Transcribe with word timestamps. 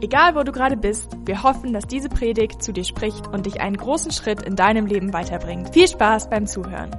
Egal 0.00 0.36
wo 0.36 0.44
du 0.44 0.52
gerade 0.52 0.76
bist, 0.76 1.16
wir 1.24 1.42
hoffen, 1.42 1.72
dass 1.72 1.86
diese 1.86 2.08
Predigt 2.08 2.62
zu 2.62 2.72
dir 2.72 2.84
spricht 2.84 3.26
und 3.26 3.46
dich 3.46 3.60
einen 3.60 3.76
großen 3.76 4.12
Schritt 4.12 4.42
in 4.42 4.54
deinem 4.54 4.86
Leben 4.86 5.12
weiterbringt. 5.12 5.74
Viel 5.74 5.88
Spaß 5.88 6.30
beim 6.30 6.46
Zuhören. 6.46 6.94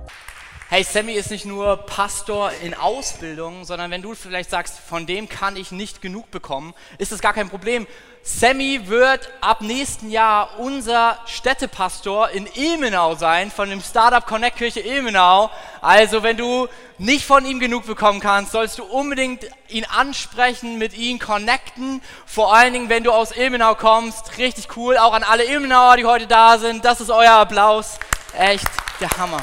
Hey, 0.71 0.83
Sammy 0.83 1.13
ist 1.13 1.31
nicht 1.31 1.45
nur 1.45 1.77
Pastor 1.77 2.51
in 2.61 2.75
Ausbildung, 2.75 3.65
sondern 3.65 3.89
wenn 3.89 4.03
du 4.03 4.13
vielleicht 4.13 4.51
sagst, 4.51 4.77
von 4.77 5.07
dem 5.07 5.27
kann 5.27 5.55
ich 5.55 5.71
nicht 5.71 5.99
genug 5.99 6.29
bekommen, 6.29 6.75
ist 6.99 7.11
das 7.11 7.21
gar 7.21 7.33
kein 7.33 7.49
Problem. 7.49 7.87
Sammy 8.21 8.81
wird 8.87 9.31
ab 9.41 9.61
nächsten 9.61 10.11
Jahr 10.11 10.59
unser 10.59 11.17
Städtepastor 11.25 12.29
in 12.29 12.47
Ilmenau 12.53 13.15
sein, 13.15 13.49
von 13.49 13.71
dem 13.71 13.81
Startup 13.81 14.23
Connect 14.23 14.57
Kirche 14.57 14.81
Ilmenau. 14.81 15.49
Also 15.81 16.21
wenn 16.21 16.37
du 16.37 16.67
nicht 16.99 17.25
von 17.25 17.45
ihm 17.45 17.59
genug 17.59 17.87
bekommen 17.87 18.19
kannst, 18.19 18.51
sollst 18.51 18.77
du 18.77 18.83
unbedingt 18.83 19.47
ihn 19.69 19.85
ansprechen, 19.85 20.77
mit 20.77 20.95
ihm 20.95 21.17
connecten. 21.17 21.99
Vor 22.27 22.53
allen 22.53 22.73
Dingen, 22.73 22.89
wenn 22.89 23.03
du 23.03 23.11
aus 23.11 23.35
Ilmenau 23.35 23.73
kommst. 23.73 24.37
Richtig 24.37 24.67
cool. 24.77 24.99
Auch 24.99 25.13
an 25.13 25.23
alle 25.23 25.45
Ilmenauer, 25.45 25.97
die 25.97 26.05
heute 26.05 26.27
da 26.27 26.59
sind. 26.59 26.85
Das 26.85 27.01
ist 27.01 27.09
euer 27.09 27.33
Applaus. 27.33 27.97
Echt 28.37 28.69
der 28.99 29.09
Hammer. 29.17 29.41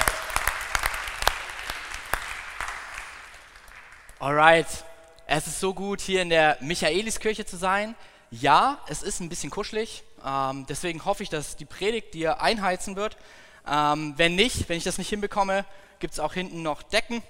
Alright, 4.19 4.67
es 5.27 5.47
ist 5.47 5.61
so 5.61 5.75
gut, 5.75 6.01
hier 6.01 6.23
in 6.23 6.31
der 6.31 6.57
Michaeliskirche 6.61 7.45
zu 7.45 7.59
sein. 7.59 7.95
Ja, 8.31 8.79
es 8.89 9.03
ist 9.03 9.21
ein 9.21 9.29
bisschen 9.29 9.51
kuschelig, 9.51 10.05
ähm, 10.25 10.65
deswegen 10.71 11.05
hoffe 11.05 11.23
ich, 11.23 11.29
dass 11.29 11.57
die 11.57 11.67
Predigt 11.67 12.15
dir 12.15 12.41
einheizen 12.41 12.97
wird. 12.97 13.19
Ähm, 13.71 14.15
wenn 14.17 14.35
nicht, 14.35 14.71
wenn 14.71 14.79
ich 14.79 14.85
das 14.85 14.97
nicht 14.97 15.11
hinbekomme, 15.11 15.67
gibt 15.99 16.15
es 16.15 16.21
auch 16.21 16.33
hinten 16.33 16.63
noch 16.63 16.83
Decken. 16.83 17.23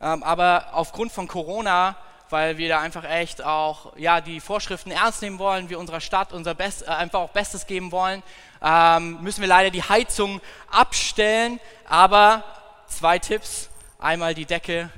Ähm, 0.00 0.24
aber 0.24 0.70
aufgrund 0.72 1.12
von 1.12 1.28
Corona, 1.28 1.96
weil 2.28 2.58
wir 2.58 2.68
da 2.68 2.80
einfach 2.80 3.04
echt 3.04 3.44
auch 3.44 3.96
ja, 3.96 4.20
die 4.20 4.40
Vorschriften 4.40 4.90
ernst 4.90 5.22
nehmen 5.22 5.38
wollen, 5.38 5.70
wir 5.70 5.78
unserer 5.78 6.00
Stadt 6.00 6.32
unser 6.32 6.56
Best, 6.56 6.82
äh, 6.82 6.86
einfach 6.86 7.20
auch 7.20 7.30
Bestes 7.30 7.68
geben 7.68 7.92
wollen, 7.92 8.20
ähm, 8.60 9.22
müssen 9.22 9.42
wir 9.42 9.48
leider 9.48 9.70
die 9.70 9.84
Heizung 9.84 10.40
abstellen. 10.72 11.60
Aber 11.88 12.42
zwei 12.88 13.20
Tipps, 13.20 13.70
einmal 14.00 14.34
die 14.34 14.46
Decke 14.46 14.90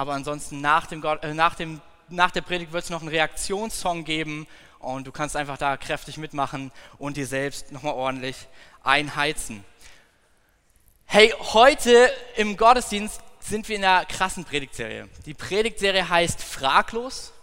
aber 0.00 0.14
ansonsten 0.14 0.62
nach, 0.62 0.86
dem 0.86 1.04
äh, 1.04 1.34
nach, 1.34 1.54
dem, 1.54 1.82
nach 2.08 2.30
der 2.30 2.40
Predigt 2.40 2.72
wird 2.72 2.84
es 2.84 2.88
noch 2.88 3.00
einen 3.00 3.10
Reaktionssong 3.10 4.04
geben 4.04 4.46
und 4.78 5.06
du 5.06 5.12
kannst 5.12 5.36
einfach 5.36 5.58
da 5.58 5.76
kräftig 5.76 6.16
mitmachen 6.16 6.72
und 6.96 7.18
dir 7.18 7.26
selbst 7.26 7.70
nochmal 7.70 7.92
ordentlich 7.92 8.48
einheizen. 8.82 9.62
Hey, 11.04 11.34
heute 11.52 12.10
im 12.36 12.56
Gottesdienst 12.56 13.20
sind 13.40 13.68
wir 13.68 13.76
in 13.76 13.84
einer 13.84 14.06
krassen 14.06 14.46
Predigtserie. 14.46 15.06
Die 15.26 15.34
Predigtserie 15.34 16.08
heißt 16.08 16.42
Fraglos 16.42 17.34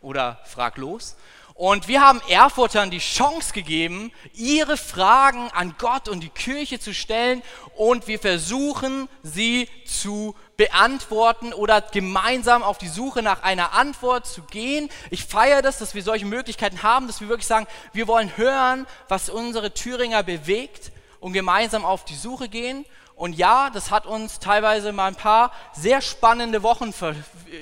oder 0.00 0.38
Fraglos. 0.44 1.16
Und 1.54 1.86
wir 1.86 2.00
haben 2.00 2.20
Erfurtern 2.28 2.90
die 2.90 2.98
Chance 2.98 3.52
gegeben, 3.52 4.12
ihre 4.34 4.76
Fragen 4.76 5.50
an 5.52 5.74
Gott 5.78 6.08
und 6.08 6.20
die 6.20 6.28
Kirche 6.28 6.78
zu 6.78 6.92
stellen 6.92 7.42
und 7.76 8.06
wir 8.06 8.18
versuchen, 8.18 9.08
sie 9.22 9.68
zu 9.84 10.34
beantworten 10.56 11.52
oder 11.52 11.80
gemeinsam 11.80 12.62
auf 12.62 12.78
die 12.78 12.88
Suche 12.88 13.22
nach 13.22 13.42
einer 13.42 13.72
Antwort 13.72 14.26
zu 14.26 14.42
gehen. 14.42 14.88
Ich 15.10 15.24
feiere 15.24 15.62
das, 15.62 15.78
dass 15.78 15.94
wir 15.94 16.02
solche 16.02 16.26
Möglichkeiten 16.26 16.82
haben, 16.82 17.06
dass 17.06 17.20
wir 17.20 17.28
wirklich 17.28 17.46
sagen, 17.46 17.66
wir 17.92 18.06
wollen 18.06 18.36
hören, 18.36 18.86
was 19.08 19.28
unsere 19.28 19.74
Thüringer 19.74 20.22
bewegt 20.22 20.92
und 21.20 21.32
gemeinsam 21.32 21.84
auf 21.84 22.04
die 22.04 22.14
Suche 22.14 22.48
gehen. 22.48 22.84
Und 23.16 23.34
ja, 23.34 23.70
das 23.70 23.90
hat 23.90 24.06
uns 24.06 24.40
teilweise 24.40 24.92
mal 24.92 25.06
ein 25.06 25.14
paar 25.14 25.52
sehr 25.72 26.00
spannende 26.00 26.62
Wochen 26.62 26.92
ver, 26.92 27.14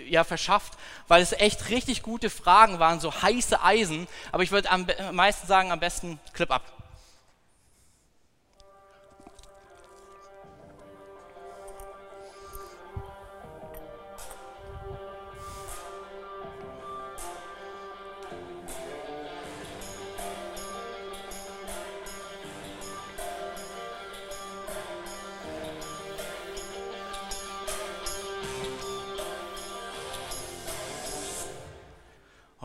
ja, 0.08 0.24
verschafft, 0.24 0.72
weil 1.08 1.22
es 1.22 1.32
echt 1.32 1.68
richtig 1.68 2.02
gute 2.02 2.30
Fragen 2.30 2.78
waren, 2.78 3.00
so 3.00 3.12
heiße 3.22 3.62
Eisen. 3.62 4.08
Aber 4.32 4.42
ich 4.42 4.50
würde 4.50 4.70
am 4.70 4.86
meisten 5.12 5.46
sagen, 5.46 5.70
am 5.70 5.80
besten 5.80 6.18
Clip 6.32 6.50
ab. 6.50 6.81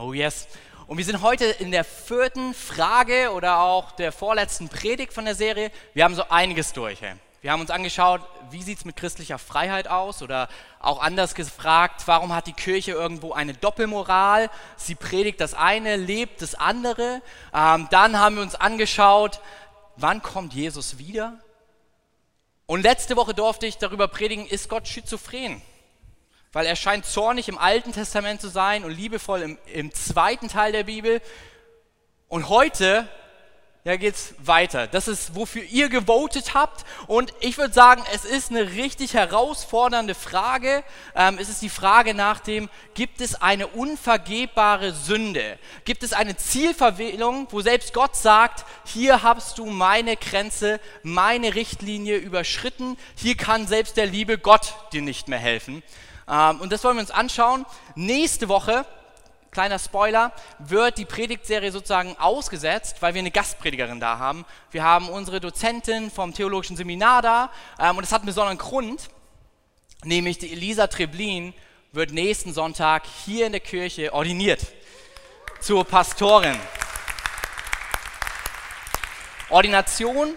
Oh 0.07 0.13
yes. 0.13 0.47
Und 0.87 0.97
wir 0.97 1.03
sind 1.03 1.21
heute 1.21 1.43
in 1.43 1.69
der 1.69 1.83
vierten 1.83 2.53
Frage 2.53 3.33
oder 3.33 3.59
auch 3.59 3.91
der 3.91 4.13
vorletzten 4.13 4.69
Predigt 4.69 5.11
von 5.11 5.25
der 5.25 5.35
Serie. 5.35 5.69
Wir 5.93 6.05
haben 6.05 6.15
so 6.15 6.23
einiges 6.29 6.71
durch. 6.71 7.01
Hey. 7.01 7.15
Wir 7.41 7.51
haben 7.51 7.59
uns 7.59 7.71
angeschaut, 7.71 8.21
wie 8.49 8.63
sieht 8.63 8.77
es 8.77 8.85
mit 8.85 8.95
christlicher 8.95 9.37
Freiheit 9.37 9.89
aus 9.89 10.21
oder 10.21 10.47
auch 10.79 11.01
anders 11.01 11.35
gefragt, 11.35 12.03
warum 12.05 12.33
hat 12.33 12.47
die 12.47 12.53
Kirche 12.53 12.93
irgendwo 12.93 13.33
eine 13.33 13.53
Doppelmoral? 13.53 14.49
Sie 14.77 14.95
predigt 14.95 15.41
das 15.41 15.53
eine, 15.53 15.97
lebt 15.97 16.41
das 16.41 16.55
andere. 16.55 17.21
Ähm, 17.53 17.89
dann 17.91 18.17
haben 18.17 18.37
wir 18.37 18.43
uns 18.43 18.55
angeschaut, 18.55 19.41
wann 19.97 20.21
kommt 20.21 20.53
Jesus 20.53 20.97
wieder? 20.97 21.33
Und 22.65 22.81
letzte 22.81 23.17
Woche 23.17 23.33
durfte 23.33 23.67
ich 23.67 23.77
darüber 23.77 24.07
predigen, 24.07 24.47
ist 24.47 24.69
Gott 24.69 24.87
schizophren? 24.87 25.61
Weil 26.57 26.65
er 26.65 26.75
scheint 26.75 27.05
zornig 27.05 27.49
im 27.49 27.59
Alten 27.59 27.91
Testament 27.91 28.41
zu 28.41 28.47
sein 28.47 28.83
und 28.83 28.89
liebevoll 28.89 29.43
im, 29.43 29.57
im 29.71 29.93
zweiten 29.93 30.47
Teil 30.47 30.71
der 30.71 30.85
Bibel. 30.85 31.21
Und 32.29 32.49
heute 32.49 33.07
ja, 33.83 33.95
geht 33.95 34.15
es 34.15 34.33
weiter. 34.39 34.87
Das 34.87 35.07
ist, 35.07 35.35
wofür 35.35 35.61
ihr 35.61 35.87
gewotet 35.87 36.55
habt. 36.55 36.83
Und 37.05 37.31
ich 37.41 37.59
würde 37.59 37.75
sagen, 37.75 38.03
es 38.11 38.25
ist 38.25 38.49
eine 38.49 38.71
richtig 38.71 39.13
herausfordernde 39.13 40.15
Frage. 40.15 40.83
Ähm, 41.15 41.37
es 41.39 41.47
ist 41.47 41.61
die 41.61 41.69
Frage 41.69 42.15
nach 42.15 42.39
dem, 42.39 42.69
gibt 42.95 43.21
es 43.21 43.39
eine 43.39 43.67
unvergebbare 43.67 44.93
Sünde? 44.93 45.59
Gibt 45.85 46.01
es 46.01 46.11
eine 46.11 46.37
Zielverwählung, 46.37 47.47
wo 47.51 47.61
selbst 47.61 47.93
Gott 47.93 48.15
sagt, 48.15 48.65
hier 48.83 49.21
hast 49.21 49.59
du 49.59 49.67
meine 49.67 50.17
Grenze, 50.17 50.79
meine 51.03 51.53
Richtlinie 51.53 52.17
überschritten. 52.17 52.97
Hier 53.15 53.37
kann 53.37 53.67
selbst 53.67 53.95
der 53.95 54.07
liebe 54.07 54.39
Gott 54.39 54.73
dir 54.91 55.03
nicht 55.03 55.27
mehr 55.27 55.37
helfen. 55.37 55.83
Ähm, 56.29 56.61
und 56.61 56.71
das 56.71 56.83
wollen 56.83 56.97
wir 56.97 57.01
uns 57.01 57.11
anschauen. 57.11 57.65
Nächste 57.95 58.49
Woche, 58.49 58.85
kleiner 59.51 59.79
Spoiler, 59.79 60.31
wird 60.59 60.97
die 60.97 61.05
Predigtserie 61.05 61.71
sozusagen 61.71 62.15
ausgesetzt, 62.19 62.97
weil 63.01 63.13
wir 63.13 63.19
eine 63.19 63.31
Gastpredigerin 63.31 63.99
da 63.99 64.19
haben. 64.19 64.45
Wir 64.71 64.83
haben 64.83 65.09
unsere 65.09 65.39
Dozentin 65.39 66.11
vom 66.11 66.33
Theologischen 66.33 66.77
Seminar 66.77 67.21
da 67.21 67.49
ähm, 67.79 67.97
und 67.97 68.03
das 68.03 68.11
hat 68.11 68.21
einen 68.21 68.27
besonderen 68.27 68.57
Grund, 68.57 69.09
nämlich 70.03 70.37
die 70.37 70.51
Elisa 70.51 70.87
Treblin 70.87 71.53
wird 71.91 72.11
nächsten 72.11 72.53
Sonntag 72.53 73.03
hier 73.25 73.45
in 73.45 73.53
der 73.53 73.61
Kirche 73.61 74.13
ordiniert 74.13 74.61
zur 75.61 75.85
Pastorin. 75.85 76.59
Ordination, 79.49 80.35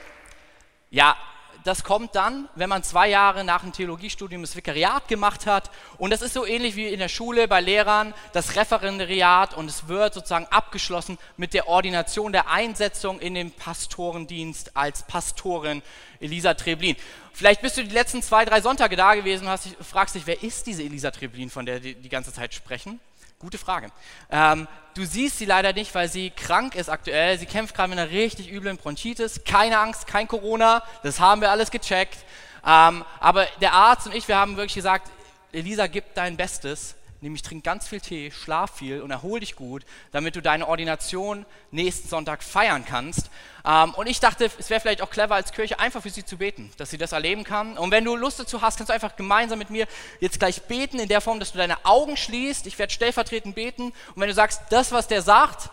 ja, 0.91 1.17
das 1.65 1.85
kommt 1.85 2.15
dann, 2.15 2.49
wenn 2.55 2.69
man 2.69 2.83
zwei 2.83 3.09
Jahre 3.09 3.45
nach 3.45 3.63
dem 3.63 3.73
Theologiestudium 3.73 4.43
das 4.43 4.57
Vikariat 4.57 5.09
gemacht 5.09 5.47
hat. 5.47 5.71
Und 5.99 6.11
das 6.11 6.23
ist 6.23 6.35
so 6.35 6.47
ähnlich 6.47 6.77
wie 6.77 6.89
in 6.89 6.99
der 6.99 7.09
Schule 7.09 7.49
bei 7.49 7.61
Lehrern, 7.61 8.15
das 8.33 8.57
Referendariat. 8.57 9.55
Und 9.55 9.69
es 9.69 9.89
wird 9.89 10.15
sozusagen 10.15 10.47
abgeschlossen 10.47 11.19
mit 11.37 11.55
der 11.55 11.69
Ordination, 11.69 12.33
der 12.33 12.49
Einsetzung 12.51 13.21
in 13.21 13.35
den 13.35 13.51
Pastorendienst 13.51 14.77
als 14.77 15.03
Pastorin 15.03 15.83
Elisa 16.21 16.55
Treblin. 16.55 16.97
Vielleicht 17.33 17.63
bist 17.63 17.77
du 17.77 17.85
die 17.85 17.95
letzten 17.95 18.23
zwei, 18.23 18.45
drei 18.45 18.61
Sonntage 18.61 18.97
da 18.97 19.15
gewesen 19.15 19.45
und 19.45 19.51
hast, 19.51 19.69
fragst 19.81 20.15
dich, 20.15 20.27
wer 20.27 20.43
ist 20.43 20.67
diese 20.67 20.83
Elisa 20.83 21.11
Treblin, 21.11 21.51
von 21.51 21.67
der 21.67 21.81
die 21.81 21.95
die 21.95 22.09
ganze 22.09 22.33
Zeit 22.33 22.55
sprechen? 22.55 23.01
Gute 23.41 23.57
Frage. 23.57 23.91
Ähm, 24.31 24.69
du 24.93 25.07
siehst 25.07 25.39
sie 25.39 25.47
leider 25.47 25.73
nicht, 25.73 25.95
weil 25.95 26.11
sie 26.11 26.29
krank 26.29 26.75
ist 26.75 26.91
aktuell. 26.91 27.39
Sie 27.39 27.47
kämpft 27.47 27.75
gerade 27.75 27.89
mit 27.89 27.99
einer 27.99 28.11
richtig 28.11 28.53
üblen 28.53 28.77
Bronchitis. 28.77 29.45
Keine 29.47 29.79
Angst, 29.79 30.07
kein 30.07 30.29
Corona. 30.29 30.83
Das 31.03 31.21
haben 31.21 31.41
wir 31.41 31.51
alles 31.51 31.71
gecheckt. 31.71 32.19
Ähm, 32.67 33.03
aber 33.19 33.47
der 33.63 33.73
Arzt 33.73 34.07
und 34.07 34.15
ich, 34.15 34.29
wir 34.29 34.37
haben 34.37 34.59
wirklich 34.59 34.75
gesagt, 34.75 35.11
Elisa, 35.53 35.87
gib 35.87 36.13
dein 36.15 36.37
Bestes. 36.37 36.97
Nämlich 37.21 37.43
trink 37.43 37.65
ganz 37.65 37.89
viel 37.89 38.01
Tee, 38.01 38.31
schlaf 38.31 38.77
viel 38.77 39.03
und 39.03 39.11
erhol 39.11 39.41
dich 39.41 39.57
gut, 39.57 39.85
damit 40.13 40.37
du 40.37 40.43
deine 40.43 40.67
Ordination 40.67 41.45
nächsten 41.71 42.09
Sonntag 42.09 42.43
feiern 42.43 42.85
kannst. 42.85 43.31
Ähm, 43.65 43.95
und 43.95 44.07
ich 44.07 44.21
dachte, 44.21 44.51
es 44.59 44.71
wäre 44.71 44.81
vielleicht 44.81 45.03
auch 45.03 45.11
clever 45.11 45.35
als 45.35 45.53
Kirche 45.53 45.79
einfach 45.79 46.03
für 46.03 46.11
sie 46.11 46.25
zu 46.25 46.39
beten, 46.39 46.71
dass 46.77 46.91
sie 46.91 46.99
das 46.99 47.13
erleben 47.13 47.45
kann. 47.45 47.77
Und 47.77 47.91
wenn 47.91 48.05
du 48.05 48.17
Lust 48.17 48.41
dazu 48.41 48.63
hast, 48.63 48.77
kannst 48.77 48.91
du 48.91 48.95
einfach 48.95 49.17
gemeinsam 49.17 49.59
mit 49.59 49.71
mir 49.71 49.87
jetzt 50.21 50.39
gleich 50.39 50.63
beten, 50.63 50.99
in 50.99 51.09
der 51.09 51.21
Form, 51.21 51.41
dass 51.41 51.53
du 51.53 51.59
deine 51.59 51.85
Augen 51.85 52.17
schließt. 52.17 52.67
Ich 52.67 52.79
werde 52.79 52.93
stellvertretend 52.93 53.55
beten. 53.55 53.93
Und 54.15 54.17
wenn 54.17 54.29
du 54.29 54.35
sagst, 54.35 54.63
das, 54.71 54.93
was 54.93 55.09
der 55.09 55.23
sagt, 55.23 55.71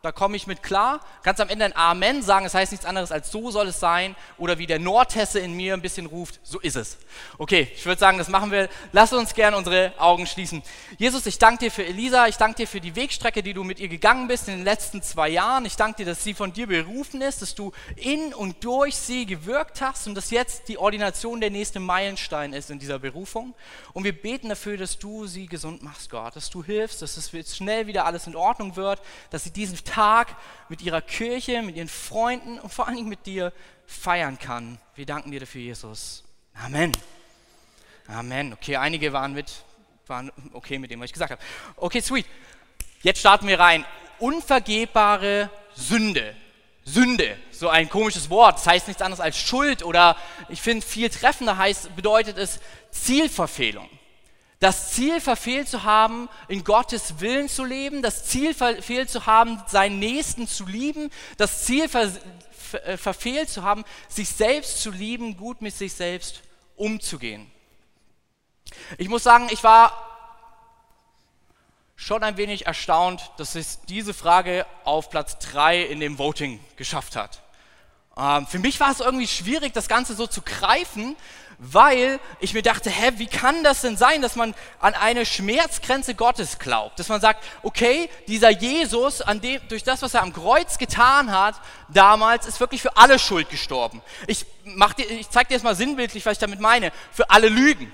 da 0.00 0.12
komme 0.12 0.36
ich 0.36 0.46
mit 0.46 0.62
klar. 0.62 1.00
Kannst 1.24 1.40
am 1.40 1.48
Ende 1.48 1.64
ein 1.64 1.74
Amen 1.74 2.22
sagen, 2.22 2.44
das 2.44 2.54
heißt 2.54 2.70
nichts 2.70 2.86
anderes 2.86 3.10
als 3.10 3.32
so 3.32 3.50
soll 3.50 3.68
es 3.68 3.80
sein. 3.80 4.14
Oder 4.38 4.58
wie 4.58 4.66
der 4.66 4.78
Nordhesse 4.78 5.40
in 5.40 5.54
mir 5.54 5.74
ein 5.74 5.82
bisschen 5.82 6.06
ruft, 6.06 6.38
so 6.44 6.60
ist 6.60 6.76
es. 6.76 6.98
Okay, 7.36 7.68
ich 7.74 7.84
würde 7.84 7.98
sagen, 7.98 8.16
das 8.18 8.28
machen 8.28 8.52
wir. 8.52 8.68
Lass 8.92 9.12
uns 9.12 9.34
gerne 9.34 9.56
unsere 9.56 9.92
Augen 9.98 10.26
schließen. 10.26 10.62
Jesus, 10.98 11.26
ich 11.26 11.38
danke 11.38 11.64
dir 11.64 11.70
für 11.72 11.84
Elisa, 11.84 12.28
ich 12.28 12.36
danke 12.36 12.58
dir 12.58 12.68
für 12.68 12.80
die 12.80 12.94
Wegstrecke, 12.94 13.42
die 13.42 13.54
du 13.54 13.64
mit 13.64 13.80
ihr 13.80 13.88
gegangen 13.88 14.28
bist 14.28 14.46
in 14.46 14.54
den 14.54 14.64
letzten 14.64 15.02
zwei 15.02 15.30
Jahren. 15.30 15.64
Ich 15.64 15.74
danke 15.74 15.96
dir, 15.98 16.06
dass 16.06 16.22
sie 16.22 16.34
von 16.34 16.52
dir 16.52 16.68
berufen 16.68 17.20
ist, 17.20 17.42
dass 17.42 17.56
du 17.56 17.72
in 17.96 18.32
und 18.34 18.62
durch 18.62 18.94
sie 18.94 19.26
gewirkt 19.26 19.80
hast 19.80 20.06
und 20.06 20.14
dass 20.14 20.30
jetzt 20.30 20.68
die 20.68 20.78
Ordination 20.78 21.40
der 21.40 21.50
nächste 21.50 21.80
Meilenstein 21.80 22.52
ist 22.52 22.70
in 22.70 22.78
dieser 22.78 23.00
Berufung. 23.00 23.52
Und 23.94 24.04
wir 24.04 24.12
beten 24.12 24.48
dafür, 24.48 24.76
dass 24.76 24.96
du 24.96 25.26
sie 25.26 25.46
gesund 25.46 25.82
machst, 25.82 26.08
Gott, 26.08 26.36
dass 26.36 26.50
du 26.50 26.62
hilfst, 26.62 27.02
dass 27.02 27.16
es 27.16 27.56
schnell 27.56 27.88
wieder 27.88 28.04
alles 28.04 28.28
in 28.28 28.36
Ordnung 28.36 28.76
wird, 28.76 29.02
dass 29.30 29.42
sie 29.42 29.50
diesen 29.50 29.76
Tag 29.88 30.36
mit 30.68 30.82
ihrer 30.82 31.00
Kirche, 31.00 31.62
mit 31.62 31.76
ihren 31.76 31.88
Freunden 31.88 32.58
und 32.58 32.72
vor 32.72 32.86
allen 32.86 32.96
Dingen 32.96 33.08
mit 33.08 33.26
dir 33.26 33.52
feiern 33.86 34.38
kann. 34.38 34.78
Wir 34.94 35.06
danken 35.06 35.30
dir 35.30 35.40
dafür, 35.40 35.60
Jesus. 35.60 36.24
Amen. 36.54 36.92
Amen. 38.06 38.52
Okay, 38.52 38.76
einige 38.76 39.12
waren 39.12 39.32
mit, 39.32 39.52
waren 40.06 40.30
okay 40.52 40.78
mit 40.78 40.90
dem, 40.90 41.00
was 41.00 41.06
ich 41.06 41.12
gesagt 41.12 41.32
habe. 41.32 41.42
Okay, 41.76 42.00
sweet. 42.00 42.26
Jetzt 43.02 43.20
starten 43.20 43.46
wir 43.46 43.58
rein. 43.58 43.84
Unvergebbare 44.18 45.50
Sünde. 45.74 46.34
Sünde, 46.84 47.36
so 47.50 47.68
ein 47.68 47.90
komisches 47.90 48.30
Wort, 48.30 48.56
das 48.56 48.66
heißt 48.66 48.88
nichts 48.88 49.02
anderes 49.02 49.20
als 49.20 49.36
Schuld 49.38 49.82
oder 49.82 50.16
ich 50.48 50.62
finde 50.62 50.84
viel 50.84 51.10
treffender 51.10 51.58
heißt, 51.58 51.94
bedeutet 51.94 52.38
es 52.38 52.60
Zielverfehlung 52.90 53.90
das 54.60 54.92
Ziel 54.92 55.20
verfehlt 55.20 55.68
zu 55.68 55.84
haben, 55.84 56.28
in 56.48 56.64
Gottes 56.64 57.20
Willen 57.20 57.48
zu 57.48 57.64
leben, 57.64 58.02
das 58.02 58.24
Ziel 58.24 58.54
verfehlt 58.54 59.08
zu 59.08 59.26
haben, 59.26 59.62
seinen 59.66 59.98
Nächsten 59.98 60.48
zu 60.48 60.66
lieben, 60.66 61.10
das 61.36 61.64
Ziel 61.64 61.88
ver 61.88 62.10
äh, 62.84 62.98
verfehlt 62.98 63.48
zu 63.48 63.62
haben, 63.62 63.84
sich 64.08 64.28
selbst 64.28 64.82
zu 64.82 64.90
lieben, 64.90 65.36
gut 65.36 65.62
mit 65.62 65.74
sich 65.74 65.94
selbst 65.94 66.42
umzugehen. 66.76 67.50
Ich 68.98 69.08
muss 69.08 69.22
sagen, 69.22 69.48
ich 69.50 69.64
war 69.64 69.92
schon 71.96 72.22
ein 72.22 72.36
wenig 72.36 72.66
erstaunt, 72.66 73.30
dass 73.38 73.54
es 73.54 73.80
diese 73.82 74.12
Frage 74.12 74.66
auf 74.84 75.08
Platz 75.08 75.38
3 75.38 75.82
in 75.82 76.00
dem 76.00 76.18
Voting 76.18 76.60
geschafft 76.76 77.16
hat. 77.16 77.42
Ähm, 78.16 78.46
für 78.46 78.58
mich 78.58 78.78
war 78.80 78.90
es 78.90 79.00
irgendwie 79.00 79.28
schwierig, 79.28 79.72
das 79.72 79.88
Ganze 79.88 80.14
so 80.14 80.26
zu 80.26 80.42
greifen, 80.42 81.16
weil 81.58 82.20
ich 82.38 82.54
mir 82.54 82.62
dachte, 82.62 82.88
hä, 82.88 83.12
wie 83.16 83.26
kann 83.26 83.64
das 83.64 83.80
denn 83.80 83.96
sein, 83.96 84.22
dass 84.22 84.36
man 84.36 84.54
an 84.78 84.94
eine 84.94 85.26
Schmerzgrenze 85.26 86.14
Gottes 86.14 86.60
glaubt? 86.60 87.00
Dass 87.00 87.08
man 87.08 87.20
sagt, 87.20 87.44
okay, 87.62 88.08
dieser 88.28 88.50
Jesus, 88.50 89.20
an 89.20 89.40
dem, 89.40 89.60
durch 89.68 89.82
das, 89.82 90.00
was 90.02 90.14
er 90.14 90.22
am 90.22 90.32
Kreuz 90.32 90.78
getan 90.78 91.32
hat, 91.32 91.60
damals, 91.88 92.46
ist 92.46 92.60
wirklich 92.60 92.80
für 92.80 92.96
alle 92.96 93.18
Schuld 93.18 93.50
gestorben. 93.50 94.02
Ich, 94.28 94.46
mach 94.64 94.94
dir, 94.94 95.10
ich 95.10 95.28
zeig 95.30 95.48
dir 95.48 95.54
jetzt 95.54 95.64
mal 95.64 95.74
sinnbildlich, 95.74 96.24
was 96.24 96.34
ich 96.34 96.38
damit 96.38 96.60
meine. 96.60 96.92
Für 97.10 97.28
alle 97.30 97.48
Lügen. 97.48 97.92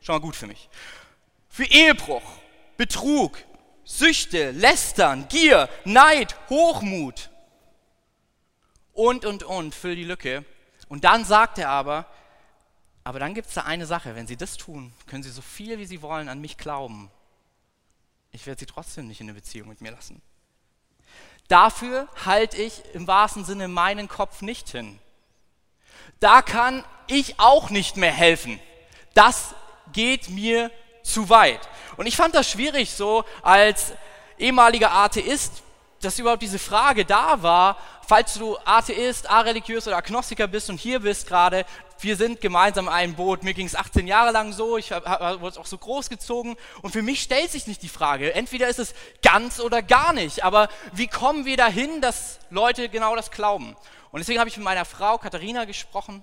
Schon 0.00 0.14
mal 0.14 0.20
gut 0.20 0.36
für 0.36 0.46
mich. 0.46 0.68
Für 1.48 1.64
Ehebruch, 1.64 2.22
Betrug, 2.76 3.38
Süchte, 3.84 4.52
Lästern, 4.52 5.26
Gier, 5.28 5.68
Neid, 5.84 6.36
Hochmut 6.48 7.30
und, 8.92 9.24
und, 9.24 9.42
und, 9.42 9.74
füll 9.74 9.96
die 9.96 10.04
Lücke. 10.04 10.44
Und 10.88 11.02
dann 11.02 11.24
sagt 11.24 11.58
er 11.58 11.70
aber, 11.70 12.06
aber 13.04 13.18
dann 13.18 13.34
gibt 13.34 13.48
es 13.48 13.54
da 13.54 13.62
eine 13.62 13.86
Sache, 13.86 14.14
wenn 14.14 14.26
Sie 14.26 14.36
das 14.36 14.56
tun, 14.56 14.92
können 15.06 15.22
Sie 15.22 15.30
so 15.30 15.42
viel 15.42 15.78
wie 15.78 15.86
Sie 15.86 16.00
wollen 16.00 16.28
an 16.28 16.40
mich 16.40 16.56
glauben. 16.56 17.10
Ich 18.32 18.46
werde 18.46 18.58
Sie 18.58 18.66
trotzdem 18.66 19.06
nicht 19.06 19.20
in 19.20 19.28
eine 19.28 19.34
Beziehung 19.34 19.68
mit 19.68 19.82
mir 19.82 19.92
lassen. 19.92 20.22
Dafür 21.48 22.08
halte 22.24 22.56
ich 22.56 22.82
im 22.94 23.06
wahrsten 23.06 23.44
Sinne 23.44 23.68
meinen 23.68 24.08
Kopf 24.08 24.40
nicht 24.40 24.70
hin. 24.70 24.98
Da 26.18 26.40
kann 26.40 26.82
ich 27.06 27.38
auch 27.38 27.68
nicht 27.68 27.98
mehr 27.98 28.12
helfen. 28.12 28.58
Das 29.12 29.54
geht 29.92 30.30
mir 30.30 30.70
zu 31.02 31.28
weit. 31.28 31.60
Und 31.96 32.06
ich 32.06 32.16
fand 32.16 32.34
das 32.34 32.50
schwierig 32.50 32.92
so 32.92 33.24
als 33.42 33.92
ehemaliger 34.38 34.92
Atheist, 34.92 35.62
dass 36.00 36.18
überhaupt 36.18 36.42
diese 36.42 36.58
Frage 36.58 37.04
da 37.04 37.42
war, 37.42 37.76
falls 38.06 38.34
du 38.34 38.58
Atheist, 38.64 39.28
areligiös 39.28 39.86
oder 39.86 39.96
Agnostiker 39.96 40.46
bist 40.46 40.70
und 40.70 40.78
hier 40.78 41.00
bist 41.00 41.26
gerade, 41.26 41.64
wir 42.00 42.16
sind 42.16 42.40
gemeinsam 42.40 42.86
in 42.86 42.92
einem 42.92 43.14
Boot. 43.14 43.42
Mir 43.42 43.54
ging 43.54 43.66
es 43.66 43.74
18 43.74 44.06
Jahre 44.06 44.32
lang 44.32 44.52
so, 44.52 44.76
ich 44.76 44.90
wurde 44.90 45.60
auch 45.60 45.66
so 45.66 45.78
großgezogen 45.78 46.56
und 46.82 46.90
für 46.92 47.02
mich 47.02 47.22
stellt 47.22 47.50
sich 47.50 47.66
nicht 47.66 47.82
die 47.82 47.88
Frage, 47.88 48.34
entweder 48.34 48.68
ist 48.68 48.78
es 48.78 48.94
ganz 49.22 49.60
oder 49.60 49.82
gar 49.82 50.12
nicht, 50.12 50.44
aber 50.44 50.68
wie 50.92 51.06
kommen 51.06 51.44
wir 51.44 51.56
dahin, 51.56 52.00
dass 52.00 52.38
Leute 52.50 52.88
genau 52.88 53.16
das 53.16 53.30
glauben? 53.30 53.76
Und 54.10 54.20
deswegen 54.20 54.38
habe 54.38 54.48
ich 54.48 54.56
mit 54.56 54.64
meiner 54.64 54.84
Frau 54.84 55.18
Katharina 55.18 55.64
gesprochen 55.64 56.22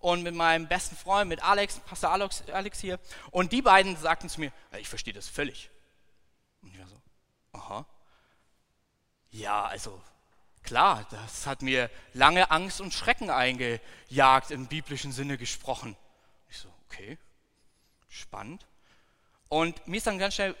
und 0.00 0.22
mit 0.22 0.34
meinem 0.34 0.68
besten 0.68 0.96
Freund, 0.96 1.28
mit 1.28 1.42
Alex, 1.42 1.80
Pastor 1.80 2.10
Alex, 2.10 2.42
Alex 2.52 2.80
hier 2.80 2.98
und 3.30 3.52
die 3.52 3.62
beiden 3.62 3.96
sagten 3.96 4.28
zu 4.28 4.40
mir, 4.40 4.52
ich 4.78 4.88
verstehe 4.88 5.14
das 5.14 5.28
völlig. 5.28 5.70
Und 6.62 6.72
ich 6.72 6.78
war 6.80 6.88
so, 6.88 7.00
aha. 7.52 7.86
Ja, 9.30 9.64
also 9.66 10.00
Klar, 10.68 11.06
das 11.08 11.46
hat 11.46 11.62
mir 11.62 11.88
lange 12.12 12.50
Angst 12.50 12.82
und 12.82 12.92
Schrecken 12.92 13.30
eingejagt, 13.30 14.50
im 14.50 14.66
biblischen 14.66 15.12
Sinne 15.12 15.38
gesprochen. 15.38 15.96
Ich 16.50 16.58
so, 16.58 16.68
okay, 16.84 17.16
spannend. 18.10 18.66
Und 19.48 19.88
mir 19.88 19.96
ist 19.96 20.06
dann 20.06 20.18
ganz 20.18 20.34
schnell 20.34 20.54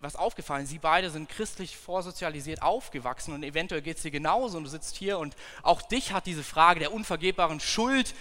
was 0.00 0.16
aufgefallen. 0.16 0.64
Sie 0.64 0.78
beide 0.78 1.10
sind 1.10 1.28
christlich 1.28 1.76
vorsozialisiert 1.76 2.62
aufgewachsen 2.62 3.34
und 3.34 3.42
eventuell 3.42 3.82
geht 3.82 3.98
es 3.98 4.02
dir 4.02 4.10
genauso 4.10 4.56
und 4.56 4.64
du 4.64 4.70
sitzt 4.70 4.96
hier 4.96 5.18
und 5.18 5.36
auch 5.62 5.82
dich 5.82 6.14
hat 6.14 6.24
diese 6.24 6.42
Frage 6.42 6.80
der 6.80 6.94
unvergebbaren 6.94 7.60
Schuld 7.60 8.14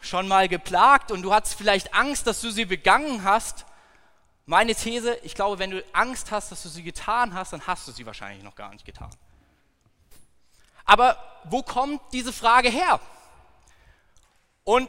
schon 0.00 0.26
mal 0.26 0.48
geplagt 0.48 1.12
und 1.12 1.20
du 1.20 1.34
hattest 1.34 1.56
vielleicht 1.56 1.92
Angst, 1.92 2.26
dass 2.26 2.40
du 2.40 2.50
sie 2.50 2.64
begangen 2.64 3.22
hast. 3.22 3.66
Meine 4.46 4.74
These, 4.74 5.18
ich 5.24 5.34
glaube, 5.34 5.58
wenn 5.58 5.72
du 5.72 5.84
Angst 5.92 6.30
hast, 6.30 6.52
dass 6.52 6.62
du 6.62 6.70
sie 6.70 6.82
getan 6.82 7.34
hast, 7.34 7.52
dann 7.52 7.66
hast 7.66 7.86
du 7.86 7.92
sie 7.92 8.06
wahrscheinlich 8.06 8.42
noch 8.42 8.54
gar 8.54 8.70
nicht 8.70 8.86
getan. 8.86 9.10
Aber 10.86 11.16
wo 11.44 11.62
kommt 11.62 12.00
diese 12.12 12.32
Frage 12.32 12.70
her? 12.70 13.00
Und 14.64 14.88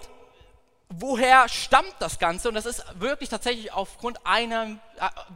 woher 0.89 1.49
stammt 1.49 1.95
das 1.99 2.17
Ganze? 2.19 2.47
Und 2.47 2.55
das 2.55 2.65
ist 2.65 2.83
wirklich 2.99 3.29
tatsächlich 3.29 3.73
aufgrund 3.73 4.25
einer, 4.25 4.77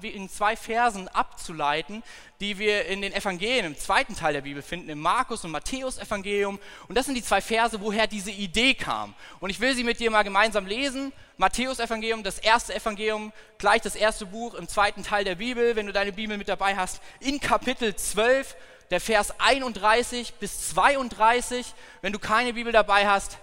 äh, 0.02 0.08
in 0.08 0.30
zwei 0.30 0.56
Versen 0.56 1.08
abzuleiten, 1.10 2.04
die 2.40 2.58
wir 2.58 2.86
in 2.86 3.02
den 3.02 3.14
Evangelien, 3.14 3.66
im 3.66 3.78
zweiten 3.78 4.16
Teil 4.16 4.34
der 4.34 4.42
Bibel 4.42 4.62
finden, 4.62 4.90
im 4.90 5.00
Markus- 5.00 5.44
und 5.44 5.52
Matthäus-Evangelium. 5.52 6.60
Und 6.88 6.98
das 6.98 7.06
sind 7.06 7.16
die 7.16 7.24
zwei 7.24 7.42
Verse, 7.42 7.82
woher 7.82 8.08
diese 8.08 8.32
Idee 8.32 8.74
kam. 8.74 9.14
Und 9.40 9.50
ich 9.50 9.60
will 9.60 9.76
sie 9.76 9.84
mit 9.84 10.00
dir 10.00 10.10
mal 10.10 10.24
gemeinsam 10.24 10.66
lesen. 10.66 11.12
Matthäus-Evangelium, 11.38 12.24
das 12.24 12.40
erste 12.40 12.74
Evangelium, 12.74 13.34
gleich 13.58 13.82
das 13.82 13.96
erste 13.96 14.26
Buch 14.26 14.54
im 14.54 14.68
zweiten 14.68 15.04
Teil 15.04 15.26
der 15.26 15.36
Bibel, 15.36 15.76
wenn 15.76 15.88
du 15.88 15.94
deine 15.94 16.14
Bibel 16.14 16.38
mit 16.38 16.48
dabei 16.48 16.76
hast, 16.78 17.02
in 17.20 17.40
Kapitel 17.40 17.96
12 17.96 18.56
der 18.92 19.02
Vers 19.02 19.34
31 19.40 20.36
bis 20.36 20.70
32. 20.70 21.74
Wenn 22.02 22.14
du 22.14 22.20
keine 22.20 22.54
Bibel 22.54 22.72
dabei 22.72 23.08
hast, 23.08 23.40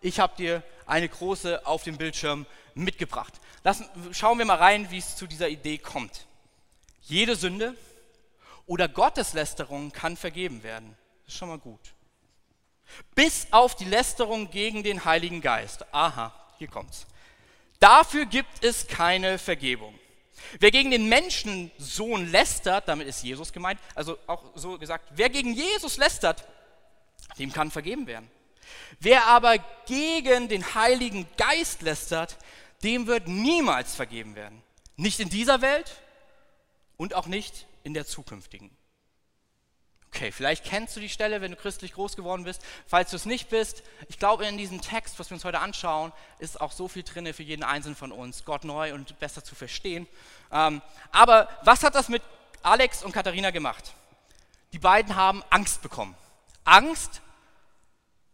ich 0.00 0.20
habe 0.20 0.36
dir 0.36 0.62
eine 0.86 1.08
große 1.08 1.66
auf 1.66 1.82
dem 1.82 1.98
Bildschirm 1.98 2.46
mitgebracht. 2.74 3.34
Lass, 3.64 3.82
schauen 4.12 4.38
wir 4.38 4.44
mal 4.44 4.56
rein, 4.56 4.90
wie 4.90 4.98
es 4.98 5.16
zu 5.16 5.26
dieser 5.26 5.48
Idee 5.48 5.78
kommt. 5.78 6.26
Jede 7.02 7.36
Sünde 7.36 7.76
oder 8.66 8.88
Gotteslästerung 8.88 9.92
kann 9.92 10.16
vergeben 10.16 10.62
werden. 10.62 10.96
Das 11.24 11.34
ist 11.34 11.38
schon 11.38 11.48
mal 11.48 11.58
gut. 11.58 11.94
Bis 13.14 13.48
auf 13.50 13.74
die 13.74 13.84
Lästerung 13.84 14.50
gegen 14.50 14.82
den 14.82 15.04
Heiligen 15.04 15.40
Geist. 15.40 15.84
Aha, 15.92 16.32
hier 16.58 16.68
kommt's. 16.68 17.06
Dafür 17.80 18.26
gibt 18.26 18.64
es 18.64 18.86
keine 18.86 19.38
Vergebung. 19.38 19.98
Wer 20.60 20.70
gegen 20.70 20.90
den 20.90 21.08
Menschensohn 21.08 22.30
lästert, 22.30 22.88
damit 22.88 23.06
ist 23.06 23.22
Jesus 23.22 23.52
gemeint, 23.52 23.80
also 23.94 24.18
auch 24.26 24.44
so 24.54 24.78
gesagt, 24.78 25.10
wer 25.14 25.30
gegen 25.30 25.54
Jesus 25.54 25.96
lästert, 25.96 26.46
dem 27.38 27.52
kann 27.52 27.70
vergeben 27.70 28.06
werden. 28.06 28.30
Wer 29.00 29.26
aber 29.26 29.58
gegen 29.86 30.48
den 30.48 30.74
Heiligen 30.74 31.26
Geist 31.36 31.82
lästert, 31.82 32.36
dem 32.82 33.06
wird 33.06 33.28
niemals 33.28 33.94
vergeben 33.94 34.34
werden. 34.34 34.62
Nicht 34.96 35.20
in 35.20 35.28
dieser 35.28 35.62
Welt 35.62 36.02
und 36.96 37.14
auch 37.14 37.26
nicht 37.26 37.66
in 37.84 37.94
der 37.94 38.06
zukünftigen. 38.06 38.70
Okay, 40.14 40.30
vielleicht 40.30 40.64
kennst 40.64 40.94
du 40.94 41.00
die 41.00 41.08
Stelle, 41.08 41.40
wenn 41.40 41.52
du 41.52 41.56
christlich 41.56 41.94
groß 41.94 42.16
geworden 42.16 42.44
bist. 42.44 42.62
Falls 42.86 43.10
du 43.10 43.16
es 43.16 43.24
nicht 43.24 43.48
bist, 43.48 43.82
ich 44.08 44.18
glaube, 44.18 44.44
in 44.44 44.58
diesem 44.58 44.82
Text, 44.82 45.18
was 45.18 45.30
wir 45.30 45.36
uns 45.36 45.44
heute 45.44 45.60
anschauen, 45.60 46.12
ist 46.38 46.60
auch 46.60 46.70
so 46.70 46.86
viel 46.86 47.02
drin 47.02 47.32
für 47.32 47.42
jeden 47.42 47.62
Einzelnen 47.62 47.96
von 47.96 48.12
uns, 48.12 48.44
Gott 48.44 48.64
neu 48.64 48.92
und 48.92 49.18
besser 49.20 49.42
zu 49.42 49.54
verstehen. 49.54 50.06
Ähm, 50.52 50.82
aber 51.12 51.48
was 51.64 51.82
hat 51.82 51.94
das 51.94 52.10
mit 52.10 52.22
Alex 52.62 53.02
und 53.02 53.12
Katharina 53.12 53.50
gemacht? 53.50 53.94
Die 54.74 54.78
beiden 54.78 55.16
haben 55.16 55.42
Angst 55.48 55.80
bekommen. 55.80 56.14
Angst, 56.64 57.22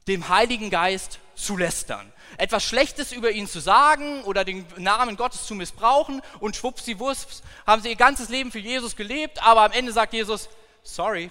dem 0.08 0.28
Heiligen 0.28 0.70
Geist 0.70 1.20
zu 1.36 1.56
lästern. 1.56 2.12
Etwas 2.38 2.64
Schlechtes 2.64 3.12
über 3.12 3.30
ihn 3.30 3.46
zu 3.46 3.60
sagen 3.60 4.24
oder 4.24 4.44
den 4.44 4.66
Namen 4.78 5.16
Gottes 5.16 5.46
zu 5.46 5.54
missbrauchen 5.54 6.22
und 6.40 6.56
schwuppsiwupps 6.56 7.42
haben 7.68 7.82
sie 7.82 7.90
ihr 7.90 7.96
ganzes 7.96 8.30
Leben 8.30 8.50
für 8.50 8.58
Jesus 8.58 8.96
gelebt, 8.96 9.40
aber 9.44 9.62
am 9.62 9.72
Ende 9.72 9.92
sagt 9.92 10.12
Jesus, 10.12 10.48
sorry, 10.82 11.30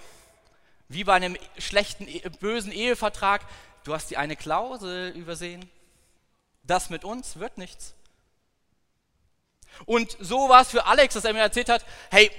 wie 0.89 1.03
bei 1.03 1.13
einem 1.13 1.37
schlechten, 1.57 2.07
e, 2.07 2.21
bösen 2.39 2.71
Ehevertrag, 2.71 3.41
du 3.83 3.93
hast 3.93 4.09
die 4.09 4.17
eine 4.17 4.35
Klausel 4.35 5.09
übersehen. 5.11 5.69
Das 6.63 6.89
mit 6.89 7.03
uns 7.03 7.37
wird 7.37 7.57
nichts. 7.57 7.93
Und 9.85 10.17
so 10.19 10.49
war 10.49 10.61
es 10.61 10.69
für 10.69 10.85
Alex, 10.85 11.13
dass 11.13 11.25
er 11.25 11.33
mir 11.33 11.39
erzählt 11.39 11.69
hat, 11.69 11.85
hey, 12.09 12.31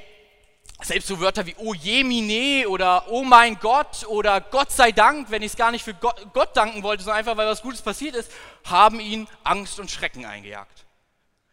selbst 0.82 1.08
so 1.08 1.18
Wörter 1.20 1.44
wie 1.46 1.56
Oh 1.58 1.74
Jemine 1.74 2.68
oder 2.68 3.08
Oh 3.08 3.24
mein 3.24 3.58
Gott 3.58 4.06
oder 4.06 4.40
Gott 4.40 4.70
sei 4.70 4.92
Dank, 4.92 5.30
wenn 5.30 5.42
ich 5.42 5.52
es 5.52 5.56
gar 5.56 5.70
nicht 5.70 5.84
für 5.84 5.94
Gott, 5.94 6.32
Gott 6.32 6.56
danken 6.56 6.82
wollte, 6.82 7.02
sondern 7.02 7.18
einfach, 7.18 7.36
weil 7.36 7.48
was 7.48 7.62
Gutes 7.62 7.82
passiert 7.82 8.14
ist, 8.14 8.30
haben 8.64 9.00
ihn 9.00 9.26
Angst 9.44 9.80
und 9.80 9.90
Schrecken 9.90 10.24
eingejagt. 10.24 10.86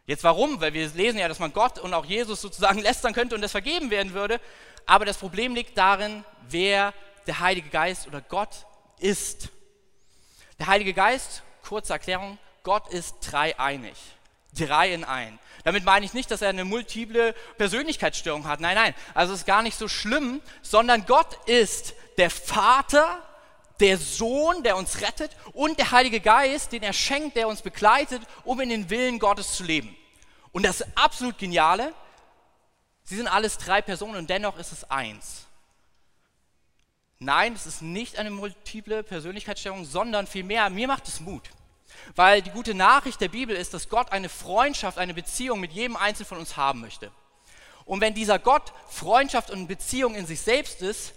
Jetzt 0.06 0.22
warum? 0.22 0.60
Weil 0.60 0.72
wir 0.72 0.88
lesen 0.90 1.18
ja, 1.18 1.26
dass 1.26 1.40
man 1.40 1.52
Gott 1.52 1.80
und 1.80 1.92
auch 1.92 2.04
Jesus 2.04 2.40
sozusagen 2.40 2.78
lästern 2.82 3.12
könnte 3.12 3.34
und 3.34 3.40
das 3.40 3.50
vergeben 3.50 3.90
werden 3.90 4.14
würde. 4.14 4.40
Aber 4.86 5.04
das 5.04 5.18
Problem 5.18 5.54
liegt 5.54 5.76
darin, 5.76 6.24
wer 6.48 6.94
der 7.26 7.40
Heilige 7.40 7.68
Geist 7.68 8.06
oder 8.06 8.20
Gott 8.20 8.66
ist. 8.98 9.48
Der 10.58 10.68
Heilige 10.68 10.94
Geist, 10.94 11.42
kurze 11.62 11.92
Erklärung, 11.92 12.38
Gott 12.62 12.88
ist 12.88 13.16
dreieinig. 13.20 13.96
Drei 14.54 14.92
in 14.92 15.04
ein. 15.04 15.38
Damit 15.64 15.84
meine 15.84 16.06
ich 16.06 16.14
nicht, 16.14 16.30
dass 16.30 16.42
er 16.42 16.48
eine 16.48 16.64
multiple 16.64 17.34
Persönlichkeitsstörung 17.58 18.46
hat. 18.46 18.60
Nein, 18.60 18.76
nein. 18.76 18.94
Also 19.12 19.34
ist 19.34 19.46
gar 19.46 19.62
nicht 19.62 19.76
so 19.76 19.88
schlimm, 19.88 20.40
sondern 20.62 21.04
Gott 21.04 21.34
ist 21.46 21.94
der 22.16 22.30
Vater, 22.30 23.22
der 23.80 23.98
Sohn, 23.98 24.62
der 24.62 24.76
uns 24.76 25.02
rettet 25.02 25.32
und 25.52 25.78
der 25.78 25.90
Heilige 25.90 26.20
Geist, 26.20 26.72
den 26.72 26.82
er 26.82 26.92
schenkt, 26.92 27.36
der 27.36 27.48
uns 27.48 27.60
begleitet, 27.60 28.22
um 28.44 28.60
in 28.60 28.70
den 28.70 28.88
Willen 28.88 29.18
Gottes 29.18 29.54
zu 29.54 29.64
leben. 29.64 29.94
Und 30.52 30.62
das 30.62 30.84
absolut 30.96 31.36
Geniale, 31.38 31.92
Sie 33.06 33.16
sind 33.16 33.28
alles 33.28 33.56
drei 33.56 33.80
Personen 33.80 34.16
und 34.16 34.28
dennoch 34.28 34.58
ist 34.58 34.72
es 34.72 34.90
eins. 34.90 35.46
Nein, 37.18 37.54
es 37.54 37.64
ist 37.64 37.80
nicht 37.80 38.18
eine 38.18 38.30
multiple 38.30 39.02
Persönlichkeitsstörung, 39.02 39.84
sondern 39.84 40.26
vielmehr, 40.26 40.68
mir 40.70 40.88
macht 40.88 41.08
es 41.08 41.20
Mut. 41.20 41.48
Weil 42.14 42.42
die 42.42 42.50
gute 42.50 42.74
Nachricht 42.74 43.20
der 43.20 43.28
Bibel 43.28 43.56
ist, 43.56 43.72
dass 43.72 43.88
Gott 43.88 44.12
eine 44.12 44.28
Freundschaft, 44.28 44.98
eine 44.98 45.14
Beziehung 45.14 45.60
mit 45.60 45.72
jedem 45.72 45.96
Einzelnen 45.96 46.28
von 46.28 46.38
uns 46.38 46.56
haben 46.56 46.80
möchte. 46.80 47.10
Und 47.84 48.00
wenn 48.00 48.12
dieser 48.12 48.40
Gott 48.40 48.72
Freundschaft 48.88 49.50
und 49.50 49.68
Beziehung 49.68 50.16
in 50.16 50.26
sich 50.26 50.40
selbst 50.40 50.82
ist, 50.82 51.14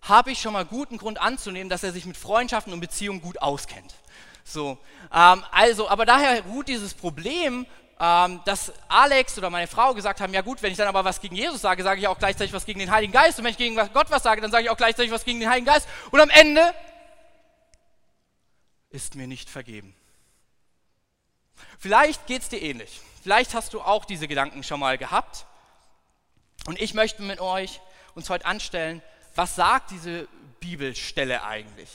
habe 0.00 0.32
ich 0.32 0.40
schon 0.40 0.54
mal 0.54 0.64
guten 0.64 0.96
Grund 0.96 1.20
anzunehmen, 1.20 1.68
dass 1.68 1.82
er 1.82 1.92
sich 1.92 2.06
mit 2.06 2.16
Freundschaften 2.16 2.72
und 2.72 2.80
Beziehungen 2.80 3.20
gut 3.20 3.42
auskennt. 3.42 3.94
So, 4.42 4.78
ähm, 5.12 5.44
also, 5.50 5.88
aber 5.88 6.06
daher 6.06 6.42
ruht 6.44 6.68
dieses 6.68 6.94
Problem 6.94 7.66
ähm, 7.98 8.40
dass 8.44 8.72
Alex 8.88 9.38
oder 9.38 9.48
meine 9.48 9.66
Frau 9.66 9.94
gesagt 9.94 10.20
haben, 10.20 10.34
ja 10.34 10.42
gut, 10.42 10.62
wenn 10.62 10.70
ich 10.70 10.76
dann 10.76 10.88
aber 10.88 11.04
was 11.04 11.20
gegen 11.20 11.34
Jesus 11.34 11.62
sage, 11.62 11.82
sage 11.82 12.00
ich 12.00 12.08
auch 12.08 12.18
gleichzeitig 12.18 12.52
was 12.52 12.66
gegen 12.66 12.78
den 12.78 12.90
Heiligen 12.90 13.12
Geist. 13.12 13.38
Und 13.38 13.44
wenn 13.44 13.52
ich 13.52 13.58
gegen 13.58 13.76
Gott 13.76 14.10
was 14.10 14.22
sage, 14.22 14.40
dann 14.40 14.50
sage 14.50 14.64
ich 14.64 14.70
auch 14.70 14.76
gleichzeitig 14.76 15.10
was 15.10 15.24
gegen 15.24 15.40
den 15.40 15.48
Heiligen 15.48 15.66
Geist. 15.66 15.88
Und 16.10 16.20
am 16.20 16.30
Ende 16.30 16.74
ist 18.90 19.14
mir 19.14 19.26
nicht 19.26 19.48
vergeben. 19.48 19.94
Vielleicht 21.78 22.26
geht 22.26 22.42
es 22.42 22.48
dir 22.48 22.60
ähnlich. 22.60 23.00
Vielleicht 23.22 23.54
hast 23.54 23.72
du 23.72 23.80
auch 23.80 24.04
diese 24.04 24.28
Gedanken 24.28 24.62
schon 24.62 24.80
mal 24.80 24.98
gehabt. 24.98 25.46
Und 26.66 26.80
ich 26.80 26.94
möchte 26.94 27.22
mit 27.22 27.40
euch 27.40 27.80
uns 28.14 28.28
heute 28.30 28.44
anstellen, 28.44 29.02
was 29.34 29.56
sagt 29.56 29.90
diese 29.90 30.28
Bibelstelle 30.60 31.42
eigentlich? 31.44 31.90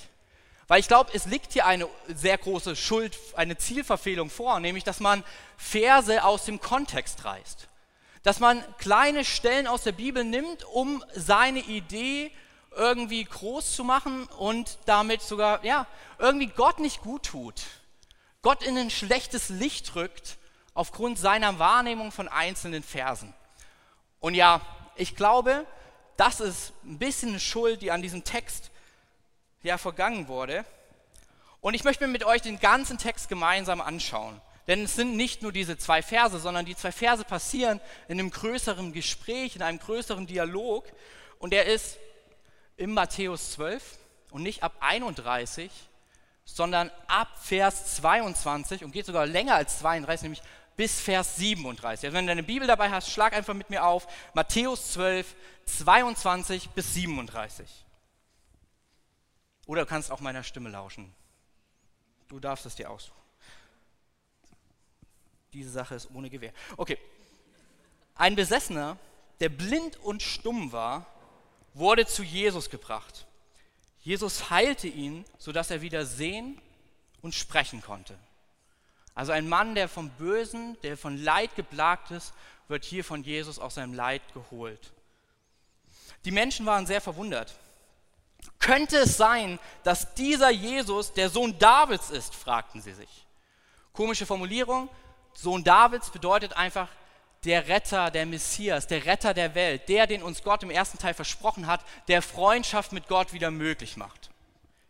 Weil 0.72 0.80
ich 0.80 0.88
glaube, 0.88 1.12
es 1.14 1.26
liegt 1.26 1.52
hier 1.52 1.66
eine 1.66 1.86
sehr 2.08 2.38
große 2.38 2.78
Schuld, 2.78 3.20
eine 3.36 3.58
Zielverfehlung 3.58 4.30
vor, 4.30 4.58
nämlich 4.62 4.86
dass 4.86 5.02
man 5.02 5.22
Verse 5.58 6.24
aus 6.24 6.46
dem 6.46 6.62
Kontext 6.62 7.26
reißt. 7.26 7.68
Dass 8.24 8.40
man 8.40 8.64
kleine 8.78 9.26
Stellen 9.26 9.68
aus 9.68 9.84
der 9.84 9.92
Bibel 9.92 10.24
nimmt, 10.24 10.64
um 10.64 11.04
seine 11.14 11.60
Idee 11.60 12.32
irgendwie 12.74 13.26
groß 13.26 13.76
zu 13.76 13.84
machen 13.84 14.28
und 14.38 14.78
damit 14.86 15.22
sogar, 15.22 15.62
ja, 15.66 15.88
irgendwie 16.20 16.48
Gott 16.48 16.80
nicht 16.80 17.02
gut 17.02 17.24
tut. 17.24 17.64
Gott 18.42 18.64
in 18.64 18.78
ein 18.78 18.92
schlechtes 18.92 19.50
Licht 19.50 19.96
rückt 19.96 20.38
aufgrund 20.74 21.20
seiner 21.20 21.60
Wahrnehmung 21.60 22.14
von 22.14 22.30
einzelnen 22.30 22.82
Versen. 22.82 23.34
Und 24.22 24.36
ja, 24.36 24.62
ich 24.96 25.18
glaube, 25.18 25.66
das 26.16 26.40
ist 26.40 26.72
ein 26.86 26.98
bisschen 26.98 27.42
Schuld, 27.42 27.82
die 27.82 27.92
an 27.92 28.02
diesem 28.02 28.24
Text 28.24 28.72
ja 29.64 29.78
vergangen 29.78 30.28
wurde. 30.28 30.66
Und 31.60 31.74
ich 31.74 31.84
möchte 31.84 32.06
mir 32.06 32.12
mit 32.12 32.24
euch 32.24 32.42
den 32.42 32.60
ganzen 32.60 32.98
Text 32.98 33.30
gemeinsam 33.30 33.82
anschauen. 33.82 34.42
Denn 34.68 34.84
es 34.84 34.96
sind 34.96 35.16
nicht 35.16 35.42
nur 35.42 35.52
diese 35.52 35.78
zwei 35.78 36.02
Verse, 36.02 36.40
sondern 36.40 36.66
die 36.66 36.76
zwei 36.76 36.92
Verse 36.92 37.24
passieren 37.24 37.80
in 38.08 38.20
einem 38.20 38.32
größeren 38.32 38.94
Gespräch, 38.94 39.56
in 39.56 39.62
einem 39.62 39.80
größeren 39.80 40.28
Dialog. 40.28 40.86
Und 41.40 41.52
der 41.54 41.66
ist 41.66 41.98
im 42.78 42.94
Matthäus 42.94 43.52
12 43.54 43.84
und 44.32 44.44
nicht 44.44 44.64
ab 44.64 44.74
31, 44.80 45.72
sondern 46.46 46.92
ab 47.08 47.30
Vers 47.42 47.96
22 47.98 48.84
und 48.84 48.92
geht 48.92 49.06
sogar 49.06 49.26
länger 49.26 49.56
als 49.56 49.80
32, 49.80 50.24
nämlich 50.24 50.42
bis 50.76 51.00
Vers 51.00 51.36
37. 51.36 52.06
Also 52.06 52.18
wenn 52.18 52.26
du 52.26 52.32
deine 52.32 52.44
Bibel 52.44 52.68
dabei 52.68 52.90
hast, 52.90 53.12
schlag 53.12 53.34
einfach 53.34 53.54
mit 53.54 53.70
mir 53.70 53.86
auf. 53.86 54.08
Matthäus 54.34 54.94
12, 54.94 55.36
22 55.66 56.70
bis 56.72 56.94
37. 56.94 57.68
Oder 59.72 59.84
du 59.84 59.88
kannst 59.88 60.12
auch 60.12 60.20
meiner 60.20 60.44
Stimme 60.44 60.68
lauschen. 60.68 61.14
Du 62.28 62.42
darfst 62.42 62.66
es 62.66 62.76
dir 62.76 62.90
aussuchen. 62.90 63.22
Diese 65.54 65.70
Sache 65.70 65.96
ist 65.96 66.10
ohne 66.14 66.30
Gewehr. 66.30 66.52
Okay. 66.76 66.98
Ein 68.16 68.36
Besessener, 68.36 68.98
der 69.40 69.48
blind 69.48 69.96
und 69.96 70.24
stumm 70.24 70.74
war, 70.74 71.06
wurde 71.74 72.06
zu 72.06 72.22
Jesus 72.22 72.70
gebracht. 72.70 73.26
Jesus 74.02 74.50
heilte 74.50 74.90
ihn, 74.90 75.24
sodass 75.38 75.72
er 75.72 75.82
wieder 75.82 76.06
sehen 76.06 76.62
und 77.22 77.34
sprechen 77.34 77.82
konnte. 77.82 78.20
Also 79.16 79.32
ein 79.32 79.48
Mann, 79.48 79.74
der 79.74 79.88
vom 79.88 80.10
Bösen, 80.10 80.76
der 80.82 80.98
von 80.98 81.16
Leid 81.16 81.56
geplagt 81.56 82.12
ist, 82.12 82.34
wird 82.68 82.84
hier 82.84 83.06
von 83.06 83.24
Jesus 83.24 83.58
aus 83.58 83.76
seinem 83.76 83.94
Leid 83.94 84.22
geholt. 84.34 84.92
Die 86.26 86.32
Menschen 86.32 86.66
waren 86.66 86.86
sehr 86.86 87.00
verwundert. 87.00 87.56
Könnte 88.60 88.98
es 88.98 89.18
sein, 89.18 89.60
dass 89.84 90.14
dieser 90.14 90.50
Jesus 90.50 91.14
der 91.14 91.30
Sohn 91.30 91.58
Davids 91.58 92.10
ist, 92.10 92.36
fragten 92.36 92.82
sie 92.82 92.94
sich. 92.94 93.26
Komische 93.94 94.26
Formulierung. 94.26 94.90
Sohn 95.34 95.64
Davids 95.64 96.10
bedeutet 96.10 96.54
einfach 96.54 96.88
der 97.44 97.68
Retter, 97.68 98.12
der 98.12 98.26
Messias, 98.26 98.86
der 98.86 99.06
Retter 99.06 99.34
der 99.34 99.56
Welt, 99.56 99.90
der, 99.90 100.06
den 100.06 100.22
uns 100.22 100.44
Gott 100.44 100.62
im 100.62 100.70
ersten 100.70 101.00
Teil 101.00 101.14
versprochen 101.14 101.66
hat, 101.66 101.84
der 102.08 102.22
Freundschaft 102.22 102.92
mit 102.92 103.08
Gott 103.08 103.34
wieder 103.34 103.50
möglich 103.50 103.98
macht. 103.98 104.30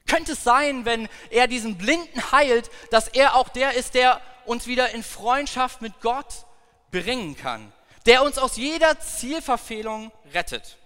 Könnte 0.05 0.33
es 0.33 0.43
sein, 0.43 0.83
wenn 0.83 1.07
er 1.29 1.47
diesen 1.47 1.77
Blinden 1.77 2.31
heilt, 2.33 2.69
dass 2.89 3.07
er 3.07 3.35
auch 3.35 3.47
der 3.47 3.73
ist, 3.75 3.93
der 3.93 4.19
uns 4.45 4.67
wieder 4.67 4.89
in 4.89 5.03
Freundschaft 5.03 5.81
mit 5.81 6.01
Gott 6.01 6.45
bringen 6.91 7.37
kann, 7.37 7.71
der 8.05 8.23
uns 8.23 8.37
aus 8.37 8.57
jeder 8.57 8.99
Zielverfehlung 8.99 10.11
rettet? 10.33 10.77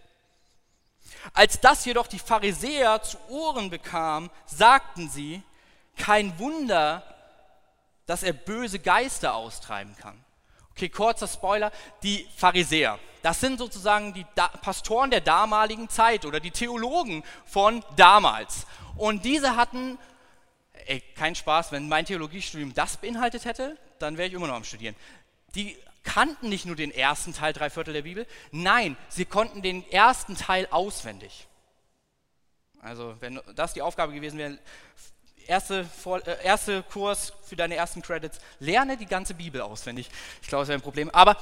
Als 1.34 1.60
das 1.60 1.86
jedoch 1.86 2.08
die 2.08 2.20
Pharisäer 2.20 3.02
zu 3.02 3.18
Ohren 3.30 3.70
bekamen, 3.70 4.30
sagten 4.46 5.10
sie, 5.10 5.42
kein 5.98 6.38
Wunder, 6.40 7.04
dass 8.06 8.24
er 8.24 8.34
böse 8.34 8.80
Geister 8.80 9.34
austreiben 9.36 9.96
kann. 9.98 10.24
Okay, 10.72 10.90
kurzer 10.90 11.28
Spoiler, 11.28 11.72
die 12.04 12.28
Pharisäer, 12.36 13.00
das 13.22 13.40
sind 13.40 13.58
sozusagen 13.58 14.14
die 14.14 14.26
da 14.36 14.50
Pastoren 14.50 15.10
der 15.10 15.22
damaligen 15.22 15.90
Zeit 15.90 16.26
oder 16.26 16.40
die 16.40 16.52
Theologen 16.52 17.24
von 17.46 17.84
damals. 17.96 18.68
Und 18.98 19.26
diese 19.26 19.56
hatten, 19.56 19.98
ey, 20.86 21.02
kein 21.16 21.34
Spaß, 21.34 21.72
wenn 21.72 21.88
mein 21.88 22.06
Theologiestudium 22.06 22.74
das 22.74 22.98
beinhaltet 22.98 23.46
hätte, 23.46 23.78
dann 24.00 24.18
wäre 24.18 24.28
ich 24.28 24.34
immer 24.34 24.48
noch 24.48 24.56
am 24.56 24.64
Studieren. 24.64 24.96
Die 25.56 25.78
kannten 26.06 26.48
nicht 26.48 26.66
nur 26.66 26.78
den 26.78 26.92
ersten 26.92 27.34
Teil, 27.34 27.52
drei 27.52 27.70
Viertel 27.70 27.94
der 27.94 28.04
Bibel, 28.04 28.26
nein, 28.52 28.96
sie 29.10 29.26
konnten 29.26 29.62
den 29.62 29.90
ersten 29.92 30.38
Teil 30.38 30.68
auswendig. 30.72 31.48
Also 32.82 33.16
wenn 33.20 33.42
das 33.56 33.74
die 33.74 33.82
Aufgabe 33.82 34.14
gewesen 34.14 34.38
wäre, 34.38 34.58
erste, 35.48 35.86
äh, 36.26 36.44
erste 36.44 36.84
Kurs 36.84 37.34
für 37.44 37.56
deine 37.56 37.76
ersten 37.76 38.02
Credits, 38.02 38.40
lerne 38.60 38.96
die 38.96 39.08
ganze 39.08 39.34
Bibel 39.34 39.62
auswendig. 39.62 40.10
Ich 40.42 40.48
glaube, 40.48 40.62
das 40.62 40.70
wäre 40.70 40.80
ein 40.80 40.84
Problem. 40.84 41.10
Aber 41.10 41.36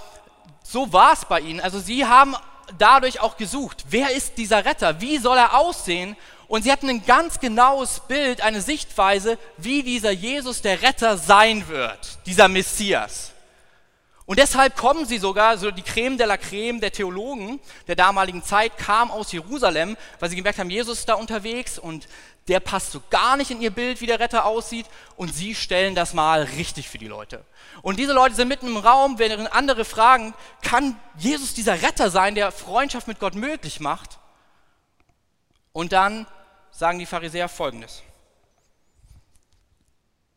so 0.64 0.92
war 0.94 1.14
es 1.14 1.26
bei 1.26 1.42
ihnen. 1.42 1.60
Also 1.60 1.80
sie 1.80 2.06
haben 2.06 2.36
dadurch 2.78 3.20
auch 3.20 3.38
gesucht, 3.38 3.86
wer 3.90 4.12
ist 4.12 4.38
dieser 4.38 4.66
Retter, 4.66 5.02
wie 5.02 5.18
soll 5.18 5.38
er 5.38 5.58
aussehen? 5.58 6.16
Und 6.48 6.64
sie 6.64 6.72
hatten 6.72 6.90
ein 6.90 7.06
ganz 7.06 7.40
genaues 7.40 8.02
Bild, 8.02 8.42
eine 8.42 8.62
Sichtweise, 8.62 9.38
wie 9.58 9.84
dieser 9.84 10.12
Jesus 10.12 10.62
der 10.62 10.82
Retter 10.82 11.18
sein 11.18 11.68
wird, 11.68 12.20
dieser 12.26 12.48
Messias. 12.48 13.33
Und 14.26 14.40
deshalb 14.40 14.78
kommen 14.78 15.06
sie 15.06 15.18
sogar, 15.18 15.58
so 15.58 15.70
die 15.70 15.82
Creme 15.82 16.18
de 16.18 16.26
la 16.26 16.38
Creme 16.38 16.80
der 16.80 16.92
Theologen 16.92 17.60
der 17.88 17.96
damaligen 17.96 18.42
Zeit 18.42 18.78
kam 18.78 19.12
aus 19.12 19.32
Jerusalem, 19.34 19.98
weil 20.20 20.30
sie 20.30 20.38
gemerkt 20.38 20.60
haben, 20.60 20.70
Jesus 20.70 21.00
ist 21.00 21.10
da 21.10 21.16
unterwegs 21.16 21.78
und 21.78 22.08
der 22.48 22.60
passt 22.60 22.92
so 22.92 23.02
gar 23.10 23.38
nicht 23.38 23.52
in 23.52 23.62
ihr 23.62 23.72
Bild, 23.72 24.02
wie 24.02 24.06
der 24.06 24.20
Retter 24.20 24.46
aussieht. 24.46 24.86
Und 25.16 25.34
sie 25.34 25.56
stellen 25.56 25.96
das 25.96 26.14
mal 26.14 26.44
richtig 26.44 26.90
für 26.90 26.98
die 26.98 27.08
Leute. 27.08 27.46
Und 27.82 28.00
diese 28.00 28.14
Leute 28.14 28.36
sind 28.36 28.48
mitten 28.48 28.68
im 28.68 28.78
Raum, 28.78 29.20
während 29.20 29.54
andere 29.54 29.86
fragen, 29.86 30.34
kann 30.62 31.00
Jesus 31.18 31.54
dieser 31.54 31.82
Retter 31.82 32.10
sein, 32.10 32.36
der 32.36 32.52
Freundschaft 32.52 33.08
mit 33.08 33.20
Gott 33.20 33.36
möglich 33.36 33.80
macht? 33.80 34.20
Und 35.72 35.94
dann 35.94 36.28
sagen 36.72 37.00
die 37.00 37.06
Pharisäer 37.06 37.48
folgendes. 37.48 38.04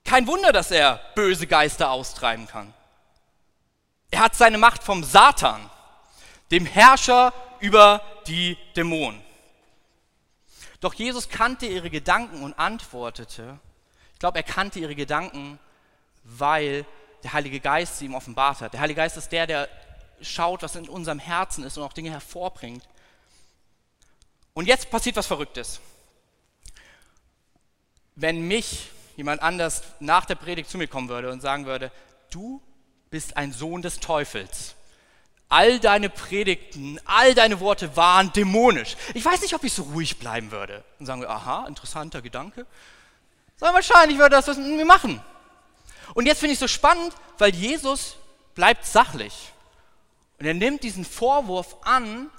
Kein 0.05 0.26
Wunder, 0.28 0.52
dass 0.52 0.71
er 0.71 1.00
böse 1.16 1.49
Geister 1.49 1.90
austreiben 1.90 2.47
kann. 2.47 2.73
Er 4.10 4.20
hat 4.20 4.34
seine 4.34 4.58
Macht 4.58 4.82
vom 4.82 5.04
Satan, 5.04 5.70
dem 6.50 6.66
Herrscher 6.66 7.32
über 7.60 8.02
die 8.26 8.56
Dämonen. 8.76 9.22
Doch 10.80 10.94
Jesus 10.94 11.28
kannte 11.28 11.66
ihre 11.66 11.90
Gedanken 11.90 12.42
und 12.42 12.58
antwortete, 12.58 13.58
ich 14.12 14.18
glaube, 14.18 14.38
er 14.38 14.44
kannte 14.44 14.78
ihre 14.78 14.94
Gedanken, 14.94 15.58
weil 16.22 16.86
der 17.22 17.32
Heilige 17.32 17.60
Geist 17.60 17.98
sie 17.98 18.06
ihm 18.06 18.14
offenbart 18.14 18.60
hat. 18.60 18.72
Der 18.72 18.80
Heilige 18.80 18.98
Geist 18.98 19.16
ist 19.16 19.30
der, 19.32 19.46
der 19.46 19.68
schaut, 20.20 20.62
was 20.62 20.76
in 20.76 20.88
unserem 20.88 21.18
Herzen 21.18 21.64
ist 21.64 21.76
und 21.76 21.84
auch 21.84 21.92
Dinge 21.92 22.10
hervorbringt. 22.10 22.86
Und 24.54 24.66
jetzt 24.66 24.90
passiert 24.90 25.16
was 25.16 25.26
Verrücktes. 25.26 25.80
Wenn 28.14 28.46
mich 28.48 28.90
jemand 29.16 29.42
anders 29.42 29.82
nach 30.00 30.25
der 30.25 30.36
Predigt 30.36 30.70
zu 30.70 30.78
mir 30.78 30.88
kommen 30.88 31.08
würde 31.08 31.30
und 31.30 31.42
sagen 31.42 31.66
würde, 31.66 31.90
du 32.30 32.62
bist 33.16 33.38
ein 33.38 33.50
Sohn 33.50 33.80
des 33.80 33.99
Teufels. 33.99 34.75
All 35.49 35.80
deine 35.80 36.11
Predigten, 36.11 37.00
all 37.06 37.35
deine 37.35 37.61
Worte 37.61 37.96
waren 37.96 38.30
dämonisch. 38.35 38.94
Ich 39.14 39.25
weiß 39.25 39.40
nicht, 39.40 39.54
ob 39.54 39.64
ich 39.64 39.73
so 39.73 39.85
ruhig 39.85 40.18
bleiben 40.18 40.50
würde. 40.50 40.85
Und 40.99 41.06
sagen 41.06 41.23
wir, 41.23 41.30
aha, 41.30 41.66
interessanter 41.66 42.20
Gedanke. 42.20 42.66
Sondern 43.56 43.76
wahrscheinlich 43.76 44.18
würde 44.18 44.37
das 44.37 44.49
was 44.49 44.58
mir 44.58 44.85
machen. 44.85 45.23
Und 46.12 46.26
jetzt 46.26 46.40
finde 46.40 46.52
ich 46.52 46.56
es 46.56 46.61
so 46.61 46.68
spannend, 46.68 47.14
weil 47.38 47.54
Jesus 47.54 48.16
bleibt 48.54 48.85
sachlich. 48.85 49.50
Und 50.38 50.44
er 50.44 50.52
nimmt 50.52 50.82
diesen 50.82 51.06
Vorwurf 51.06 51.75
an 51.85 52.30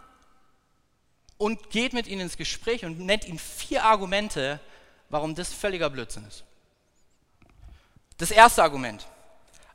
und 1.39 1.71
geht 1.71 1.93
mit 1.93 2.05
ihnen 2.05 2.21
ins 2.21 2.37
Gespräch 2.37 2.85
und 2.85 2.99
nennt 2.99 3.25
ihnen 3.25 3.39
vier 3.39 3.83
Argumente, 3.83 4.59
warum 5.09 5.33
das 5.33 5.51
völliger 5.51 5.89
Blödsinn 5.89 6.27
ist. 6.27 6.43
Das 8.19 8.29
erste 8.29 8.61
Argument. 8.61 9.07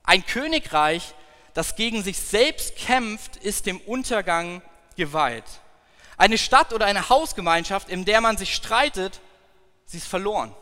Ein 0.04 0.26
Königreich, 0.26 1.14
das 1.54 1.76
gegen 1.76 2.02
sich 2.02 2.18
selbst 2.18 2.76
kämpft, 2.76 3.36
ist 3.36 3.66
dem 3.66 3.78
Untergang 3.80 4.62
geweiht. 4.96 5.44
Eine 6.16 6.38
Stadt 6.38 6.72
oder 6.72 6.86
eine 6.86 7.08
Hausgemeinschaft, 7.08 7.88
in 7.88 8.04
der 8.04 8.20
man 8.20 8.36
sich 8.36 8.54
streitet, 8.54 9.20
sie 9.86 9.98
ist 9.98 10.06
verloren. 10.06 10.54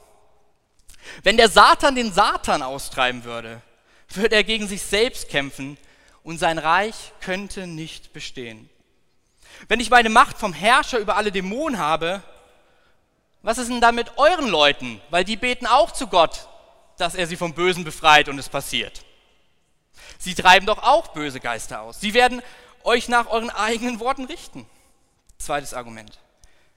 Wenn 1.23 1.37
der 1.37 1.49
Satan 1.49 1.95
den 1.95 2.13
Satan 2.13 2.63
austreiben 2.63 3.25
würde, 3.25 3.63
würde 4.11 4.37
er 4.37 4.45
gegen 4.45 4.69
sich 4.69 4.83
selbst 4.83 5.29
kämpfen 5.29 5.79
und 6.23 6.39
sein 6.39 6.59
Reich 6.59 7.13
könnte 7.21 7.67
nicht 7.67 8.13
bestehen. 8.13 8.69
Wenn 9.69 9.81
ich 9.81 9.91
meine 9.91 10.11
Macht 10.11 10.39
vom 10.39 10.53
Herrscher 10.53 10.99
über 10.99 11.17
alle 11.17 11.33
Dämonen 11.33 11.79
habe, 11.79 12.23
was 13.43 13.59
ist 13.59 13.71
denn 13.71 13.81
da 13.81 13.93
mit 13.93 14.19
euren 14.19 14.49
Leuten? 14.49 15.01
Weil 15.11 15.25
die 15.25 15.37
beten 15.37 15.67
auch 15.67 15.93
zu 15.93 16.07
Gott, 16.07 16.49
dass 16.99 17.15
er 17.15 17.27
sie 17.27 17.37
vom 17.37 17.55
Bösen 17.55 17.85
befreit 17.85 18.29
und 18.29 18.39
es 18.39 18.49
passiert. 18.49 19.05
Sie 20.21 20.35
treiben 20.35 20.67
doch 20.67 20.83
auch 20.83 21.09
böse 21.09 21.41
Geister 21.41 21.81
aus. 21.81 21.99
Sie 21.99 22.13
werden 22.13 22.43
euch 22.85 23.09
nach 23.09 23.29
euren 23.29 23.49
eigenen 23.49 24.01
Worten 24.01 24.27
richten. 24.27 24.67
Zweites 25.39 25.73
Argument. 25.73 26.19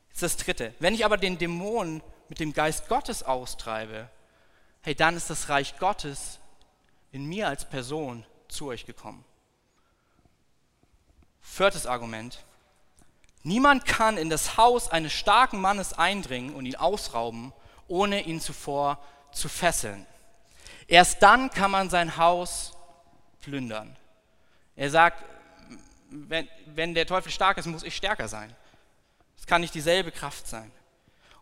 Jetzt 0.09 0.23
das 0.23 0.37
dritte. 0.37 0.73
Wenn 0.79 0.93
ich 0.93 1.03
aber 1.03 1.17
den 1.17 1.37
Dämon 1.37 2.01
mit 2.29 2.39
dem 2.39 2.53
Geist 2.53 2.87
Gottes 2.87 3.21
austreibe, 3.21 4.09
hey, 4.81 4.95
dann 4.95 5.17
ist 5.17 5.29
das 5.29 5.49
Reich 5.49 5.77
Gottes 5.77 6.39
in 7.11 7.25
mir 7.25 7.49
als 7.49 7.69
Person 7.69 8.25
zu 8.47 8.67
euch 8.67 8.85
gekommen. 8.85 9.25
Viertes 11.41 11.85
Argument. 11.85 12.45
Niemand 13.43 13.85
kann 13.85 14.15
in 14.15 14.29
das 14.29 14.55
Haus 14.55 14.89
eines 14.89 15.11
starken 15.11 15.59
Mannes 15.59 15.91
eindringen 15.91 16.55
und 16.55 16.65
ihn 16.65 16.77
ausrauben, 16.77 17.51
ohne 17.89 18.21
ihn 18.21 18.39
zuvor 18.39 19.03
zu 19.33 19.49
fesseln. 19.49 20.07
Erst 20.87 21.21
dann 21.21 21.49
kann 21.49 21.71
man 21.71 21.89
sein 21.89 22.15
Haus 22.15 22.72
plündern. 23.43 23.95
Er 24.75 24.89
sagt, 24.89 25.23
wenn, 26.09 26.47
wenn 26.67 26.93
der 26.93 27.05
Teufel 27.05 27.31
stark 27.31 27.57
ist, 27.57 27.65
muss 27.65 27.83
ich 27.83 27.95
stärker 27.95 28.27
sein. 28.27 28.53
Es 29.37 29.45
kann 29.45 29.61
nicht 29.61 29.75
dieselbe 29.75 30.11
Kraft 30.11 30.47
sein. 30.47 30.71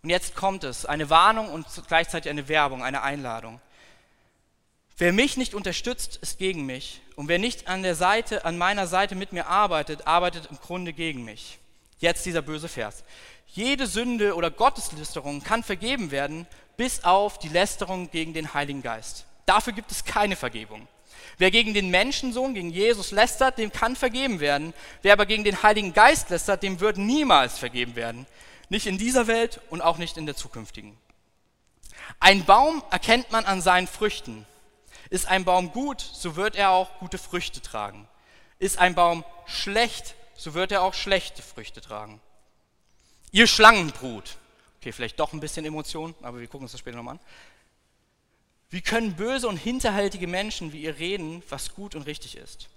Und 0.01 0.09
jetzt 0.09 0.35
kommt 0.35 0.63
es, 0.63 0.85
eine 0.85 1.09
Warnung 1.09 1.49
und 1.49 1.65
gleichzeitig 1.87 2.29
eine 2.29 2.47
Werbung, 2.47 2.83
eine 2.83 3.03
Einladung. 3.03 3.61
Wer 4.97 5.13
mich 5.13 5.37
nicht 5.37 5.53
unterstützt, 5.53 6.17
ist 6.17 6.39
gegen 6.39 6.65
mich. 6.65 7.01
Und 7.15 7.27
wer 7.27 7.39
nicht 7.39 7.67
an 7.67 7.83
der 7.83 7.95
Seite, 7.95 8.45
an 8.45 8.57
meiner 8.57 8.87
Seite 8.87 9.15
mit 9.15 9.31
mir 9.31 9.47
arbeitet, 9.47 10.07
arbeitet 10.07 10.47
im 10.49 10.59
Grunde 10.59 10.93
gegen 10.93 11.23
mich. 11.23 11.59
Jetzt 11.99 12.25
dieser 12.25 12.41
böse 12.41 12.67
Vers. 12.67 13.03
Jede 13.47 13.85
Sünde 13.85 14.35
oder 14.35 14.49
Gotteslästerung 14.49 15.43
kann 15.43 15.63
vergeben 15.63 16.09
werden, 16.09 16.47
bis 16.77 17.03
auf 17.03 17.37
die 17.37 17.49
Lästerung 17.49 18.09
gegen 18.09 18.33
den 18.33 18.53
Heiligen 18.53 18.81
Geist. 18.81 19.25
Dafür 19.45 19.73
gibt 19.73 19.91
es 19.91 20.05
keine 20.05 20.35
Vergebung. 20.35 20.87
Wer 21.41 21.49
gegen 21.49 21.73
den 21.73 21.89
Menschensohn, 21.89 22.53
gegen 22.53 22.69
Jesus 22.69 23.09
lästert, 23.09 23.57
dem 23.57 23.71
kann 23.71 23.95
vergeben 23.95 24.39
werden. 24.39 24.75
Wer 25.01 25.13
aber 25.13 25.25
gegen 25.25 25.43
den 25.43 25.63
Heiligen 25.63 25.91
Geist 25.91 26.29
lästert, 26.29 26.61
dem 26.61 26.79
wird 26.79 26.99
niemals 26.99 27.57
vergeben 27.57 27.95
werden. 27.95 28.27
Nicht 28.69 28.85
in 28.85 28.99
dieser 28.99 29.25
Welt 29.25 29.59
und 29.71 29.81
auch 29.81 29.97
nicht 29.97 30.17
in 30.17 30.27
der 30.27 30.35
zukünftigen. 30.35 30.95
Ein 32.19 32.45
Baum 32.45 32.83
erkennt 32.91 33.31
man 33.31 33.45
an 33.45 33.59
seinen 33.59 33.87
Früchten. 33.87 34.45
Ist 35.09 35.27
ein 35.29 35.43
Baum 35.43 35.71
gut, 35.71 35.99
so 35.99 36.35
wird 36.35 36.55
er 36.55 36.69
auch 36.69 36.99
gute 36.99 37.17
Früchte 37.17 37.59
tragen. 37.59 38.07
Ist 38.59 38.77
ein 38.77 38.93
Baum 38.93 39.25
schlecht, 39.47 40.13
so 40.35 40.53
wird 40.53 40.71
er 40.71 40.83
auch 40.83 40.93
schlechte 40.93 41.41
Früchte 41.41 41.81
tragen. 41.81 42.21
Ihr 43.31 43.47
Schlangenbrut. 43.47 44.37
Okay, 44.79 44.91
vielleicht 44.91 45.19
doch 45.19 45.33
ein 45.33 45.39
bisschen 45.39 45.65
Emotion, 45.65 46.13
aber 46.21 46.39
wir 46.39 46.45
gucken 46.45 46.65
uns 46.65 46.73
das 46.73 46.81
später 46.81 46.97
nochmal 46.97 47.15
an. 47.15 47.19
Wie 48.71 48.81
können 48.81 49.15
böse 49.15 49.49
und 49.49 49.57
hinterhältige 49.57 50.27
Menschen 50.27 50.71
wie 50.71 50.83
ihr 50.83 50.97
reden, 50.97 51.43
was 51.49 51.75
gut 51.75 51.93
und 51.93 52.03
richtig 52.03 52.37
ist? 52.37 52.69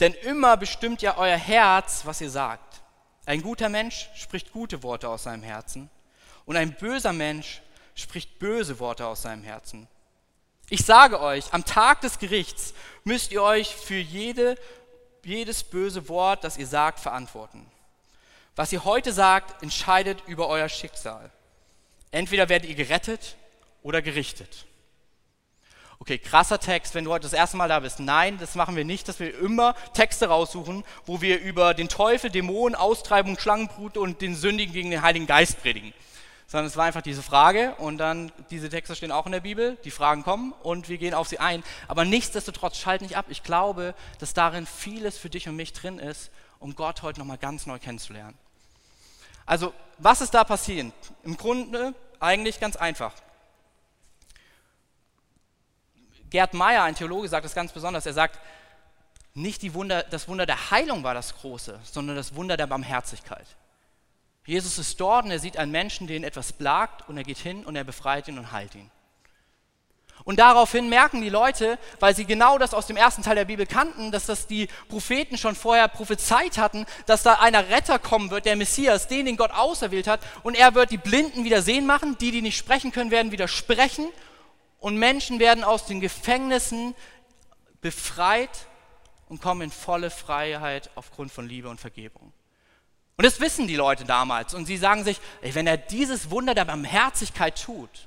Denn 0.00 0.12
immer 0.12 0.56
bestimmt 0.56 1.02
ja 1.02 1.16
euer 1.16 1.36
Herz, 1.36 2.02
was 2.04 2.20
ihr 2.20 2.30
sagt. 2.30 2.82
Ein 3.26 3.42
guter 3.42 3.68
Mensch 3.68 4.10
spricht 4.16 4.52
gute 4.52 4.82
Worte 4.82 5.08
aus 5.08 5.22
seinem 5.22 5.44
Herzen 5.44 5.88
und 6.46 6.56
ein 6.56 6.74
böser 6.74 7.12
Mensch 7.12 7.62
spricht 7.94 8.40
böse 8.40 8.80
Worte 8.80 9.06
aus 9.06 9.22
seinem 9.22 9.44
Herzen. 9.44 9.86
Ich 10.68 10.84
sage 10.84 11.20
euch, 11.20 11.52
am 11.54 11.64
Tag 11.64 12.00
des 12.00 12.18
Gerichts 12.18 12.74
müsst 13.04 13.30
ihr 13.30 13.42
euch 13.42 13.74
für 13.74 13.98
jede, 13.98 14.56
jedes 15.24 15.62
böse 15.62 16.08
Wort, 16.08 16.42
das 16.42 16.58
ihr 16.58 16.66
sagt, 16.66 16.98
verantworten. 16.98 17.64
Was 18.56 18.72
ihr 18.72 18.84
heute 18.84 19.12
sagt, 19.12 19.62
entscheidet 19.62 20.24
über 20.26 20.48
euer 20.48 20.68
Schicksal. 20.68 21.30
Entweder 22.10 22.48
werdet 22.48 22.68
ihr 22.68 22.74
gerettet 22.74 23.36
oder 23.82 24.02
gerichtet. 24.02 24.66
Okay, 26.06 26.18
krasser 26.18 26.60
Text, 26.60 26.94
wenn 26.94 27.02
du 27.02 27.10
heute 27.10 27.24
das 27.24 27.32
erste 27.32 27.56
Mal 27.56 27.68
da 27.68 27.80
bist. 27.80 27.98
Nein, 27.98 28.38
das 28.38 28.54
machen 28.54 28.76
wir 28.76 28.84
nicht, 28.84 29.08
dass 29.08 29.18
wir 29.18 29.36
immer 29.40 29.74
Texte 29.92 30.28
raussuchen, 30.28 30.84
wo 31.04 31.20
wir 31.20 31.40
über 31.40 31.74
den 31.74 31.88
Teufel, 31.88 32.30
Dämonen, 32.30 32.76
Austreibung, 32.76 33.36
Schlangenbrut 33.36 33.96
und 33.96 34.20
den 34.20 34.36
Sündigen 34.36 34.72
gegen 34.72 34.92
den 34.92 35.02
Heiligen 35.02 35.26
Geist 35.26 35.60
predigen. 35.60 35.92
Sondern 36.46 36.66
es 36.66 36.76
war 36.76 36.84
einfach 36.84 37.02
diese 37.02 37.24
Frage 37.24 37.74
und 37.78 37.98
dann, 37.98 38.30
diese 38.50 38.68
Texte 38.68 38.94
stehen 38.94 39.10
auch 39.10 39.26
in 39.26 39.32
der 39.32 39.40
Bibel, 39.40 39.78
die 39.82 39.90
Fragen 39.90 40.22
kommen 40.22 40.52
und 40.62 40.88
wir 40.88 40.98
gehen 40.98 41.12
auf 41.12 41.26
sie 41.26 41.40
ein. 41.40 41.64
Aber 41.88 42.04
nichtsdestotrotz, 42.04 42.78
schalt 42.78 43.02
nicht 43.02 43.16
ab. 43.16 43.26
Ich 43.28 43.42
glaube, 43.42 43.92
dass 44.20 44.32
darin 44.32 44.64
vieles 44.64 45.18
für 45.18 45.28
dich 45.28 45.48
und 45.48 45.56
mich 45.56 45.72
drin 45.72 45.98
ist, 45.98 46.30
um 46.60 46.76
Gott 46.76 47.02
heute 47.02 47.18
nochmal 47.18 47.38
ganz 47.38 47.66
neu 47.66 47.80
kennenzulernen. 47.80 48.38
Also, 49.44 49.74
was 49.98 50.20
ist 50.20 50.34
da 50.34 50.44
passiert? 50.44 50.92
Im 51.24 51.36
Grunde 51.36 51.94
eigentlich 52.20 52.60
ganz 52.60 52.76
einfach. 52.76 53.12
Gerd 56.30 56.54
Meyer, 56.54 56.82
ein 56.82 56.94
Theologe, 56.94 57.28
sagt 57.28 57.44
das 57.44 57.54
ganz 57.54 57.72
besonders. 57.72 58.06
Er 58.06 58.12
sagt, 58.12 58.38
nicht 59.34 59.62
die 59.62 59.74
Wunder, 59.74 60.02
das 60.02 60.28
Wunder 60.28 60.46
der 60.46 60.70
Heilung 60.70 61.04
war 61.04 61.14
das 61.14 61.34
Große, 61.36 61.78
sondern 61.84 62.16
das 62.16 62.34
Wunder 62.34 62.56
der 62.56 62.66
Barmherzigkeit. 62.66 63.46
Jesus 64.46 64.78
ist 64.78 65.00
dort 65.00 65.24
und 65.24 65.30
er 65.30 65.40
sieht 65.40 65.56
einen 65.56 65.72
Menschen, 65.72 66.06
den 66.06 66.24
etwas 66.24 66.52
plagt 66.52 67.08
und 67.08 67.16
er 67.16 67.24
geht 67.24 67.38
hin 67.38 67.64
und 67.64 67.76
er 67.76 67.84
befreit 67.84 68.28
ihn 68.28 68.38
und 68.38 68.52
heilt 68.52 68.74
ihn. 68.74 68.90
Und 70.24 70.38
daraufhin 70.38 70.88
merken 70.88 71.20
die 71.20 71.28
Leute, 71.28 71.78
weil 72.00 72.16
sie 72.16 72.24
genau 72.24 72.58
das 72.58 72.74
aus 72.74 72.86
dem 72.86 72.96
ersten 72.96 73.22
Teil 73.22 73.36
der 73.36 73.44
Bibel 73.44 73.66
kannten, 73.66 74.10
dass 74.10 74.26
das 74.26 74.46
die 74.46 74.68
Propheten 74.88 75.36
schon 75.36 75.54
vorher 75.54 75.86
prophezeit 75.88 76.58
hatten, 76.58 76.86
dass 77.06 77.22
da 77.22 77.34
einer 77.34 77.68
Retter 77.68 77.98
kommen 77.98 78.30
wird, 78.30 78.46
der 78.46 78.56
Messias, 78.56 79.06
den, 79.06 79.26
den 79.26 79.36
Gott 79.36 79.52
auserwählt 79.52 80.08
hat, 80.08 80.20
und 80.42 80.56
er 80.56 80.74
wird 80.74 80.90
die 80.90 80.96
Blinden 80.96 81.44
wieder 81.44 81.62
sehen 81.62 81.86
machen, 81.86 82.16
die, 82.18 82.30
die 82.30 82.42
nicht 82.42 82.56
sprechen 82.56 82.90
können, 82.92 83.10
werden 83.10 83.32
wieder 83.32 83.46
sprechen, 83.46 84.08
und 84.86 84.98
Menschen 84.98 85.40
werden 85.40 85.64
aus 85.64 85.84
den 85.86 86.00
Gefängnissen 86.00 86.94
befreit 87.80 88.68
und 89.28 89.42
kommen 89.42 89.62
in 89.62 89.70
volle 89.72 90.10
Freiheit 90.10 90.90
aufgrund 90.94 91.32
von 91.32 91.48
Liebe 91.48 91.68
und 91.68 91.80
Vergebung. 91.80 92.32
Und 93.16 93.24
das 93.24 93.40
wissen 93.40 93.66
die 93.66 93.74
Leute 93.74 94.04
damals, 94.04 94.54
und 94.54 94.66
sie 94.66 94.76
sagen 94.76 95.02
sich, 95.02 95.20
ey, 95.42 95.56
wenn 95.56 95.66
er 95.66 95.76
dieses 95.76 96.30
Wunder 96.30 96.54
der 96.54 96.66
Barmherzigkeit 96.66 97.60
tut, 97.60 98.06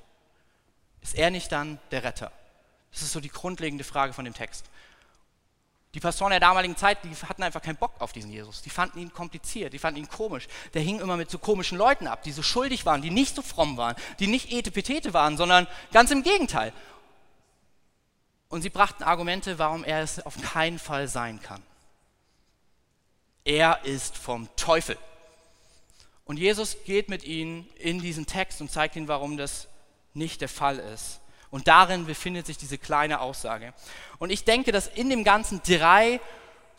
ist 1.01 1.15
er 1.15 1.31
nicht 1.31 1.51
dann 1.51 1.79
der 1.91 2.05
Retter? 2.05 2.31
Das 2.93 3.01
ist 3.01 3.11
so 3.11 3.19
die 3.19 3.27
grundlegende 3.27 3.83
Frage 3.83 4.13
von 4.13 4.23
dem 4.23 4.33
Text. 4.33 4.63
Die 5.95 5.99
Pastoren 5.99 6.29
der 6.29 6.39
damaligen 6.39 6.77
Zeit, 6.77 6.99
die 7.03 7.15
hatten 7.27 7.41
einfach 7.41 7.63
keinen 7.63 7.77
Bock 7.77 7.93
auf 7.99 8.13
diesen 8.13 8.31
Jesus. 8.31 8.61
Die 8.61 8.69
fanden 8.69 8.99
ihn 8.99 9.11
kompliziert, 9.11 9.73
die 9.73 9.79
fanden 9.79 9.99
ihn 9.99 10.07
komisch. 10.07 10.47
Der 10.75 10.83
hing 10.83 10.99
immer 10.99 11.17
mit 11.17 11.31
so 11.31 11.39
komischen 11.39 11.79
Leuten 11.79 12.05
ab, 12.05 12.21
die 12.21 12.31
so 12.31 12.43
schuldig 12.43 12.85
waren, 12.85 13.01
die 13.01 13.09
nicht 13.09 13.35
so 13.35 13.41
fromm 13.41 13.75
waren, 13.77 13.95
die 14.19 14.27
nicht 14.27 14.51
etepetete 14.51 15.13
waren, 15.13 15.35
sondern 15.35 15.67
ganz 15.91 16.11
im 16.11 16.21
Gegenteil. 16.21 16.73
Und 18.49 18.61
sie 18.61 18.69
brachten 18.69 19.03
Argumente, 19.03 19.57
warum 19.57 19.83
er 19.83 20.01
es 20.01 20.23
auf 20.23 20.39
keinen 20.41 20.77
Fall 20.77 21.07
sein 21.07 21.41
kann. 21.41 21.61
Er 23.43 23.83
ist 23.83 24.15
vom 24.15 24.47
Teufel. 24.55 24.97
Und 26.25 26.37
Jesus 26.37 26.77
geht 26.85 27.09
mit 27.09 27.23
ihnen 27.23 27.67
in 27.77 27.99
diesen 27.99 28.27
Text 28.27 28.61
und 28.61 28.71
zeigt 28.71 28.95
ihnen, 28.95 29.07
warum 29.07 29.37
das 29.37 29.67
nicht 30.13 30.41
der 30.41 30.49
Fall 30.49 30.77
ist. 30.77 31.19
Und 31.51 31.67
darin 31.67 32.05
befindet 32.05 32.45
sich 32.45 32.57
diese 32.57 32.77
kleine 32.77 33.21
Aussage. 33.21 33.73
Und 34.19 34.29
ich 34.29 34.43
denke, 34.43 34.71
dass 34.71 34.87
in 34.87 35.09
dem 35.09 35.23
Ganzen 35.23 35.61
drei 35.63 36.19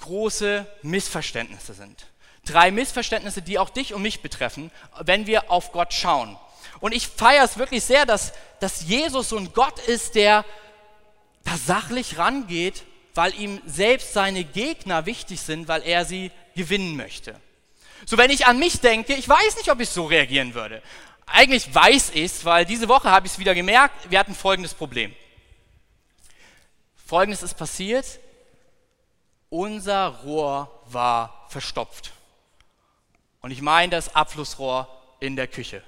große 0.01 0.67
Missverständnisse 0.83 1.75
sind. 1.75 2.07
Drei 2.45 2.71
Missverständnisse, 2.71 3.43
die 3.43 3.59
auch 3.59 3.71
dich 3.71 3.95
und 3.95 4.03
mich 4.03 4.23
betreffen, 4.23 4.71
wenn 5.01 5.27
wir 5.27 5.51
auf 5.51 5.73
Gott 5.73 5.93
schauen. 5.93 6.39
Und 6.81 6.95
ich 6.95 7.09
feiere 7.09 7.45
es 7.45 7.59
wirklich 7.59 7.85
sehr, 7.85 8.07
dass, 8.07 8.33
dass 8.61 8.83
Jesus 8.83 9.29
so 9.29 9.37
ein 9.37 9.53
Gott 9.53 9.79
ist, 9.81 10.15
der 10.15 10.45
da 11.45 11.57
sachlich 11.57 12.17
rangeht, 12.19 12.85
weil 13.15 13.35
ihm 13.35 13.61
selbst 13.67 14.13
seine 14.13 14.45
Gegner 14.45 15.05
wichtig 15.05 15.41
sind, 15.41 15.69
weil 15.69 15.83
er 15.83 16.05
sie 16.05 16.31
gewinnen 16.55 16.97
möchte. 16.97 17.35
So, 18.07 18.17
wenn 18.17 18.31
ich 18.31 18.47
an 18.47 18.59
mich 18.59 18.81
denke, 18.81 19.15
ich 19.15 19.29
weiß 19.29 19.57
nicht, 19.57 19.71
ob 19.71 19.81
ich 19.81 19.91
so 19.91 20.07
reagieren 20.07 20.55
würde. 20.55 20.83
Eigentlich 21.33 21.73
weiß 21.75 22.11
ich 22.11 22.25
es, 22.25 22.45
weil 22.45 22.65
diese 22.65 22.89
Woche 22.89 23.11
habe 23.11 23.27
ich 23.27 23.33
es 23.33 23.39
wieder 23.39 23.55
gemerkt, 23.55 24.11
wir 24.11 24.19
hatten 24.19 24.35
folgendes 24.35 24.75
Problem. 24.75 25.15
Folgendes 27.07 27.43
ist 27.43 27.55
passiert, 27.55 28.19
unser 29.49 30.09
Rohr 30.25 30.83
war 30.87 31.47
verstopft. 31.49 32.13
Und 33.41 33.51
ich 33.51 33.63
meine 33.63 33.91
das 33.91 34.15
Abflussrohr 34.15 34.89
in 35.21 35.37
der 35.37 35.49
Küche. 35.49 35.83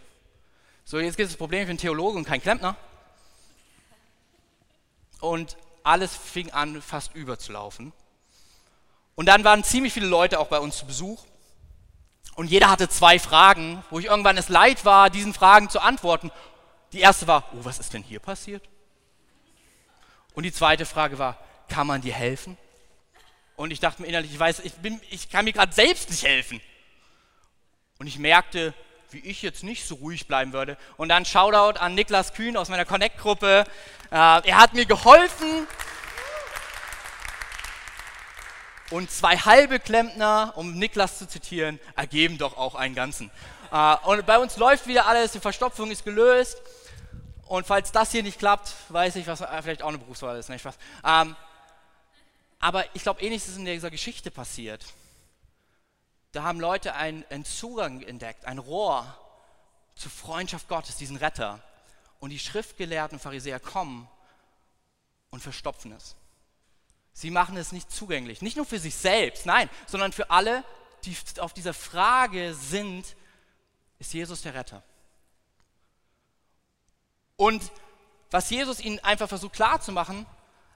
So, 0.85 0.99
jetzt 0.99 1.17
gibt 1.17 1.27
es 1.27 1.33
das 1.33 1.39
Problem, 1.39 1.63
ich 1.63 1.69
bin 1.69 1.79
Theologe 1.79 2.19
und 2.19 2.25
kein 2.25 2.43
Klempner. 2.43 2.77
Und 5.21 5.57
alles 5.83 6.17
fing 6.17 6.51
an, 6.51 6.83
fast 6.83 7.15
überzulaufen. 7.15 7.93
Und 9.15 9.27
dann 9.27 9.45
waren 9.45 9.63
ziemlich 9.65 9.93
viele 9.93 10.07
Leute 10.07 10.39
auch 10.39 10.49
bei 10.49 10.59
uns 10.59 10.79
zu 10.79 10.87
Besuch. 10.87 11.25
Und 12.35 12.51
jeder 12.51 12.71
hatte 12.71 12.89
zwei 12.89 13.19
Fragen, 13.19 13.85
wo 13.91 13.99
ich 13.99 14.07
irgendwann 14.07 14.39
es 14.39 14.49
leid 14.49 14.85
war, 14.85 15.11
diesen 15.11 15.35
Fragen 15.35 15.69
zu 15.69 15.81
antworten. 15.81 16.31
Die 16.93 17.01
erste 17.01 17.27
war, 17.27 17.45
oh, 17.53 17.65
was 17.65 17.79
ist 17.79 17.93
denn 17.93 18.03
hier 18.03 18.21
passiert? 18.21 18.69
Und 20.35 20.45
die 20.45 20.53
zweite 20.53 20.87
Frage 20.87 21.19
war, 21.19 21.39
kann 21.69 21.87
man 21.87 22.01
dir 22.01 22.15
helfen? 22.15 22.57
Und 23.57 23.71
ich 23.71 23.81
dachte 23.81 24.03
mir 24.03 24.09
innerlich, 24.09 24.33
ich 24.33 24.39
weiß, 24.39 24.61
ich, 24.61 24.73
bin, 24.75 25.01
ich 25.11 25.31
kann 25.31 25.45
mir 25.45 25.53
gerade 25.53 25.73
selbst 25.73 26.11
nicht 26.11 26.25
helfen. 26.25 26.61
Und 27.99 28.07
ich 28.07 28.19
merkte, 28.19 28.75
wie 29.11 29.21
ich 29.21 29.43
jetzt 29.43 29.63
nicht 29.63 29.87
so 29.87 29.97
ruhig 29.97 30.27
bleiben 30.27 30.53
würde. 30.53 30.79
Und 30.97 31.11
dann 31.11 31.25
Shoutout 31.25 31.79
an 31.79 31.95
Niklas 31.95 32.33
Kühn 32.33 32.57
aus 32.57 32.71
meiner 32.71 32.87
Connect-Gruppe. 32.87 33.65
Äh, 34.11 34.15
er 34.15 34.57
hat 34.57 34.73
mir 34.73 34.87
geholfen. 34.87 35.67
Und 38.93 39.11
zwei 39.11 39.39
halbe 39.39 39.81
Klempner, 39.81 40.53
um 40.55 40.75
Niklas 40.75 41.17
zu 41.17 41.27
zitieren, 41.27 41.81
ergeben 41.97 42.37
doch 42.37 42.59
auch 42.59 42.75
einen 42.75 42.95
ganzen. 42.95 43.31
Äh, 43.73 43.97
und 44.05 44.27
bei 44.27 44.39
uns 44.39 44.59
läuft 44.59 44.87
wieder 44.87 45.07
alles, 45.07 45.33
die 45.33 45.41
Verstopfung 45.41 45.91
ist 45.91 46.05
gelöst. 46.05 46.59
Und 47.47 47.67
falls 47.67 47.91
das 47.91 48.13
hier 48.13 48.23
nicht 48.23 48.39
klappt, 48.39 48.75
weiß 48.91 49.17
ich, 49.17 49.27
was 49.27 49.41
äh, 49.41 49.63
vielleicht 49.63 49.83
auch 49.83 49.89
eine 49.89 49.97
Berufswahl 49.97 50.39
ist, 50.39 50.51
nicht 50.51 50.61
Spaß. 50.61 50.77
Ähm, 51.07 51.35
aber 52.61 52.85
ich 52.95 53.03
glaube, 53.03 53.23
ähnliches 53.23 53.49
ist 53.49 53.57
in 53.57 53.65
dieser 53.65 53.91
Geschichte 53.91 54.31
passiert. 54.31 54.85
Da 56.33 56.43
haben 56.43 56.61
Leute 56.61 56.95
einen, 56.95 57.25
einen 57.31 57.47
Zugang 57.47 58.03
entdeckt, 58.03 58.45
ein 58.45 58.59
Rohr 58.59 59.07
zur 59.95 60.11
Freundschaft 60.11 60.69
Gottes, 60.69 60.97
diesen 60.97 61.17
Retter. 61.17 61.61
Und 62.21 62.29
die 62.29 62.39
Schriftgelehrten 62.39 63.17
und 63.17 63.23
Pharisäer 63.23 63.59
kommen 63.59 64.07
und 65.31 65.41
verstopfen 65.41 65.93
es. 65.93 66.15
Sie 67.13 67.31
machen 67.31 67.57
es 67.57 67.73
nicht 67.73 67.91
zugänglich, 67.91 68.43
nicht 68.43 68.57
nur 68.57 68.67
für 68.67 68.79
sich 68.79 68.95
selbst, 68.95 69.47
nein, 69.47 69.69
sondern 69.87 70.13
für 70.13 70.31
alle, 70.31 70.65
die 71.05 71.17
auf 71.39 71.53
dieser 71.53 71.75
Frage 71.75 72.55
sind, 72.55 73.05
ist 73.99 74.15
Jesus 74.15 74.43
der 74.43 74.55
Retter? 74.55 74.83
Und 77.37 77.63
was 78.31 78.51
Jesus 78.51 78.81
ihnen 78.81 78.99
einfach 79.01 79.29
versucht 79.29 79.55
klarzumachen, 79.55 80.27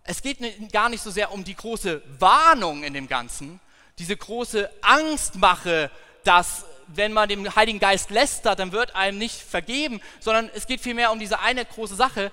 es 0.05 0.23
geht 0.23 0.39
gar 0.73 0.89
nicht 0.89 1.03
so 1.03 1.11
sehr 1.11 1.33
um 1.33 1.43
die 1.43 1.57
große 1.57 2.03
Warnung 2.21 2.85
in 2.85 2.95
dem 2.95 3.09
Ganzen, 3.09 3.61
diese 3.99 4.17
große 4.17 4.71
Angstmache, 4.83 5.91
dass 6.23 6.65
wenn 6.89 7.13
man 7.13 7.29
dem 7.29 7.55
Heiligen 7.57 7.81
Geist 7.81 8.11
lästert, 8.11 8.59
dann 8.59 8.73
wird 8.73 8.95
einem 8.95 9.19
nicht 9.19 9.41
vergeben, 9.41 10.01
sondern 10.21 10.51
es 10.55 10.67
geht 10.67 10.81
vielmehr 10.81 11.11
um 11.11 11.19
diese 11.19 11.41
eine 11.41 11.65
große 11.65 11.97
Sache, 11.97 12.31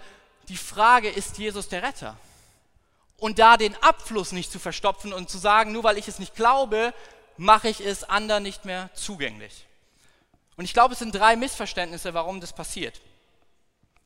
die 0.50 0.58
Frage, 0.58 1.10
ist 1.10 1.38
Jesus 1.38 1.70
der 1.70 1.84
Retter? 1.84 2.18
Und 3.24 3.40
da 3.40 3.56
den 3.56 3.74
Abfluss 3.82 4.34
nicht 4.34 4.52
zu 4.52 4.60
verstopfen 4.60 5.14
und 5.14 5.30
zu 5.30 5.38
sagen, 5.38 5.72
nur 5.72 5.86
weil 5.86 5.98
ich 5.98 6.10
es 6.10 6.20
nicht 6.20 6.36
glaube, 6.36 6.94
mache 7.38 7.70
ich 7.70 7.80
es 7.80 8.04
anderen 8.04 8.44
nicht 8.44 8.66
mehr 8.66 8.90
zugänglich. 8.96 9.66
Und 10.58 10.66
ich 10.66 10.74
glaube, 10.74 10.92
es 10.92 11.00
sind 11.00 11.16
drei 11.16 11.38
Missverständnisse, 11.38 12.14
warum 12.14 12.42
das 12.42 12.52
passiert. 12.52 13.00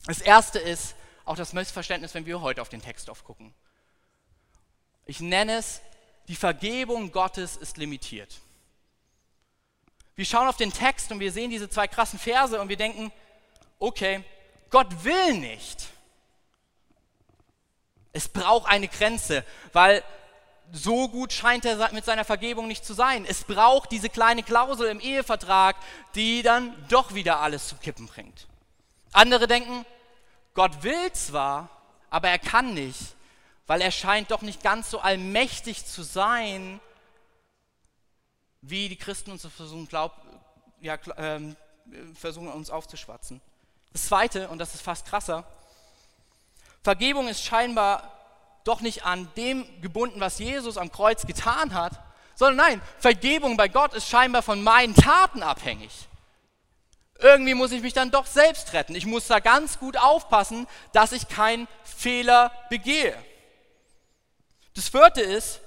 Das 0.05 0.21
erste 0.21 0.59
ist 0.59 0.93
auch 1.25 1.35
das 1.35 1.53
Missverständnis, 1.53 2.13
wenn 2.13 2.27
wir 2.27 2.41
heute 2.41 2.61
auf 2.61 2.69
den 2.69 2.79
Text 2.79 3.09
aufgucken. 3.09 3.55
Ich 5.07 5.19
nenne 5.19 5.53
es, 5.53 5.81
die 6.27 6.35
Vergebung 6.35 7.11
Gottes 7.11 7.57
ist 7.57 7.77
limitiert. 7.77 8.35
Wir 10.13 10.25
schauen 10.25 10.47
auf 10.47 10.57
den 10.57 10.71
Text 10.71 11.11
und 11.11 11.19
wir 11.19 11.31
sehen 11.31 11.49
diese 11.49 11.71
zwei 11.71 11.87
krassen 11.87 12.19
Verse 12.19 12.61
und 12.61 12.69
wir 12.69 12.77
denken, 12.77 13.11
okay, 13.79 14.23
Gott 14.69 15.03
will 15.03 15.33
nicht, 15.33 15.87
es 18.17 18.27
braucht 18.27 18.67
eine 18.67 18.87
Grenze, 18.87 19.45
weil 19.73 20.03
so 20.71 21.07
gut 21.07 21.31
scheint 21.31 21.65
er 21.65 21.93
mit 21.93 22.03
seiner 22.03 22.25
Vergebung 22.25 22.67
nicht 22.67 22.83
zu 22.83 22.93
sein. 22.93 23.25
Es 23.25 23.43
braucht 23.43 23.91
diese 23.91 24.09
kleine 24.09 24.41
Klausel 24.41 24.87
im 24.89 24.99
Ehevertrag, 24.99 25.75
die 26.15 26.41
dann 26.41 26.73
doch 26.89 27.13
wieder 27.13 27.39
alles 27.39 27.67
zum 27.67 27.79
Kippen 27.79 28.07
bringt. 28.07 28.47
Andere 29.13 29.47
denken, 29.47 29.85
Gott 30.55 30.81
will 30.81 31.11
zwar, 31.13 31.69
aber 32.09 32.29
er 32.29 32.39
kann 32.39 32.73
nicht, 32.73 33.15
weil 33.67 33.81
er 33.81 33.91
scheint 33.91 34.31
doch 34.31 34.41
nicht 34.41 34.63
ganz 34.63 34.89
so 34.89 34.99
allmächtig 34.99 35.85
zu 35.85 36.01
sein, 36.01 36.79
wie 38.61 38.89
die 38.89 38.97
Christen 38.97 39.29
uns 39.29 39.45
versuchen, 39.45 39.87
glaub, 39.87 40.13
ja, 40.81 40.95
äh, 40.95 41.55
versuchen 42.15 42.47
uns 42.47 42.71
aufzuschwatzen. 42.71 43.41
Das 43.93 44.07
Zweite, 44.07 44.49
und 44.49 44.57
das 44.57 44.73
ist 44.73 44.81
fast 44.81 45.05
krasser, 45.05 45.45
Vergebung 46.87 47.27
ist 47.27 47.43
scheinbar 47.43 48.13
doch 48.63 48.79
nicht 48.79 49.03
an 49.03 49.29
dem 49.35 49.81
gebunden, 49.81 50.21
was 50.21 50.39
Jesus 50.39 50.77
am 50.77 50.89
Kreuz 50.89 51.25
getan 51.25 51.73
hat, 51.73 51.99
sondern 52.33 52.55
nein, 52.55 52.81
Vergebung 52.97 53.57
bei 53.57 53.67
Gott 53.67 53.93
ist 53.93 54.07
scheinbar 54.07 54.41
von 54.41 54.63
meinen 54.63 54.95
Taten 54.95 55.43
abhängig. 55.43 55.91
Irgendwie 57.19 57.55
muss 57.55 57.73
ich 57.73 57.81
mich 57.81 57.91
dann 57.91 58.09
doch 58.09 58.25
selbst 58.25 58.71
retten. 58.71 58.95
Ich 58.95 59.05
muss 59.05 59.27
da 59.27 59.41
ganz 59.41 59.79
gut 59.79 59.97
aufpassen, 59.97 60.65
dass 60.93 61.11
ich 61.11 61.27
keinen 61.27 61.67
Fehler 61.83 62.53
begehe. 62.69 63.21
Das 64.73 64.87
vierte 64.87 65.19
ist, 65.19 65.59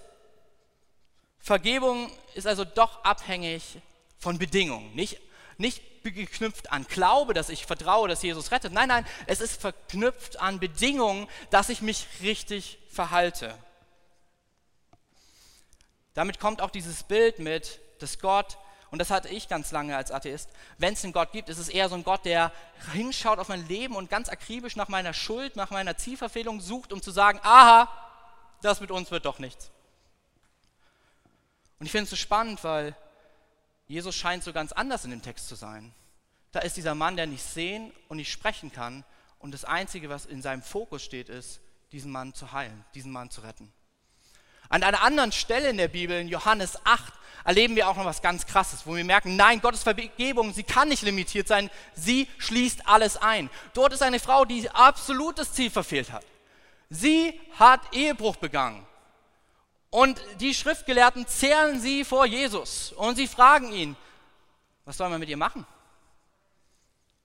Vergebung 1.39 2.11
ist 2.35 2.47
also 2.47 2.65
doch 2.65 3.05
abhängig 3.05 3.77
von 4.17 4.39
Bedingungen. 4.39 4.95
Nicht, 4.95 5.21
nicht 5.59 5.83
geknüpft 6.03 6.73
an 6.73 6.87
Glaube, 6.87 7.35
dass 7.35 7.49
ich 7.49 7.67
vertraue, 7.67 8.09
dass 8.09 8.23
Jesus 8.23 8.51
rettet. 8.51 8.73
Nein, 8.73 8.89
nein, 8.89 9.07
es 9.27 9.41
ist 9.41 9.61
verknüpft 9.61 10.41
an 10.41 10.61
Bedingungen, 10.61 11.29
dass 11.51 11.69
ich 11.69 11.83
mich 11.83 12.07
richtig 12.23 12.79
verhalte. 12.91 13.55
Damit 16.15 16.41
kommt 16.41 16.61
auch 16.63 16.71
dieses 16.71 17.03
Bild 17.03 17.39
mit, 17.39 17.81
dass 18.01 18.19
Gott 18.19 18.59
und 18.91 18.99
das 18.99 19.11
hatte 19.11 19.29
ich 19.29 19.49
ganz 19.49 19.71
lange 19.71 19.97
als 19.97 20.11
Atheist, 20.11 20.51
wenn 20.79 20.95
es 20.95 21.05
einen 21.05 21.13
Gott 21.13 21.31
gibt, 21.31 21.49
ist 21.49 21.59
es 21.59 21.69
eher 21.69 21.89
so 21.89 21.95
ein 21.95 22.03
Gott, 22.03 22.25
der 22.25 22.53
hinschaut 22.93 23.39
auf 23.39 23.49
mein 23.49 23.67
Leben 23.69 23.95
und 23.95 24.11
ganz 24.11 24.29
akribisch 24.29 24.75
nach 24.75 24.89
meiner 24.89 25.15
Schuld, 25.15 25.55
nach 25.55 25.71
meiner 25.71 25.97
Zielverfehlung 25.97 26.61
sucht, 26.61 26.93
um 26.93 27.01
zu 27.01 27.13
sagen, 27.13 27.39
aha, 27.43 27.89
das 28.63 28.81
mit 28.81 28.91
uns 28.91 29.11
wird 29.11 29.27
doch 29.27 29.39
nichts. 29.39 29.71
Und 31.79 31.87
ich 31.87 31.93
finde 31.93 32.05
es 32.05 32.11
so 32.11 32.17
spannend, 32.17 32.63
weil 32.65 32.97
Jesus 33.91 34.15
scheint 34.15 34.45
so 34.45 34.53
ganz 34.53 34.71
anders 34.71 35.05
in 35.05 35.11
dem 35.11 35.21
Text 35.21 35.49
zu 35.49 35.57
sein. 35.57 35.93
Da 36.53 36.61
ist 36.61 36.77
dieser 36.77 36.95
Mann, 36.95 37.17
der 37.17 37.27
nicht 37.27 37.43
sehen 37.43 37.93
und 38.07 38.19
nicht 38.19 38.31
sprechen 38.31 38.71
kann. 38.71 39.05
Und 39.41 39.53
das 39.53 39.65
Einzige, 39.65 40.09
was 40.09 40.27
in 40.27 40.43
seinem 40.43 40.63
Fokus 40.63 41.03
steht, 41.03 41.29
ist, 41.29 41.61
diesen 41.91 42.13
Mann 42.13 42.33
zu 42.33 42.53
heilen, 42.53 42.85
diesen 42.95 43.11
Mann 43.11 43.31
zu 43.31 43.41
retten. 43.41 43.73
An 44.69 44.85
einer 44.85 45.03
anderen 45.03 45.33
Stelle 45.33 45.71
in 45.71 45.77
der 45.77 45.89
Bibel, 45.89 46.21
in 46.21 46.29
Johannes 46.29 46.79
8, 46.85 47.13
erleben 47.45 47.75
wir 47.75 47.89
auch 47.89 47.97
noch 47.97 48.05
was 48.05 48.23
ganz 48.23 48.47
Krasses, 48.47 48.87
wo 48.87 48.95
wir 48.95 49.05
merken, 49.05 49.35
nein, 49.35 49.61
Gottes 49.61 49.83
Vergebung, 49.83 50.55
sie 50.55 50.63
kann 50.63 50.89
nicht 50.89 51.03
limitiert 51.03 51.49
sein, 51.49 51.69
sie 51.93 52.29
schließt 52.39 52.87
alles 52.87 53.17
ein. 53.17 53.51
Dort 53.75 53.93
ist 53.93 54.05
eine 54.05 54.21
Frau, 54.21 54.45
die 54.45 54.71
absolut 54.71 55.37
das 55.37 55.53
Ziel 55.53 55.69
verfehlt 55.69 56.13
hat. 56.13 56.25
Sie 56.91 57.41
hat 57.59 57.81
Ehebruch 57.93 58.37
begangen. 58.37 58.87
Und 59.91 60.21
die 60.39 60.55
Schriftgelehrten 60.55 61.27
zählen 61.27 61.81
sie 61.81 62.05
vor 62.05 62.25
Jesus 62.25 62.93
und 62.93 63.17
sie 63.17 63.27
fragen 63.27 63.73
ihn, 63.73 63.97
was 64.85 64.97
soll 64.97 65.09
man 65.09 65.19
mit 65.19 65.29
ihr 65.29 65.37
machen? 65.37 65.67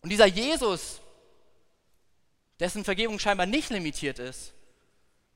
Und 0.02 0.10
dieser 0.10 0.26
Jesus, 0.26 1.00
dessen 2.60 2.84
Vergebung 2.84 3.20
scheinbar 3.20 3.46
nicht 3.46 3.70
limitiert 3.70 4.20
ist, 4.20 4.54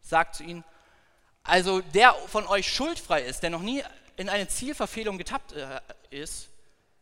sagt 0.02 0.36
zu 0.36 0.44
ihnen, 0.44 0.64
also 1.44 1.82
der 1.82 2.14
von 2.14 2.48
euch 2.48 2.72
schuldfrei 2.72 3.24
ist, 3.24 3.42
der 3.42 3.52
noch 3.52 3.62
nie 3.62 3.84
in 4.18 4.30
eine 4.30 4.48
Zielverfehlung 4.48 5.18
getappt 5.18 5.54
äh, 5.54 5.82
ist, 6.10 6.50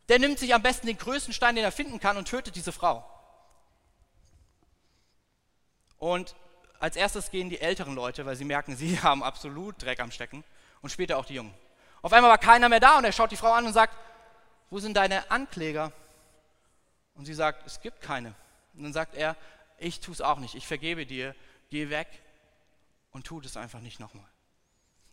der 0.09 0.19
nimmt 0.19 0.39
sich 0.39 0.53
am 0.53 0.61
besten 0.61 0.87
den 0.87 0.97
größten 0.97 1.33
Stein, 1.33 1.55
den 1.55 1.63
er 1.63 1.71
finden 1.71 1.99
kann 1.99 2.17
und 2.17 2.27
tötet 2.27 2.55
diese 2.55 2.71
Frau. 2.71 3.05
Und 5.97 6.35
als 6.79 6.95
erstes 6.95 7.31
gehen 7.31 7.49
die 7.49 7.59
älteren 7.59 7.95
Leute, 7.95 8.25
weil 8.25 8.35
sie 8.35 8.45
merken, 8.45 8.75
sie 8.75 8.99
haben 9.01 9.23
absolut 9.23 9.81
Dreck 9.81 9.99
am 9.99 10.11
Stecken 10.11 10.43
und 10.81 10.89
später 10.89 11.17
auch 11.17 11.25
die 11.25 11.35
Jungen. 11.35 11.53
Auf 12.01 12.13
einmal 12.13 12.29
war 12.31 12.37
keiner 12.37 12.69
mehr 12.69 12.79
da 12.79 12.97
und 12.97 13.03
er 13.03 13.11
schaut 13.11 13.31
die 13.31 13.37
Frau 13.37 13.51
an 13.51 13.65
und 13.65 13.73
sagt, 13.73 13.95
wo 14.69 14.79
sind 14.79 14.95
deine 14.95 15.29
Ankläger? 15.31 15.91
Und 17.15 17.25
sie 17.25 17.33
sagt, 17.33 17.65
es 17.65 17.81
gibt 17.81 18.01
keine. 18.01 18.35
Und 18.75 18.83
dann 18.83 18.93
sagt 18.93 19.15
er, 19.15 19.35
ich 19.79 19.99
tue 19.99 20.13
es 20.13 20.21
auch 20.21 20.37
nicht, 20.39 20.55
ich 20.55 20.67
vergebe 20.67 21.05
dir, 21.05 21.35
geh 21.69 21.89
weg 21.89 22.07
und 23.11 23.25
tu 23.25 23.39
es 23.41 23.57
einfach 23.57 23.79
nicht 23.79 23.99
nochmal. 23.99 24.27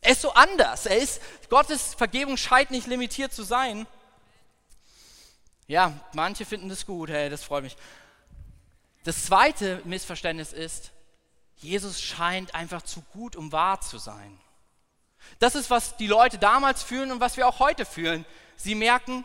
Er 0.01 0.13
ist 0.13 0.21
so 0.21 0.35
anders. 0.35 0.85
Er 0.85 0.99
ist, 0.99 1.23
Gottes 1.49 1.95
Vergebung 1.95 2.37
scheint 2.37 2.71
nicht 2.71 2.87
limitiert 2.87 3.33
zu 3.33 3.43
sein. 3.43 3.87
Ja, 5.67 5.99
manche 6.13 6.45
finden 6.45 6.69
das 6.69 6.85
gut, 6.85 7.09
hey, 7.09 7.31
das 7.31 7.43
freut 7.43 7.65
mich. 7.65 7.77
Das 9.05 9.25
zweite 9.25 9.81
Missverständnis 9.85 10.53
ist, 10.53 10.93
Jesus 11.57 12.03
scheint 12.03 12.55
einfach 12.55 12.83
zu 12.83 13.03
gut, 13.13 13.37
um 13.37 13.53
wahr 13.53 13.81
zu 13.81 13.99
sein. 13.99 14.39
Das 15.39 15.55
ist, 15.55 15.71
was 15.71 15.97
die 15.97 16.07
Leute 16.07 16.39
damals 16.39 16.83
fühlen 16.83 17.13
und 17.13 17.21
was 17.21 17.37
wir 17.37 17.49
auch 17.49 17.59
heute 17.59 17.85
fühlen. 17.87 18.25
Sie 18.57 18.75
merken, 18.75 19.25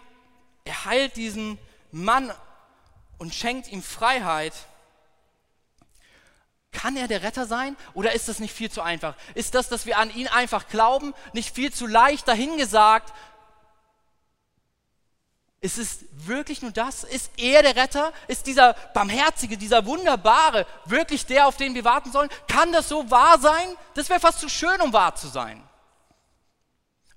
er 0.64 0.86
heilt 0.86 1.16
diesen 1.16 1.58
Mann 1.92 2.32
und 3.18 3.34
schenkt 3.34 3.72
ihm 3.72 3.84
Freiheit. 3.84 4.54
Kann 6.72 6.96
er 6.96 7.08
der 7.08 7.24
Retter 7.24 7.46
sein 7.46 7.76
oder 7.94 8.14
ist 8.14 8.30
das 8.30 8.40
nicht 8.40 8.54
viel 8.54 8.70
zu 8.70 8.82
einfach? 8.82 9.16
Ist 9.34 9.56
das, 9.56 9.70
dass 9.70 9.86
wir 9.86 9.98
an 9.98 10.14
ihn 10.14 10.28
einfach 10.28 10.68
glauben, 10.68 11.14
nicht 11.34 11.54
viel 11.54 11.74
zu 11.74 11.88
leicht 11.88 12.28
dahingesagt, 12.28 13.14
ist 15.62 15.78
es 15.78 16.06
wirklich 16.12 16.62
nur 16.62 16.72
das? 16.72 17.04
Ist 17.04 17.32
er 17.38 17.62
der 17.64 17.76
Retter? 17.76 18.14
Ist 18.28 18.48
dieser 18.48 18.74
Barmherzige, 18.94 19.58
dieser 19.58 19.86
Wunderbare 19.86 20.66
wirklich 20.86 21.26
der, 21.26 21.48
auf 21.48 21.58
den 21.58 21.76
wir 21.76 21.84
warten 21.84 22.12
sollen? 22.12 22.30
Kann 22.48 22.72
das 22.72 22.88
so 22.88 23.12
wahr 23.12 23.40
sein? 23.40 23.68
Das 23.94 24.08
wäre 24.10 24.22
fast 24.22 24.40
zu 24.40 24.48
schön, 24.48 24.80
um 24.80 24.94
wahr 24.94 25.16
zu 25.16 25.28
sein. 25.28 25.62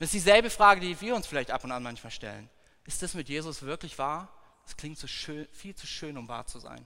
Das 0.01 0.09
ist 0.09 0.15
dieselbe 0.15 0.51
Frage, 0.51 0.81
die 0.81 1.01
wir 1.01 1.15
uns 1.15 1.29
vielleicht 1.29 1.53
ab 1.53 1.63
und 1.63 1.71
an 1.71 1.85
manchmal 1.85 2.11
stellen. 2.11 2.51
Ist 2.85 3.01
das 3.03 3.15
mit 3.15 3.29
Jesus 3.29 3.63
wirklich 3.63 3.97
wahr? 3.99 4.29
Das 4.65 4.77
klingt 4.77 4.99
so 4.99 5.07
schön, 5.07 5.47
viel 5.53 5.77
zu 5.77 5.87
schön, 5.87 6.19
um 6.19 6.27
wahr 6.27 6.47
zu 6.47 6.59
sein. 6.59 6.85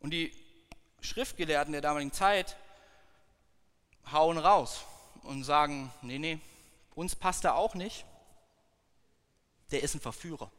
Und 0.00 0.10
die 0.10 0.36
Schriftgelehrten 1.00 1.72
der 1.72 1.80
damaligen 1.80 2.12
Zeit 2.12 2.58
hauen 4.10 4.36
raus 4.36 4.84
und 5.22 5.44
sagen, 5.44 5.90
nee, 6.02 6.18
nee, 6.18 6.40
uns 6.94 7.16
passt 7.16 7.44
er 7.44 7.54
auch 7.54 7.74
nicht 7.74 8.04
der 9.72 9.82
ist 9.82 9.94
ein 9.94 10.00
Verführer. 10.00 10.50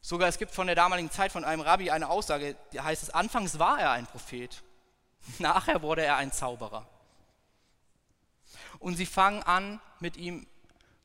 Sogar 0.00 0.28
es 0.28 0.38
gibt 0.38 0.52
von 0.52 0.66
der 0.66 0.76
damaligen 0.76 1.10
Zeit 1.10 1.32
von 1.32 1.44
einem 1.44 1.62
Rabbi 1.62 1.90
eine 1.90 2.10
Aussage, 2.10 2.56
die 2.72 2.80
heißt 2.80 3.02
es, 3.02 3.10
anfangs 3.10 3.58
war 3.58 3.80
er 3.80 3.90
ein 3.92 4.06
Prophet, 4.06 4.62
nachher 5.38 5.82
wurde 5.82 6.04
er 6.04 6.16
ein 6.16 6.32
Zauberer. 6.32 6.86
Und 8.78 8.96
sie 8.96 9.06
fangen 9.06 9.42
an, 9.42 9.80
mit 10.00 10.16
ihm 10.16 10.46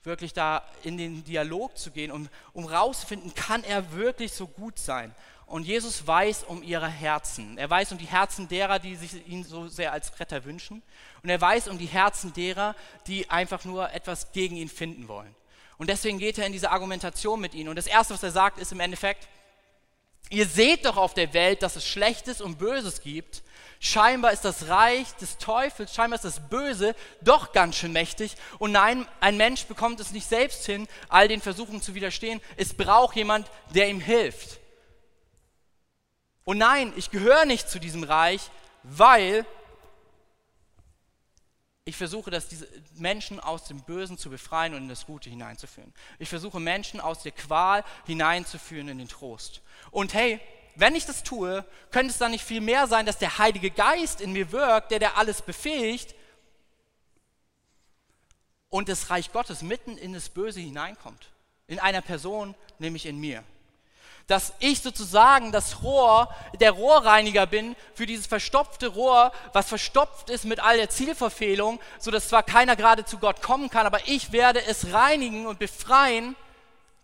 wirklich 0.03 0.33
da 0.33 0.63
in 0.83 0.97
den 0.97 1.23
Dialog 1.23 1.77
zu 1.77 1.91
gehen, 1.91 2.11
um, 2.11 2.29
um 2.53 2.65
rauszufinden, 2.65 3.33
kann 3.35 3.63
er 3.63 3.93
wirklich 3.93 4.33
so 4.33 4.47
gut 4.47 4.79
sein? 4.79 5.13
Und 5.45 5.63
Jesus 5.63 6.05
weiß 6.05 6.43
um 6.43 6.61
ihre 6.61 6.87
Herzen. 6.87 7.57
Er 7.57 7.69
weiß 7.69 7.91
um 7.91 7.97
die 7.97 8.05
Herzen 8.05 8.47
derer, 8.47 8.77
die 8.77 8.95
sich 8.95 9.27
ihn 9.27 9.43
so 9.43 9.67
sehr 9.67 9.91
als 9.91 10.19
Retter 10.19 10.45
wünschen. 10.45 10.83
Und 11.23 11.29
er 11.29 11.41
weiß 11.41 11.69
um 11.69 11.79
die 11.79 11.87
Herzen 11.87 12.33
derer, 12.33 12.75
die 13.07 13.29
einfach 13.31 13.65
nur 13.65 13.91
etwas 13.91 14.31
gegen 14.31 14.57
ihn 14.57 14.69
finden 14.69 15.07
wollen. 15.07 15.33
Und 15.79 15.89
deswegen 15.89 16.19
geht 16.19 16.37
er 16.37 16.45
in 16.45 16.51
diese 16.51 16.71
Argumentation 16.71 17.39
mit 17.39 17.55
ihnen. 17.55 17.69
Und 17.69 17.77
das 17.77 17.87
Erste, 17.87 18.13
was 18.13 18.21
er 18.21 18.31
sagt, 18.31 18.59
ist 18.59 18.73
im 18.73 18.81
Endeffekt, 18.81 19.29
ihr 20.29 20.45
seht 20.45 20.85
doch 20.85 20.97
auf 20.97 21.13
der 21.13 21.33
Welt, 21.33 21.63
dass 21.63 21.77
es 21.77 21.87
Schlechtes 21.87 22.41
und 22.41 22.59
Böses 22.59 23.01
gibt. 23.01 23.43
Scheinbar 23.79 24.33
ist 24.33 24.43
das 24.43 24.67
Reich 24.67 25.15
des 25.15 25.37
Teufels, 25.37 25.95
scheinbar 25.95 26.17
ist 26.17 26.25
das 26.25 26.49
Böse 26.49 26.95
doch 27.21 27.53
ganz 27.53 27.77
schön 27.77 27.93
mächtig. 27.93 28.35
Und 28.57 28.73
nein, 28.73 29.07
ein 29.21 29.37
Mensch 29.37 29.67
bekommt 29.67 30.01
es 30.01 30.11
nicht 30.11 30.27
selbst 30.27 30.65
hin, 30.65 30.85
all 31.07 31.29
den 31.29 31.39
Versuchen 31.39 31.81
zu 31.81 31.95
widerstehen. 31.95 32.41
Es 32.57 32.73
braucht 32.73 33.15
jemand, 33.15 33.49
der 33.73 33.87
ihm 33.87 34.01
hilft. 34.01 34.59
Und 36.43 36.57
nein, 36.57 36.91
ich 36.97 37.09
gehöre 37.09 37.45
nicht 37.45 37.69
zu 37.69 37.79
diesem 37.79 38.03
Reich, 38.03 38.41
weil 38.83 39.45
ich 41.89 41.97
versuche, 41.97 42.29
dass 42.29 42.47
diese 42.47 42.67
Menschen 42.95 43.39
aus 43.39 43.65
dem 43.65 43.81
Bösen 43.81 44.17
zu 44.17 44.29
befreien 44.29 44.73
und 44.73 44.83
in 44.83 44.89
das 44.89 45.05
Gute 45.05 45.29
hineinzuführen. 45.29 45.93
Ich 46.19 46.29
versuche, 46.29 46.59
Menschen 46.59 46.99
aus 46.99 47.23
der 47.23 47.31
Qual 47.31 47.83
hineinzuführen 48.05 48.87
in 48.89 48.99
den 48.99 49.07
Trost. 49.07 49.61
Und 49.91 50.13
hey, 50.13 50.39
wenn 50.75 50.95
ich 50.95 51.05
das 51.05 51.23
tue, 51.23 51.65
könnte 51.91 52.11
es 52.11 52.19
dann 52.19 52.31
nicht 52.31 52.43
viel 52.43 52.61
mehr 52.61 52.87
sein, 52.87 53.05
dass 53.05 53.17
der 53.17 53.39
Heilige 53.39 53.71
Geist 53.71 54.21
in 54.21 54.31
mir 54.31 54.51
wirkt, 54.51 54.91
der 54.91 54.99
der 54.99 55.17
alles 55.17 55.41
befähigt 55.41 56.15
und 58.69 58.87
das 58.87 59.09
Reich 59.09 59.31
Gottes 59.31 59.63
mitten 59.63 59.97
in 59.97 60.13
das 60.13 60.29
Böse 60.29 60.59
hineinkommt. 60.59 61.31
In 61.67 61.79
einer 61.79 62.01
Person, 62.01 62.55
nämlich 62.77 63.07
in 63.07 63.19
mir 63.19 63.43
dass 64.29 64.53
ich 64.59 64.81
sozusagen 64.81 65.51
das 65.51 65.81
Rohr, 65.81 66.33
der 66.59 66.71
Rohrreiniger 66.71 67.47
bin 67.47 67.75
für 67.95 68.05
dieses 68.05 68.27
verstopfte 68.27 68.87
Rohr, 68.87 69.31
was 69.53 69.67
verstopft 69.67 70.29
ist 70.29 70.45
mit 70.45 70.59
all 70.59 70.77
der 70.77 70.91
Zielverfehlung, 70.91 71.79
sodass 71.97 72.29
zwar 72.29 72.43
keiner 72.43 72.75
gerade 72.75 73.03
zu 73.03 73.17
Gott 73.17 73.41
kommen 73.41 73.71
kann, 73.71 73.87
aber 73.87 74.07
ich 74.07 74.31
werde 74.31 74.63
es 74.63 74.93
reinigen 74.93 75.47
und 75.47 75.57
befreien, 75.57 76.35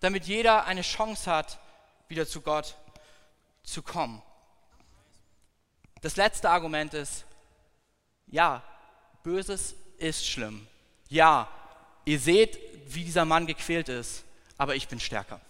damit 0.02 0.26
jeder 0.26 0.66
eine 0.66 0.84
Chance 0.84 1.32
hat, 1.32 1.58
wieder 2.10 2.28
zu 2.28 2.42
Gott 2.42 2.76
zu 3.64 3.82
kommen. 3.82 4.22
Das 6.02 6.18
letzte 6.18 6.52
Argument 6.52 6.94
ist, 6.94 7.26
ja, 8.28 8.62
Böses 9.24 9.74
ist 9.98 10.28
schlimm. 10.28 10.68
Ja, 11.10 11.48
ihr 12.06 12.20
seht, 12.20 12.60
wie 12.94 13.04
dieser 13.04 13.26
Mann 13.26 13.48
gequält 13.48 13.90
ist, 13.90 14.24
aber 14.60 14.76
ich 14.76 14.88
bin 14.88 15.00
stärker. 15.00 15.42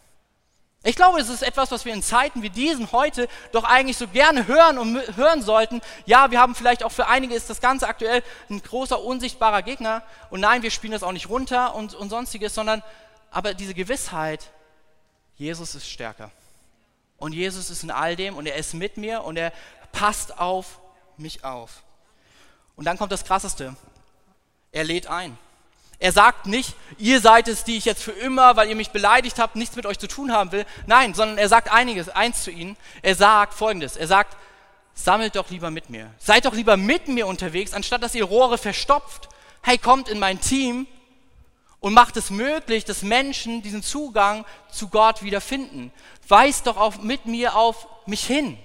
Ich 0.88 0.96
glaube, 0.96 1.20
es 1.20 1.30
ist 1.30 1.42
etwas, 1.42 1.72
was 1.72 1.84
wir 1.84 1.96
in 1.96 2.04
Zeiten 2.04 2.44
wie 2.44 2.52
diesen 2.52 2.92
heute 2.92 3.28
doch 3.52 3.64
eigentlich 3.64 3.98
so 3.98 4.08
gerne 4.08 4.46
hören 4.46 4.78
und 4.78 5.18
hören 5.18 5.42
sollten. 5.42 5.82
Ja, 6.06 6.30
wir 6.30 6.40
haben 6.40 6.54
vielleicht 6.54 6.84
auch 6.84 6.92
für 6.92 7.08
einige 7.08 7.34
ist 7.34 7.50
das 7.50 7.60
Ganze 7.60 7.88
aktuell 7.88 8.22
ein 8.52 8.62
großer 8.62 9.02
unsichtbarer 9.02 9.64
Gegner. 9.64 10.04
Und 10.30 10.42
nein, 10.42 10.62
wir 10.62 10.70
spielen 10.70 10.94
das 10.94 11.02
auch 11.02 11.12
nicht 11.12 11.28
runter 11.28 11.74
und, 11.74 11.96
und 11.96 12.12
sonstiges, 12.12 12.54
sondern 12.54 12.84
aber 13.32 13.56
diese 13.56 13.74
Gewissheit, 13.74 14.52
Jesus 15.38 15.74
ist 15.74 15.90
stärker. 15.90 16.30
Und 17.18 17.34
Jesus 17.34 17.72
ist 17.72 17.82
in 17.82 17.90
all 17.90 18.16
dem 18.16 18.38
und 18.38 18.46
er 18.46 18.56
ist 18.56 18.76
mit 18.76 18.98
mir 18.98 19.24
und 19.24 19.38
er 19.38 19.54
passt 19.92 20.38
auf 20.38 20.80
mich 21.18 21.44
auf. 21.44 21.82
Und 22.76 22.86
dann 22.86 23.00
kommt 23.00 23.12
das 23.12 23.26
Krasseste. 23.26 23.76
Er 24.72 24.84
lädt 24.84 25.08
ein. 25.08 25.36
Er 26.00 26.12
sagt 26.12 26.46
nicht, 26.46 26.76
ihr 26.98 27.22
seid 27.22 27.48
es, 27.48 27.64
die 27.64 27.78
ich 27.78 27.86
jetzt 27.86 28.04
für 28.04 28.12
immer, 28.12 28.56
weil 28.56 28.70
ihr 28.70 28.76
mich 28.76 28.92
beleidigt 28.92 29.40
habt, 29.40 29.56
nichts 29.56 29.76
mit 29.76 29.86
euch 29.86 29.98
zu 29.98 30.08
tun 30.08 30.32
haben 30.32 30.52
will. 30.52 30.66
Nein, 30.88 31.14
sondern 31.14 31.38
er 31.38 31.48
sagt 31.48 31.72
einiges, 31.72 32.10
eins 32.10 32.44
zu 32.44 32.52
ihnen. 32.52 32.76
Er 33.02 33.16
sagt 33.16 33.54
folgendes. 33.54 33.96
Er 33.96 34.08
sagt, 34.08 34.36
sammelt 34.94 35.36
doch 35.36 35.50
lieber 35.50 35.72
mit 35.72 35.90
mir. 35.90 36.12
Seid 36.18 36.46
doch 36.46 36.54
lieber 36.54 36.78
mit 36.78 37.08
mir 37.08 37.28
unterwegs, 37.28 37.74
anstatt 37.74 38.04
dass 38.04 38.16
ihr 38.16 38.26
Rohre 38.26 38.58
verstopft. 38.58 39.30
Hey, 39.62 39.78
kommt 39.78 40.10
in 40.10 40.20
mein 40.20 40.42
Team 40.42 40.88
und 41.80 41.94
macht 41.94 42.18
es 42.18 42.30
möglich, 42.30 42.86
dass 42.86 43.02
Menschen 43.02 43.62
diesen 43.62 43.84
Zugang 43.84 44.46
zu 44.72 44.90
Gott 44.90 45.24
wiederfinden. 45.24 45.92
Weis 46.28 46.64
doch 46.64 46.78
auch 46.78 46.98
mit 46.98 47.26
mir 47.26 47.56
auf 47.56 47.88
mich 48.06 48.26
hin. 48.26 48.58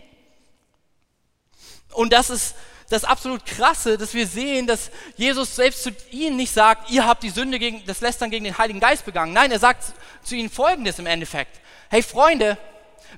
Und 1.92 2.12
das 2.12 2.30
ist 2.30 2.54
das 2.90 3.04
absolut 3.04 3.46
Krasse, 3.46 3.96
dass 3.96 4.12
wir 4.14 4.26
sehen, 4.26 4.66
dass 4.66 4.90
Jesus 5.16 5.56
selbst 5.56 5.84
zu 5.84 5.90
ihnen 6.10 6.36
nicht 6.36 6.52
sagt, 6.52 6.90
ihr 6.90 7.06
habt 7.06 7.22
die 7.22 7.30
Sünde 7.30 7.58
gegen 7.58 7.84
das 7.86 8.00
Lästern 8.00 8.30
gegen 8.30 8.44
den 8.44 8.58
Heiligen 8.58 8.80
Geist 8.80 9.06
begangen. 9.06 9.32
Nein, 9.32 9.52
er 9.52 9.60
sagt 9.60 9.84
zu 10.22 10.34
ihnen 10.34 10.50
Folgendes 10.50 10.98
im 10.98 11.06
Endeffekt. 11.06 11.60
Hey 11.88 12.02
Freunde, 12.02 12.58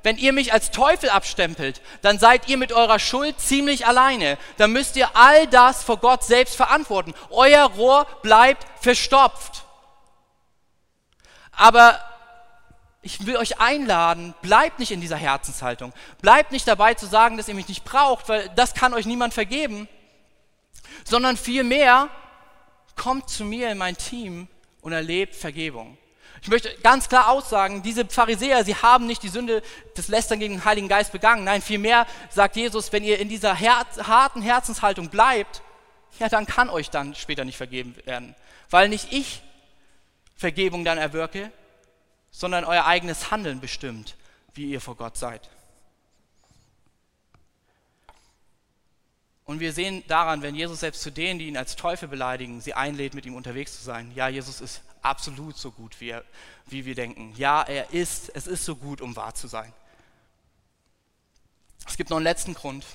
wenn 0.03 0.19
ihr 0.19 0.33
mich 0.33 0.53
als 0.53 0.71
Teufel 0.71 1.09
abstempelt, 1.09 1.81
dann 2.03 2.19
seid 2.19 2.49
ihr 2.49 2.59
mit 2.59 2.73
eurer 2.73 2.99
Schuld 2.99 3.41
ziemlich 3.41 3.87
alleine. 3.87 4.37
Dann 4.59 4.73
müsst 4.73 4.97
ihr 4.97 5.17
all 5.17 5.47
das 5.47 5.83
vor 5.83 5.97
Gott 5.97 6.23
selbst 6.23 6.55
verantworten. 6.55 7.15
Euer 7.31 7.65
Rohr 7.65 8.07
bleibt 8.23 8.67
verstopft. 8.83 9.65
Aber 11.53 11.99
ich 13.03 13.27
will 13.27 13.37
euch 13.37 13.61
einladen, 13.61 14.35
bleibt 14.43 14.79
nicht 14.79 14.93
in 14.93 15.01
dieser 15.01 15.17
Herzenshaltung. 15.17 15.93
Bleibt 16.21 16.53
nicht 16.53 16.67
dabei 16.69 16.95
zu 16.95 17.07
sagen, 17.07 17.37
dass 17.37 17.49
ihr 17.49 17.55
mich 17.55 17.69
nicht 17.69 17.85
braucht, 17.85 18.29
weil 18.29 18.49
das 18.55 18.75
kann 18.75 18.95
euch 18.95 19.07
niemand 19.07 19.35
vergeben, 19.35 19.89
sondern 21.05 21.37
vielmehr 21.37 22.09
kommt 22.97 23.29
zu 23.29 23.45
mir 23.45 23.71
in 23.71 23.79
mein 23.79 23.97
Team 23.97 24.47
und 24.81 24.93
erlebt 24.93 25.35
Vergebung. 25.35 25.99
Ich 26.43 26.49
möchte 26.49 26.75
ganz 26.83 27.09
klar 27.09 27.29
aussagen, 27.29 27.83
diese 27.83 28.05
Pharisäer, 28.05 28.65
sie 28.65 28.75
haben 28.75 29.07
nicht 29.07 29.23
die 29.23 29.29
Sünde 29.29 29.63
des 29.97 30.09
Lästern 30.09 30.41
gegen 30.41 30.55
den 30.55 30.65
Heiligen 30.65 30.89
Geist 30.89 31.13
begangen. 31.13 31.45
Nein, 31.45 31.63
vielmehr 31.63 32.07
sagt 32.31 32.57
Jesus, 32.57 32.93
wenn 32.93 33.05
ihr 33.05 33.19
in 33.19 33.29
dieser 33.29 33.55
Herz, 33.55 33.99
harten 34.07 34.43
Herzenshaltung 34.43 35.09
bleibt, 35.09 35.63
ja, 36.19 36.29
dann 36.29 36.47
kann 36.47 36.69
euch 36.69 36.91
dann 36.91 37.15
später 37.15 37.45
nicht 37.45 37.57
vergeben 37.57 37.97
werden. 38.05 38.35
Weil 38.71 38.89
nicht 38.89 39.13
ich 39.13 39.43
Vergebung 40.37 40.85
dann 40.85 40.99
erwirke, 40.99 41.53
sondern 42.33 42.65
euer 42.65 42.87
eigenes 42.87 43.31
Handeln 43.31 43.61
bestimmt, 43.61 44.17
wie 44.55 44.71
ihr 44.71 44.81
vor 44.81 44.97
Gott 44.97 45.17
seid. 45.17 45.49
Und 49.45 49.61
wir 49.61 49.73
sehen 49.73 50.03
daran, 50.09 50.41
wenn 50.43 50.55
Jesus 50.55 50.81
selbst 50.81 51.03
zu 51.03 51.11
denen, 51.11 51.39
die 51.39 51.49
ihn 51.49 51.57
als 51.57 51.77
Teufel 51.77 52.09
beleidigen, 52.09 52.61
sie 52.61 52.75
einlädt, 52.75 53.15
mit 53.15 53.27
ihm 53.27 53.35
unterwegs 53.35 53.77
zu 53.77 53.85
sein. 53.85 54.11
Ja, 54.15 54.29
Jesus 54.29 54.61
ist 54.61 54.83
absolut 55.03 55.57
so 55.57 55.71
gut, 55.71 56.01
wie, 56.01 56.11
er, 56.11 56.25
wie 56.67 56.85
wir 56.87 56.95
denken. 56.95 57.35
Ja, 57.37 57.63
er 57.63 57.91
ist, 57.91 58.31
es 58.35 58.47
ist 58.47 58.65
so 58.65 58.77
gut, 58.77 59.01
um 59.01 59.15
wahr 59.15 59.35
zu 59.35 59.49
sein. 59.49 59.73
Es 61.87 61.97
gibt 61.97 62.11
noch 62.11 62.17
einen 62.17 62.25
letzten 62.25 62.55
Grund. 62.55 62.87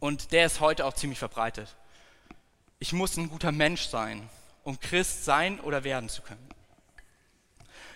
Und 0.00 0.32
der 0.32 0.46
ist 0.46 0.60
heute 0.60 0.84
auch 0.84 0.94
ziemlich 0.94 1.18
verbreitet. 1.18 1.74
Ich 2.78 2.92
muss 2.92 3.16
ein 3.16 3.30
guter 3.30 3.52
Mensch 3.52 3.86
sein, 3.86 4.28
um 4.64 4.78
Christ 4.78 5.24
sein 5.24 5.60
oder 5.60 5.84
werden 5.84 6.08
zu 6.08 6.22
können. 6.22 6.47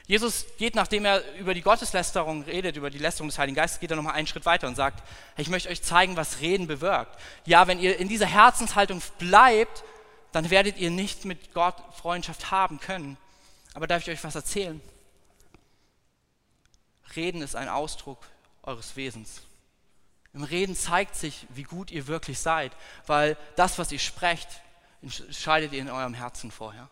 Jesus 0.06 0.46
geht, 0.58 0.74
nachdem 0.74 1.04
er 1.04 1.22
über 1.36 1.54
die 1.54 1.62
Gotteslästerung 1.62 2.42
redet, 2.42 2.76
über 2.76 2.90
die 2.90 2.98
Lästerung 2.98 3.28
des 3.28 3.38
Heiligen 3.38 3.56
Geistes, 3.56 3.80
geht 3.80 3.90
er 3.90 3.96
nochmal 3.96 4.14
einen 4.14 4.26
Schritt 4.26 4.44
weiter 4.46 4.66
und 4.66 4.74
sagt, 4.74 5.02
ich 5.36 5.48
möchte 5.48 5.68
euch 5.68 5.82
zeigen, 5.82 6.16
was 6.16 6.40
Reden 6.40 6.66
bewirkt. 6.66 7.18
Ja, 7.46 7.66
wenn 7.68 7.78
ihr 7.78 7.98
in 7.98 8.08
dieser 8.08 8.26
Herzenshaltung 8.26 9.00
bleibt, 9.18 9.84
dann 10.32 10.50
werdet 10.50 10.78
ihr 10.78 10.90
nicht 10.90 11.24
mit 11.24 11.54
Gott 11.54 11.76
Freundschaft 11.94 12.50
haben 12.50 12.80
können. 12.80 13.16
Aber 13.74 13.86
darf 13.86 14.02
ich 14.02 14.10
euch 14.10 14.24
was 14.24 14.34
erzählen? 14.34 14.80
Reden 17.14 17.42
ist 17.42 17.54
ein 17.54 17.68
Ausdruck 17.68 18.18
eures 18.62 18.96
Wesens. 18.96 19.42
Im 20.34 20.42
Reden 20.42 20.74
zeigt 20.74 21.14
sich, 21.14 21.46
wie 21.50 21.62
gut 21.62 21.90
ihr 21.90 22.06
wirklich 22.06 22.38
seid, 22.38 22.72
weil 23.06 23.36
das, 23.56 23.78
was 23.78 23.92
ihr 23.92 23.98
sprecht, 23.98 24.48
entscheidet 25.02 25.72
ihr 25.72 25.80
in 25.80 25.90
eurem 25.90 26.14
Herzen 26.14 26.50
vorher. 26.50 26.88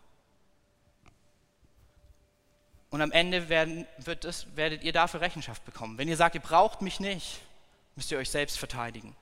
Und 2.90 3.02
am 3.02 3.12
Ende 3.12 3.48
werden, 3.48 3.86
es, 4.24 4.46
werdet 4.56 4.82
ihr 4.82 4.92
dafür 4.92 5.20
Rechenschaft 5.20 5.64
bekommen. 5.64 5.96
Wenn 5.96 6.08
ihr 6.08 6.16
sagt, 6.16 6.34
ihr 6.34 6.40
braucht 6.40 6.82
mich 6.82 6.98
nicht, 6.98 7.40
müsst 7.94 8.10
ihr 8.10 8.18
euch 8.18 8.30
selbst 8.30 8.58
verteidigen. 8.58 9.14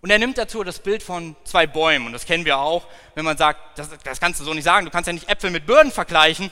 Und 0.00 0.10
er 0.10 0.18
nimmt 0.18 0.38
dazu 0.38 0.64
das 0.64 0.80
Bild 0.80 1.02
von 1.02 1.36
zwei 1.44 1.66
Bäumen. 1.66 2.06
Und 2.06 2.12
das 2.12 2.24
kennen 2.24 2.44
wir 2.44 2.58
auch, 2.58 2.86
wenn 3.14 3.24
man 3.24 3.36
sagt, 3.36 3.78
das, 3.78 3.90
das 4.02 4.20
kannst 4.20 4.40
du 4.40 4.44
so 4.44 4.54
nicht 4.54 4.64
sagen, 4.64 4.86
du 4.86 4.90
kannst 4.90 5.06
ja 5.06 5.12
nicht 5.12 5.28
Äpfel 5.28 5.50
mit 5.50 5.66
Birnen 5.66 5.92
vergleichen. 5.92 6.50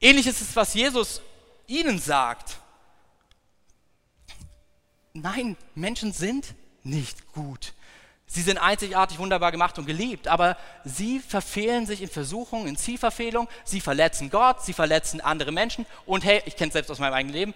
Ähnlich 0.00 0.26
ist 0.26 0.40
es, 0.40 0.54
was 0.54 0.74
Jesus 0.74 1.22
ihnen 1.66 1.98
sagt. 1.98 2.58
Nein, 5.12 5.56
Menschen 5.74 6.12
sind 6.12 6.54
nicht 6.84 7.32
gut. 7.32 7.72
Sie 8.30 8.42
sind 8.42 8.58
einzigartig, 8.58 9.18
wunderbar 9.18 9.52
gemacht 9.52 9.78
und 9.78 9.86
geliebt, 9.86 10.28
aber 10.28 10.58
sie 10.84 11.18
verfehlen 11.18 11.86
sich 11.86 12.02
in 12.02 12.10
Versuchungen, 12.10 12.68
in 12.68 12.76
Zielverfehlung, 12.76 13.48
sie 13.64 13.80
verletzen 13.80 14.28
Gott, 14.28 14.62
sie 14.62 14.74
verletzen 14.74 15.22
andere 15.22 15.50
Menschen 15.50 15.86
und 16.04 16.26
hey, 16.26 16.42
ich 16.44 16.54
kenne 16.54 16.68
es 16.68 16.74
selbst 16.74 16.90
aus 16.90 16.98
meinem 16.98 17.14
eigenen 17.14 17.34
Leben, 17.34 17.54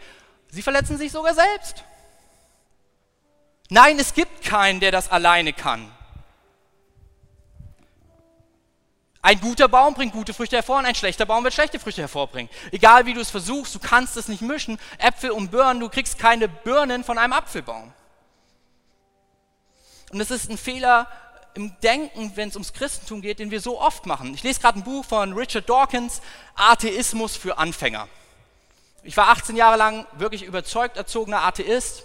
sie 0.50 0.62
verletzen 0.62 0.96
sich 0.96 1.12
sogar 1.12 1.34
selbst. 1.34 1.84
Nein, 3.68 3.98
es 3.98 4.14
gibt 4.14 4.44
keinen, 4.44 4.80
der 4.80 4.90
das 4.92 5.10
alleine 5.10 5.52
kann. 5.52 5.90
Ein 9.20 9.40
guter 9.40 9.68
Baum 9.68 9.92
bringt 9.92 10.14
gute 10.14 10.32
Früchte 10.32 10.56
hervor 10.56 10.78
und 10.78 10.86
ein 10.86 10.94
schlechter 10.94 11.26
Baum 11.26 11.44
wird 11.44 11.52
schlechte 11.54 11.78
Früchte 11.78 12.00
hervorbringen. 12.00 12.50
Egal 12.72 13.04
wie 13.04 13.14
du 13.14 13.20
es 13.20 13.30
versuchst, 13.30 13.74
du 13.74 13.78
kannst 13.78 14.16
es 14.16 14.26
nicht 14.26 14.40
mischen. 14.40 14.78
Äpfel 14.98 15.30
und 15.32 15.50
Birnen, 15.50 15.80
du 15.80 15.90
kriegst 15.90 16.18
keine 16.18 16.48
Birnen 16.48 17.04
von 17.04 17.18
einem 17.18 17.34
Apfelbaum. 17.34 17.92
Und 20.12 20.18
das 20.18 20.30
ist 20.30 20.50
ein 20.50 20.58
Fehler 20.58 21.08
im 21.54 21.74
Denken, 21.82 22.32
wenn 22.34 22.48
es 22.48 22.54
ums 22.54 22.72
Christentum 22.72 23.22
geht, 23.22 23.38
den 23.38 23.50
wir 23.50 23.60
so 23.60 23.80
oft 23.80 24.06
machen. 24.06 24.34
Ich 24.34 24.42
lese 24.42 24.60
gerade 24.60 24.78
ein 24.78 24.84
Buch 24.84 25.04
von 25.04 25.32
Richard 25.32 25.68
Dawkins, 25.68 26.20
Atheismus 26.54 27.36
für 27.36 27.58
Anfänger. 27.58 28.08
Ich 29.02 29.16
war 29.16 29.28
18 29.28 29.56
Jahre 29.56 29.76
lang 29.76 30.06
wirklich 30.18 30.44
überzeugt 30.44 30.96
erzogener 30.96 31.42
Atheist. 31.42 32.04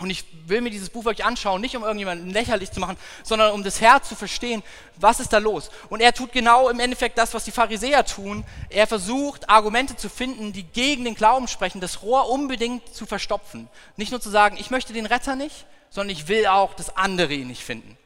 Und 0.00 0.10
ich 0.10 0.24
will 0.46 0.62
mir 0.62 0.70
dieses 0.70 0.90
Buch 0.90 1.04
wirklich 1.04 1.24
anschauen, 1.24 1.60
nicht 1.60 1.76
um 1.76 1.82
irgendjemanden 1.82 2.30
lächerlich 2.30 2.72
zu 2.72 2.80
machen, 2.80 2.96
sondern 3.22 3.52
um 3.52 3.62
das 3.62 3.80
Herz 3.80 4.08
zu 4.08 4.16
verstehen, 4.16 4.62
was 4.96 5.20
ist 5.20 5.32
da 5.32 5.38
los. 5.38 5.70
Und 5.90 6.00
er 6.00 6.14
tut 6.14 6.32
genau 6.32 6.68
im 6.70 6.80
Endeffekt 6.80 7.18
das, 7.18 7.34
was 7.34 7.44
die 7.44 7.50
Pharisäer 7.50 8.04
tun. 8.04 8.44
Er 8.70 8.86
versucht, 8.86 9.50
Argumente 9.50 9.94
zu 9.94 10.08
finden, 10.08 10.52
die 10.52 10.62
gegen 10.62 11.04
den 11.04 11.14
Glauben 11.14 11.46
sprechen, 11.46 11.80
das 11.80 12.02
Rohr 12.02 12.30
unbedingt 12.30 12.94
zu 12.94 13.06
verstopfen. 13.06 13.68
Nicht 13.96 14.12
nur 14.12 14.20
zu 14.20 14.30
sagen, 14.30 14.56
ich 14.58 14.70
möchte 14.70 14.92
den 14.92 15.06
Retter 15.06 15.36
nicht, 15.36 15.66
sondern 15.92 16.16
ich 16.16 16.26
will 16.26 16.46
auch, 16.46 16.72
dass 16.72 16.96
andere 16.96 17.34
ihn 17.34 17.48
nicht 17.48 17.62
finden. 17.62 17.98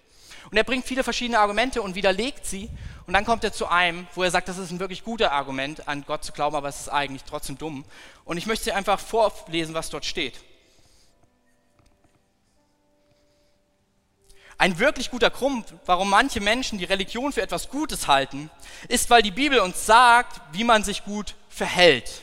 Und 0.51 0.57
er 0.57 0.65
bringt 0.65 0.85
viele 0.85 1.05
verschiedene 1.05 1.39
Argumente 1.39 1.81
und 1.81 1.95
widerlegt 1.95 2.45
sie. 2.45 2.69
Und 3.07 3.15
dann 3.15 3.25
kommt 3.25 3.45
er 3.45 3.53
zu 3.53 3.69
einem, 3.69 4.07
wo 4.15 4.25
er 4.25 4.31
sagt, 4.31 4.49
das 4.49 4.59
ist 4.59 4.73
ein 4.73 4.81
wirklich 4.81 5.05
guter 5.05 5.33
Argument, 5.33 5.87
an 5.87 6.05
Gott 6.05 6.25
zu 6.25 6.33
glauben, 6.33 6.57
aber 6.57 6.69
es 6.69 6.81
ist 6.81 6.89
eigentlich 6.89 7.23
trotzdem 7.23 7.57
dumm. 7.57 7.85
Und 8.25 8.37
ich 8.37 8.47
möchte 8.47 8.75
einfach 8.75 8.99
vorlesen, 8.99 9.75
was 9.75 9.89
dort 9.89 10.05
steht. 10.05 10.35
Ein 14.59 14.79
wirklich 14.79 15.11
guter 15.11 15.31
Grund, 15.31 15.73
warum 15.85 16.11
manche 16.11 16.41
Menschen 16.41 16.79
die 16.79 16.85
Religion 16.85 17.33
für 17.33 17.43
etwas 17.43 17.69
Gutes 17.69 18.09
halten, 18.09 18.51
ist, 18.89 19.11
weil 19.11 19.23
die 19.23 19.31
Bibel 19.31 19.61
uns 19.61 19.87
sagt, 19.87 20.41
wie 20.53 20.65
man 20.65 20.83
sich 20.83 21.05
gut 21.05 21.37
verhält. 21.49 22.23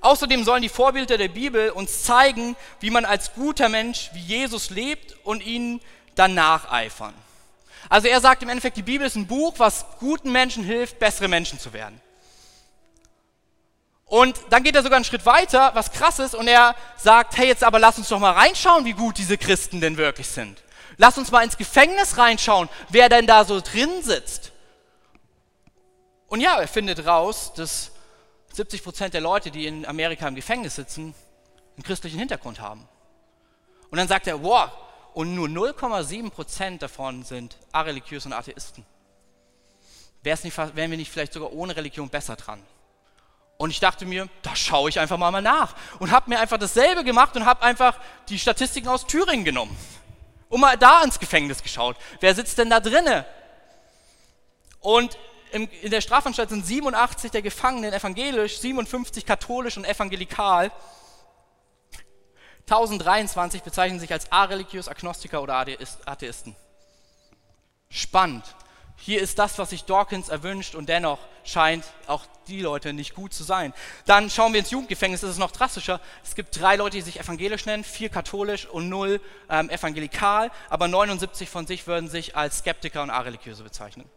Außerdem 0.00 0.44
sollen 0.44 0.62
die 0.62 0.68
Vorbilder 0.68 1.18
der 1.18 1.28
Bibel 1.28 1.70
uns 1.70 2.02
zeigen, 2.02 2.56
wie 2.80 2.90
man 2.90 3.04
als 3.04 3.34
guter 3.34 3.68
Mensch 3.68 4.10
wie 4.12 4.20
Jesus 4.20 4.70
lebt 4.70 5.16
und 5.24 5.44
ihnen 5.44 5.80
dann 6.14 6.34
nacheifern. 6.34 7.14
Also 7.88 8.08
er 8.08 8.20
sagt 8.20 8.42
im 8.42 8.48
Endeffekt, 8.48 8.76
die 8.76 8.82
Bibel 8.82 9.06
ist 9.06 9.16
ein 9.16 9.26
Buch, 9.26 9.54
was 9.58 9.84
guten 10.00 10.32
Menschen 10.32 10.64
hilft, 10.64 10.98
bessere 10.98 11.28
Menschen 11.28 11.58
zu 11.58 11.72
werden. 11.72 12.00
Und 14.06 14.38
dann 14.50 14.62
geht 14.62 14.76
er 14.76 14.82
sogar 14.82 14.96
einen 14.96 15.04
Schritt 15.04 15.26
weiter, 15.26 15.72
was 15.74 15.90
krass 15.90 16.18
ist, 16.18 16.34
und 16.34 16.46
er 16.46 16.74
sagt, 16.96 17.36
hey, 17.36 17.48
jetzt 17.48 17.64
aber 17.64 17.78
lass 17.78 17.98
uns 17.98 18.08
doch 18.08 18.18
mal 18.18 18.32
reinschauen, 18.32 18.84
wie 18.84 18.92
gut 18.92 19.18
diese 19.18 19.38
Christen 19.38 19.80
denn 19.80 19.96
wirklich 19.96 20.28
sind. 20.28 20.62
Lass 20.96 21.18
uns 21.18 21.30
mal 21.30 21.42
ins 21.42 21.56
Gefängnis 21.56 22.16
reinschauen, 22.16 22.68
wer 22.90 23.08
denn 23.08 23.26
da 23.26 23.44
so 23.44 23.60
drin 23.60 24.02
sitzt. 24.02 24.52
Und 26.28 26.40
ja, 26.40 26.60
er 26.60 26.68
findet 26.68 27.06
raus, 27.06 27.52
dass 27.54 27.90
70 28.54 28.82
Prozent 28.84 29.14
der 29.14 29.20
Leute, 29.20 29.50
die 29.50 29.66
in 29.66 29.84
Amerika 29.84 30.28
im 30.28 30.34
Gefängnis 30.34 30.76
sitzen, 30.76 31.14
einen 31.76 31.82
christlichen 31.82 32.18
Hintergrund 32.18 32.60
haben. 32.60 32.88
Und 33.90 33.98
dann 33.98 34.08
sagt 34.08 34.26
er, 34.26 34.42
wow, 34.42 34.70
und 35.12 35.34
nur 35.34 35.48
0,7 35.48 36.30
Prozent 36.30 36.82
davon 36.82 37.24
sind 37.24 37.56
areligiös 37.72 38.26
und 38.26 38.32
Atheisten. 38.32 38.84
Nicht, 40.24 40.56
wären 40.56 40.90
wir 40.90 40.96
nicht 40.96 41.10
vielleicht 41.10 41.32
sogar 41.32 41.52
ohne 41.52 41.76
Religion 41.76 42.08
besser 42.08 42.36
dran? 42.36 42.62
Und 43.56 43.70
ich 43.70 43.78
dachte 43.78 44.06
mir, 44.06 44.28
da 44.42 44.56
schaue 44.56 44.88
ich 44.88 44.98
einfach 44.98 45.18
mal, 45.18 45.30
mal 45.30 45.42
nach. 45.42 45.74
Und 45.98 46.10
habe 46.10 46.30
mir 46.30 46.40
einfach 46.40 46.58
dasselbe 46.58 47.04
gemacht 47.04 47.36
und 47.36 47.44
habe 47.44 47.62
einfach 47.62 47.98
die 48.28 48.38
Statistiken 48.38 48.88
aus 48.88 49.06
Thüringen 49.06 49.44
genommen. 49.44 49.76
Und 50.48 50.60
mal 50.60 50.76
da 50.76 51.02
ins 51.02 51.20
Gefängnis 51.20 51.62
geschaut. 51.62 51.96
Wer 52.20 52.34
sitzt 52.34 52.58
denn 52.58 52.70
da 52.70 52.80
drinne? 52.80 53.26
Und 54.80 55.18
in 55.54 55.90
der 55.90 56.00
Strafanstalt 56.00 56.50
sind 56.50 56.66
87 56.66 57.30
der 57.30 57.42
Gefangenen 57.42 57.92
evangelisch, 57.92 58.58
57 58.58 59.24
katholisch 59.24 59.76
und 59.76 59.84
evangelikal. 59.84 60.72
1023 62.62 63.62
bezeichnen 63.62 64.00
sich 64.00 64.12
als 64.12 64.32
areligiös, 64.32 64.88
Agnostiker 64.88 65.42
oder 65.42 65.64
Atheisten. 66.06 66.56
Spannend. 67.88 68.44
hier 68.96 69.20
ist 69.20 69.38
das, 69.38 69.58
was 69.58 69.70
sich 69.70 69.84
Dawkins 69.84 70.28
erwünscht 70.28 70.74
und 70.74 70.88
dennoch 70.88 71.18
scheint 71.44 71.84
auch 72.06 72.26
die 72.48 72.60
Leute 72.60 72.92
nicht 72.92 73.14
gut 73.14 73.32
zu 73.32 73.44
sein. 73.44 73.74
Dann 74.06 74.30
schauen 74.30 74.52
wir 74.52 74.60
ins 74.60 74.70
Jugendgefängnis, 74.70 75.20
das 75.20 75.30
ist 75.30 75.38
noch 75.38 75.52
drastischer. 75.52 76.00
Es 76.24 76.34
gibt 76.34 76.58
drei 76.58 76.76
Leute, 76.76 76.96
die 76.96 77.02
sich 77.02 77.20
evangelisch 77.20 77.66
nennen, 77.66 77.84
vier 77.84 78.08
katholisch 78.08 78.66
und 78.66 78.88
null 78.88 79.20
ähm, 79.50 79.70
evangelikal, 79.70 80.50
aber 80.70 80.88
79 80.88 81.48
von 81.48 81.66
sich 81.66 81.86
würden 81.86 82.08
sich 82.08 82.34
als 82.34 82.58
Skeptiker 82.58 83.02
und 83.02 83.10
Areligiöse 83.10 83.62
bezeichnen. 83.62 84.08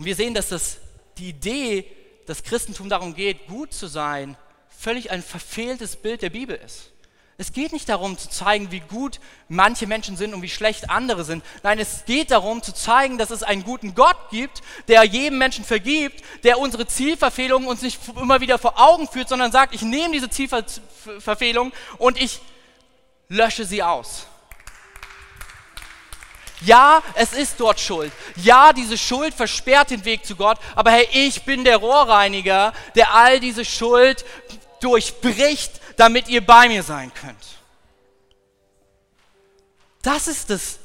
Und 0.00 0.06
wir 0.06 0.16
sehen, 0.16 0.32
dass 0.32 0.48
das, 0.48 0.78
die 1.18 1.28
Idee, 1.28 1.84
dass 2.24 2.42
Christentum 2.42 2.88
darum 2.88 3.14
geht, 3.14 3.46
gut 3.48 3.74
zu 3.74 3.86
sein, 3.86 4.34
völlig 4.70 5.10
ein 5.10 5.22
verfehltes 5.22 5.96
Bild 5.96 6.22
der 6.22 6.30
Bibel 6.30 6.56
ist. 6.56 6.90
Es 7.36 7.52
geht 7.52 7.74
nicht 7.74 7.86
darum 7.86 8.16
zu 8.16 8.30
zeigen, 8.30 8.70
wie 8.70 8.80
gut 8.80 9.20
manche 9.50 9.86
Menschen 9.86 10.16
sind 10.16 10.32
und 10.32 10.40
wie 10.40 10.48
schlecht 10.48 10.88
andere 10.88 11.22
sind. 11.24 11.44
Nein, 11.62 11.78
es 11.78 12.06
geht 12.06 12.30
darum 12.30 12.62
zu 12.62 12.72
zeigen, 12.72 13.18
dass 13.18 13.28
es 13.28 13.42
einen 13.42 13.62
guten 13.62 13.94
Gott 13.94 14.16
gibt, 14.30 14.62
der 14.88 15.04
jedem 15.04 15.36
Menschen 15.36 15.66
vergibt, 15.66 16.24
der 16.44 16.58
unsere 16.58 16.86
Zielverfehlungen 16.86 17.68
uns 17.68 17.82
nicht 17.82 18.00
immer 18.16 18.40
wieder 18.40 18.56
vor 18.56 18.80
Augen 18.80 19.06
führt, 19.06 19.28
sondern 19.28 19.52
sagt, 19.52 19.74
ich 19.74 19.82
nehme 19.82 20.14
diese 20.14 20.30
Zielverfehlungen 20.30 21.74
und 21.98 22.18
ich 22.18 22.40
lösche 23.28 23.66
sie 23.66 23.82
aus. 23.82 24.26
Ja, 26.62 27.02
es 27.14 27.32
ist 27.32 27.58
dort 27.58 27.80
Schuld. 27.80 28.12
Ja, 28.36 28.72
diese 28.72 28.98
Schuld 28.98 29.34
versperrt 29.34 29.90
den 29.90 30.04
Weg 30.04 30.26
zu 30.26 30.36
Gott. 30.36 30.58
Aber 30.74 30.90
hey, 30.90 31.08
ich 31.12 31.44
bin 31.44 31.64
der 31.64 31.78
Rohrreiniger, 31.78 32.72
der 32.94 33.14
all 33.14 33.40
diese 33.40 33.64
Schuld 33.64 34.24
durchbricht 34.80 35.80
damit 36.00 36.28
ihr 36.28 36.44
bei 36.44 36.66
mir 36.66 36.82
sein 36.82 37.12
könnt. 37.12 37.44
Das 40.00 40.28
ist 40.28 40.48
es, 40.48 40.78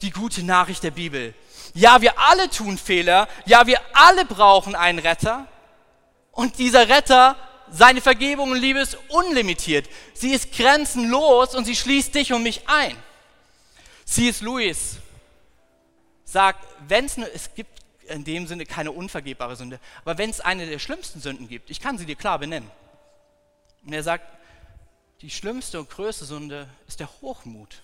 die 0.00 0.10
gute 0.10 0.42
Nachricht 0.42 0.82
der 0.82 0.92
Bibel. 0.92 1.34
Ja, 1.74 2.00
wir 2.00 2.18
alle 2.18 2.48
tun 2.48 2.78
Fehler. 2.78 3.28
Ja, 3.44 3.66
wir 3.66 3.78
alle 3.92 4.24
brauchen 4.24 4.74
einen 4.74 4.98
Retter. 4.98 5.46
Und 6.32 6.58
dieser 6.58 6.88
Retter, 6.88 7.36
seine 7.70 8.00
Vergebung 8.00 8.52
und 8.52 8.56
Liebe 8.56 8.80
ist 8.80 8.96
unlimitiert. 9.08 9.90
Sie 10.14 10.32
ist 10.32 10.52
grenzenlos 10.52 11.54
und 11.54 11.66
sie 11.66 11.76
schließt 11.76 12.14
dich 12.14 12.32
und 12.32 12.42
mich 12.42 12.66
ein. 12.66 12.96
C.S. 14.10 14.40
Lewis 14.40 14.96
sagt, 16.24 16.66
wenn 16.88 17.04
es 17.04 17.16
es 17.16 17.54
gibt 17.54 17.84
in 18.08 18.24
dem 18.24 18.48
Sinne 18.48 18.66
keine 18.66 18.90
unvergebbare 18.90 19.54
Sünde, 19.54 19.78
aber 20.00 20.18
wenn 20.18 20.30
es 20.30 20.40
eine 20.40 20.66
der 20.66 20.80
schlimmsten 20.80 21.20
Sünden 21.20 21.46
gibt, 21.46 21.70
ich 21.70 21.78
kann 21.78 21.96
sie 21.96 22.06
dir 22.06 22.16
klar 22.16 22.40
benennen, 22.40 22.68
und 23.86 23.92
er 23.92 24.02
sagt, 24.02 24.26
die 25.20 25.30
schlimmste 25.30 25.78
und 25.78 25.88
größte 25.90 26.24
Sünde 26.24 26.68
ist 26.88 26.98
der 26.98 27.08
Hochmut. 27.20 27.82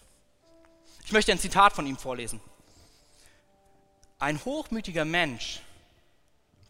Ich 1.05 1.13
möchte 1.13 1.31
ein 1.31 1.39
Zitat 1.39 1.75
von 1.75 1.87
ihm 1.87 1.97
vorlesen. 1.97 2.41
Ein 4.19 4.45
hochmütiger 4.45 5.05
Mensch 5.05 5.61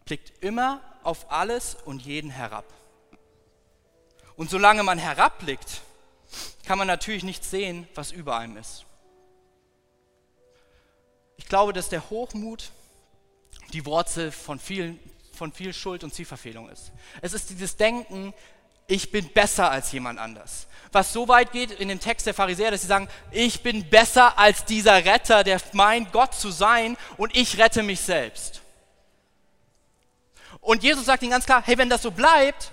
blickt 0.05 0.43
immer 0.43 0.81
auf 1.01 1.31
alles 1.31 1.75
und 1.85 2.03
jeden 2.03 2.29
herab. 2.29 2.65
Und 4.35 4.51
solange 4.51 4.83
man 4.83 4.99
herabblickt, 4.99 5.81
kann 6.63 6.77
man 6.77 6.87
natürlich 6.87 7.23
nicht 7.23 7.43
sehen, 7.43 7.87
was 7.95 8.11
über 8.11 8.37
einem 8.37 8.57
ist. 8.57 8.86
Ich 11.37 11.45
glaube, 11.45 11.73
dass 11.73 11.89
der 11.89 12.09
Hochmut 12.09 12.71
die 13.73 13.85
Wurzel 13.85 14.31
von, 14.31 14.59
vielen, 14.59 14.99
von 15.33 15.51
viel 15.53 15.73
Schuld 15.73 16.03
und 16.03 16.13
Zielverfehlung 16.13 16.69
ist. 16.69 16.91
Es 17.21 17.33
ist 17.33 17.49
dieses 17.49 17.77
Denken, 17.77 18.33
ich 18.87 19.11
bin 19.11 19.29
besser 19.33 19.69
als 19.69 19.91
jemand 19.91 20.19
anders. 20.19 20.67
Was 20.91 21.11
so 21.11 21.27
weit 21.27 21.51
geht 21.51 21.71
in 21.71 21.89
dem 21.89 21.99
Text 21.99 22.25
der 22.25 22.33
Pharisäer, 22.33 22.71
dass 22.71 22.81
sie 22.81 22.87
sagen, 22.87 23.09
ich 23.31 23.61
bin 23.61 23.89
besser 23.89 24.39
als 24.39 24.65
dieser 24.65 25.03
Retter, 25.03 25.43
der 25.43 25.61
meint 25.73 26.11
Gott 26.13 26.33
zu 26.33 26.49
sein 26.49 26.97
und 27.17 27.35
ich 27.35 27.57
rette 27.57 27.83
mich 27.83 27.99
selbst. 27.99 28.61
Und 30.61 30.83
Jesus 30.83 31.05
sagt 31.05 31.21
ihnen 31.23 31.31
ganz 31.31 31.45
klar, 31.45 31.61
hey, 31.65 31.77
wenn 31.77 31.89
das 31.89 32.01
so 32.01 32.11
bleibt, 32.11 32.71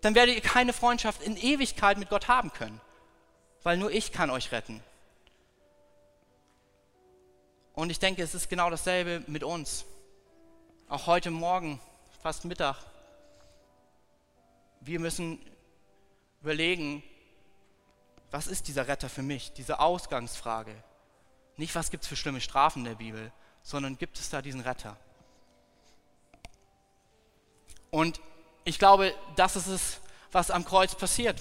dann 0.00 0.14
werdet 0.14 0.36
ihr 0.36 0.40
keine 0.40 0.72
Freundschaft 0.72 1.22
in 1.22 1.36
Ewigkeit 1.36 1.98
mit 1.98 2.08
Gott 2.08 2.28
haben 2.28 2.52
können, 2.52 2.80
weil 3.64 3.76
nur 3.76 3.90
ich 3.90 4.12
kann 4.12 4.30
euch 4.30 4.52
retten. 4.52 4.82
Und 7.78 7.90
ich 7.90 8.00
denke, 8.00 8.24
es 8.24 8.34
ist 8.34 8.50
genau 8.50 8.70
dasselbe 8.70 9.22
mit 9.28 9.44
uns. 9.44 9.84
Auch 10.88 11.06
heute 11.06 11.30
Morgen, 11.30 11.80
fast 12.20 12.44
Mittag, 12.44 12.74
wir 14.80 14.98
müssen 14.98 15.38
überlegen, 16.42 17.04
was 18.32 18.48
ist 18.48 18.66
dieser 18.66 18.88
Retter 18.88 19.08
für 19.08 19.22
mich? 19.22 19.52
Diese 19.52 19.78
Ausgangsfrage. 19.78 20.74
Nicht, 21.56 21.76
was 21.76 21.92
gibt 21.92 22.02
es 22.02 22.08
für 22.08 22.16
schlimme 22.16 22.40
Strafen 22.40 22.80
in 22.80 22.86
der 22.86 22.94
Bibel, 22.96 23.30
sondern 23.62 23.96
gibt 23.96 24.18
es 24.18 24.28
da 24.28 24.42
diesen 24.42 24.62
Retter? 24.62 24.96
Und 27.92 28.20
ich 28.64 28.80
glaube, 28.80 29.14
das 29.36 29.54
ist 29.54 29.68
es, 29.68 30.00
was 30.32 30.50
am 30.50 30.64
Kreuz 30.64 30.96
passiert. 30.96 31.40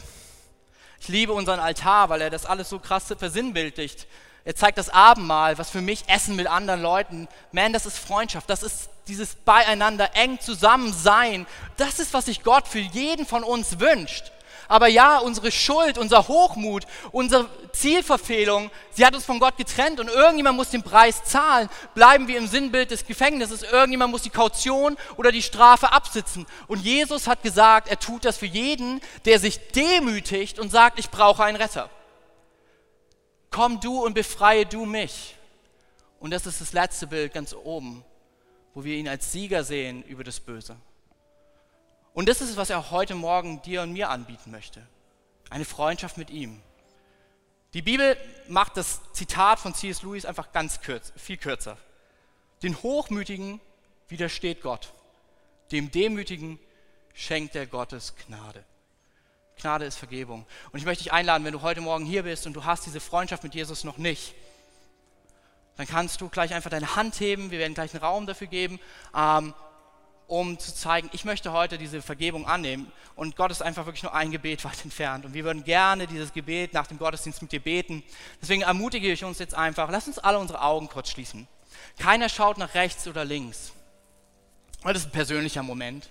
Ich 1.00 1.08
liebe 1.08 1.34
unseren 1.34 1.60
Altar, 1.60 2.10
weil 2.10 2.22
er 2.22 2.30
das 2.30 2.46
alles 2.46 2.70
so 2.70 2.78
krass 2.78 3.12
versinnbildlicht. 3.18 4.06
Er 4.48 4.56
zeigt 4.56 4.78
das 4.78 4.88
Abendmahl, 4.88 5.58
was 5.58 5.70
für 5.70 5.82
mich 5.82 6.06
Essen 6.08 6.38
mit 6.38 6.48
anderen 6.48 6.82
Leuten. 6.82 7.28
Man, 7.52 7.74
das 7.74 7.86
ist 7.86 8.00
Freundschaft, 8.00 8.50
das 8.50 8.64
ist 8.64 8.88
dieses 9.10 9.36
Beieinander, 9.36 10.12
eng 10.14 10.40
zusammen 10.40 10.94
sein. 10.94 11.46
Das 11.76 12.00
ist, 12.00 12.14
was 12.14 12.28
sich 12.28 12.44
Gott 12.44 12.66
für 12.66 12.80
jeden 12.80 13.26
von 13.26 13.44
uns 13.44 13.82
wünscht. 13.82 14.32
Aber 14.70 14.88
ja, 14.88 15.18
unsere 15.18 15.52
Schuld, 15.52 15.98
unser 15.98 16.30
Hochmut, 16.30 16.86
unsere 17.12 17.50
Zielverfehlung, 17.74 18.72
sie 18.94 19.06
hat 19.06 19.16
uns 19.16 19.26
von 19.26 19.42
Gott 19.42 19.58
getrennt 19.58 20.00
und 20.00 20.08
irgendjemand 20.08 20.56
muss 20.56 20.70
den 20.70 20.82
Preis 20.82 21.26
zahlen. 21.26 21.68
Bleiben 21.94 22.30
wir 22.30 22.38
im 22.38 22.48
Sinnbild 22.48 22.92
des 22.92 23.06
Gefängnisses, 23.06 23.64
irgendjemand 23.64 24.12
muss 24.12 24.22
die 24.22 24.30
Kaution 24.30 24.96
oder 25.18 25.34
die 25.34 25.44
Strafe 25.44 25.92
absitzen. 25.92 26.46
Und 26.68 26.86
Jesus 26.86 27.28
hat 27.28 27.44
gesagt, 27.44 27.90
er 27.90 28.00
tut 28.00 28.24
das 28.24 28.38
für 28.38 28.46
jeden, 28.46 29.02
der 29.26 29.40
sich 29.40 29.72
demütigt 29.74 30.58
und 30.58 30.72
sagt, 30.72 31.00
ich 31.00 31.10
brauche 31.10 31.44
einen 31.44 31.58
Retter 31.58 31.90
komm 33.52 33.80
du 33.80 34.04
und 34.04 34.14
befreie 34.14 34.66
du 34.66 34.86
mich. 34.86 35.36
Und 36.20 36.32
das 36.32 36.46
ist 36.46 36.62
das 36.62 36.74
letzte 36.74 37.08
Bild 37.08 37.34
ganz 37.34 37.54
oben, 37.54 38.04
wo 38.74 38.84
wir 38.84 38.96
ihn 38.96 39.08
als 39.08 39.32
Sieger 39.32 39.64
sehen 39.64 40.04
über 40.04 40.24
das 40.24 40.40
Böse. 40.40 40.76
Und 42.14 42.28
das 42.28 42.42
ist 42.42 42.50
es, 42.50 42.58
was 42.58 42.70
er 42.70 42.90
heute 42.92 43.14
Morgen 43.14 43.62
dir 43.62 43.84
und 43.84 43.94
mir 43.94 44.10
anbieten 44.10 44.52
möchte. 44.52 44.82
Eine 45.50 45.66
Freundschaft 45.66 46.18
mit 46.18 46.30
ihm. 46.30 46.62
Die 47.74 47.82
Bibel 47.82 48.18
macht 48.48 48.76
das 48.78 49.02
Zitat 49.14 49.60
von 49.60 49.76
C.S. 49.76 50.02
Lewis 50.02 50.26
einfach 50.26 50.52
ganz 50.52 50.82
kürz, 50.82 51.14
viel 51.16 51.38
kürzer. 51.38 51.78
Den 52.64 52.82
Hochmütigen 52.82 53.62
widersteht 54.08 54.62
Gott, 54.62 54.94
dem 55.72 55.92
Demütigen 55.92 56.60
schenkt 57.14 57.56
er 57.56 57.68
Gottes 57.68 58.16
Gnade. 58.26 58.64
Gnade 59.58 59.86
ist 59.86 59.98
Vergebung. 59.98 60.46
Und 60.72 60.80
ich 60.80 60.86
möchte 60.86 61.04
dich 61.04 61.14
einladen, 61.14 61.44
wenn 61.44 61.54
du 61.54 61.62
heute 61.62 61.82
Morgen 61.82 62.06
hier 62.06 62.24
bist 62.24 62.46
und 62.46 62.54
du 62.54 62.66
hast 62.66 62.86
diese 62.86 63.00
Freundschaft 63.00 63.44
mit 63.44 63.56
Jesus 63.56 63.84
noch 63.84 63.98
nicht, 63.98 64.34
dann 65.78 65.88
kannst 65.88 66.22
du 66.22 66.30
gleich 66.30 66.54
einfach 66.54 66.70
deine 66.70 66.96
Hand 66.96 67.20
heben. 67.20 67.52
Wir 67.52 67.60
werden 67.60 67.74
gleich 67.74 67.94
einen 67.94 68.04
Raum 68.04 68.26
dafür 68.26 68.48
geben, 68.48 68.80
ähm, 69.16 69.54
um 70.28 70.60
zu 70.60 70.76
zeigen, 70.76 71.10
ich 71.14 71.24
möchte 71.24 71.54
heute 71.54 71.78
diese 71.78 72.02
Vergebung 72.02 72.48
annehmen. 72.48 72.92
Und 73.16 73.36
Gott 73.36 73.52
ist 73.52 73.62
einfach 73.62 73.86
wirklich 73.86 74.04
nur 74.04 74.14
ein 74.14 74.32
Gebet 74.32 74.66
weit 74.66 74.84
entfernt. 74.84 75.26
Und 75.26 75.34
wir 75.34 75.44
würden 75.44 75.64
gerne 75.64 76.08
dieses 76.08 76.34
Gebet 76.34 76.74
nach 76.74 76.88
dem 76.88 76.98
Gottesdienst 76.98 77.42
mit 77.42 77.52
dir 77.52 77.62
beten. 77.62 78.04
Deswegen 78.42 78.64
ermutige 78.64 79.12
ich 79.12 79.24
uns 79.24 79.40
jetzt 79.40 79.56
einfach, 79.56 79.90
lass 79.90 80.08
uns 80.08 80.20
alle 80.20 80.40
unsere 80.40 80.62
Augen 80.62 80.90
kurz 80.90 81.10
schließen. 81.10 81.48
Keiner 81.98 82.30
schaut 82.30 82.58
nach 82.58 82.74
rechts 82.74 83.08
oder 83.08 83.24
links. 83.24 83.72
Das 84.84 84.98
ist 84.98 85.06
ein 85.06 85.12
persönlicher 85.12 85.64
Moment. 85.64 86.10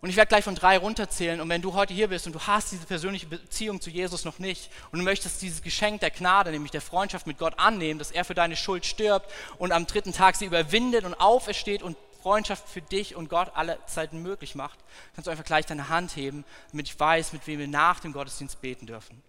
Und 0.00 0.10
ich 0.10 0.16
werde 0.16 0.28
gleich 0.28 0.44
von 0.44 0.54
drei 0.54 0.78
runterzählen. 0.78 1.40
Und 1.40 1.48
wenn 1.48 1.62
du 1.62 1.74
heute 1.74 1.92
hier 1.92 2.08
bist 2.08 2.26
und 2.26 2.32
du 2.32 2.40
hast 2.40 2.70
diese 2.70 2.86
persönliche 2.86 3.26
Beziehung 3.26 3.80
zu 3.80 3.90
Jesus 3.90 4.24
noch 4.24 4.38
nicht 4.38 4.70
und 4.92 5.00
du 5.00 5.04
möchtest 5.04 5.42
dieses 5.42 5.62
Geschenk 5.62 6.00
der 6.00 6.10
Gnade, 6.10 6.50
nämlich 6.52 6.70
der 6.70 6.80
Freundschaft 6.80 7.26
mit 7.26 7.38
Gott 7.38 7.58
annehmen, 7.58 7.98
dass 7.98 8.12
er 8.12 8.24
für 8.24 8.34
deine 8.34 8.54
Schuld 8.54 8.86
stirbt 8.86 9.30
und 9.58 9.72
am 9.72 9.86
dritten 9.86 10.12
Tag 10.12 10.36
sie 10.36 10.44
überwindet 10.44 11.04
und 11.04 11.14
aufersteht 11.14 11.82
und 11.82 11.96
Freundschaft 12.22 12.68
für 12.68 12.82
dich 12.82 13.16
und 13.16 13.28
Gott 13.28 13.52
alle 13.54 13.78
Zeiten 13.86 14.22
möglich 14.22 14.54
macht, 14.54 14.78
kannst 15.14 15.26
du 15.26 15.30
einfach 15.30 15.44
gleich 15.44 15.66
deine 15.66 15.88
Hand 15.88 16.14
heben, 16.16 16.44
damit 16.70 16.88
ich 16.88 16.98
weiß, 16.98 17.32
mit 17.32 17.46
wem 17.46 17.58
wir 17.58 17.68
nach 17.68 18.00
dem 18.00 18.12
Gottesdienst 18.12 18.60
beten 18.60 18.86
dürfen. 18.86 19.22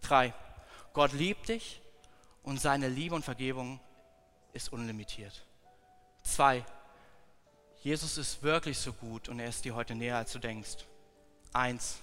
Drei. 0.00 0.32
Gott 0.94 1.12
liebt 1.12 1.48
dich 1.48 1.80
und 2.42 2.60
seine 2.60 2.88
Liebe 2.88 3.14
und 3.14 3.24
Vergebung 3.24 3.80
ist 4.52 4.72
unlimitiert. 4.72 5.44
Zwei. 6.22 6.64
Jesus 7.82 8.16
ist 8.16 8.42
wirklich 8.44 8.78
so 8.78 8.92
gut 8.92 9.28
und 9.28 9.40
er 9.40 9.48
ist 9.48 9.64
dir 9.64 9.74
heute 9.74 9.96
näher, 9.96 10.16
als 10.16 10.30
du 10.32 10.38
denkst. 10.38 10.84
Eins, 11.52 11.98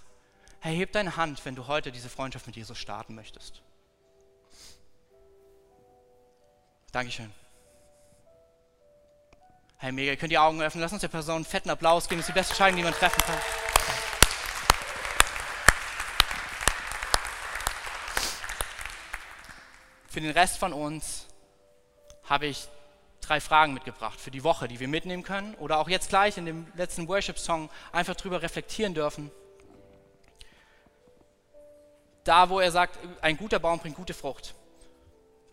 hey, 0.60 0.78
heb 0.78 0.92
deine 0.92 1.16
Hand, 1.16 1.44
wenn 1.46 1.56
du 1.56 1.68
heute 1.68 1.92
diese 1.92 2.10
Freundschaft 2.10 2.48
mit 2.48 2.58
Jesus 2.58 2.78
starten 2.78 3.16
möchtest. 3.16 3.62
Dankeschön. 6.92 7.32
Hey, 9.78 9.94
mega, 9.94 10.12
ihr 10.12 10.18
könnt 10.18 10.34
die 10.34 10.38
Augen 10.38 10.62
öffnen. 10.62 10.82
Lass 10.82 10.92
uns 10.92 11.00
der 11.02 11.08
Person 11.08 11.38
einen 11.38 11.46
fetten 11.46 11.70
Applaus 11.70 12.10
geben. 12.10 12.20
Das 12.20 12.28
ist 12.28 12.34
die 12.34 12.38
beste 12.38 12.52
Entscheidung, 12.52 12.78
die 12.78 12.84
man 12.84 12.94
treffen 12.94 13.22
kann. 13.22 13.38
Für 20.10 20.20
den 20.20 20.32
Rest 20.32 20.58
von 20.58 20.74
uns 20.74 21.28
habe 22.26 22.48
ich 22.48 22.68
drei 23.30 23.40
Fragen 23.40 23.74
mitgebracht 23.74 24.20
für 24.20 24.32
die 24.32 24.44
Woche, 24.44 24.68
die 24.68 24.80
wir 24.80 24.88
mitnehmen 24.88 25.22
können 25.22 25.54
oder 25.56 25.78
auch 25.78 25.88
jetzt 25.88 26.10
gleich 26.10 26.38
in 26.38 26.48
dem 26.48 26.66
letzten 26.76 27.08
Worship-Song 27.08 27.70
einfach 27.92 28.16
drüber 28.16 28.42
reflektieren 28.42 28.96
dürfen. 28.96 29.30
Da, 32.24 32.50
wo 32.50 32.60
er 32.60 32.72
sagt, 32.72 32.98
ein 33.22 33.38
guter 33.38 33.60
Baum 33.60 33.80
bringt 33.80 33.96
gute 33.96 34.16
Frucht. 34.16 34.56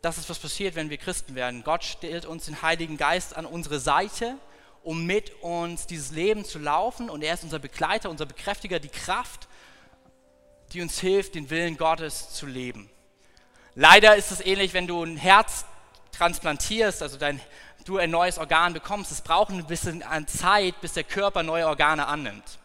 Das 0.00 0.16
ist, 0.16 0.30
was 0.30 0.38
passiert, 0.38 0.74
wenn 0.74 0.88
wir 0.88 0.96
Christen 0.96 1.34
werden. 1.34 1.64
Gott 1.64 1.84
stellt 1.84 2.24
uns 2.24 2.46
den 2.46 2.62
Heiligen 2.62 2.96
Geist 2.96 3.36
an 3.36 3.44
unsere 3.44 3.78
Seite, 3.78 4.36
um 4.82 5.04
mit 5.04 5.42
uns 5.42 5.86
dieses 5.86 6.12
Leben 6.12 6.44
zu 6.44 6.58
laufen. 6.58 7.10
Und 7.10 7.22
er 7.22 7.34
ist 7.34 7.44
unser 7.44 7.58
Begleiter, 7.58 8.08
unser 8.08 8.26
Bekräftiger, 8.26 8.78
die 8.78 8.88
Kraft, 8.88 9.48
die 10.72 10.80
uns 10.80 10.98
hilft, 10.98 11.34
den 11.34 11.50
Willen 11.50 11.76
Gottes 11.76 12.30
zu 12.30 12.46
leben. 12.46 12.88
Leider 13.74 14.16
ist 14.16 14.30
es 14.30 14.40
ähnlich, 14.40 14.72
wenn 14.72 14.86
du 14.86 15.02
ein 15.02 15.16
Herz 15.16 15.66
transplantierst, 16.12 17.02
also 17.02 17.16
dein, 17.18 17.40
du 17.86 17.98
ein 17.98 18.10
neues 18.10 18.38
Organ 18.38 18.72
bekommst. 18.72 19.10
Es 19.10 19.22
braucht 19.22 19.50
ein 19.50 19.64
bisschen 19.66 20.02
an 20.02 20.26
Zeit, 20.26 20.80
bis 20.80 20.92
der 20.92 21.04
Körper 21.04 21.42
neue 21.42 21.66
Organe 21.66 22.06
annimmt. 22.06 22.58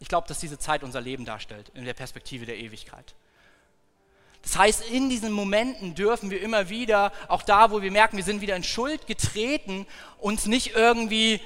Ich 0.00 0.08
glaube, 0.08 0.28
dass 0.28 0.40
diese 0.40 0.58
Zeit 0.58 0.82
unser 0.82 1.00
Leben 1.00 1.24
darstellt, 1.24 1.70
in 1.74 1.84
der 1.84 1.94
Perspektive 1.94 2.44
der 2.44 2.58
Ewigkeit. 2.58 3.14
Das 4.42 4.58
heißt, 4.58 4.90
in 4.90 5.08
diesen 5.08 5.32
Momenten 5.32 5.94
dürfen 5.94 6.30
wir 6.30 6.42
immer 6.42 6.68
wieder, 6.68 7.12
auch 7.28 7.42
da, 7.42 7.70
wo 7.70 7.80
wir 7.80 7.90
merken, 7.90 8.18
wir 8.18 8.24
sind 8.24 8.42
wieder 8.42 8.56
in 8.56 8.64
Schuld 8.64 9.06
getreten, 9.06 9.86
uns 10.18 10.44
nicht 10.44 10.74
irgendwie 10.74 11.40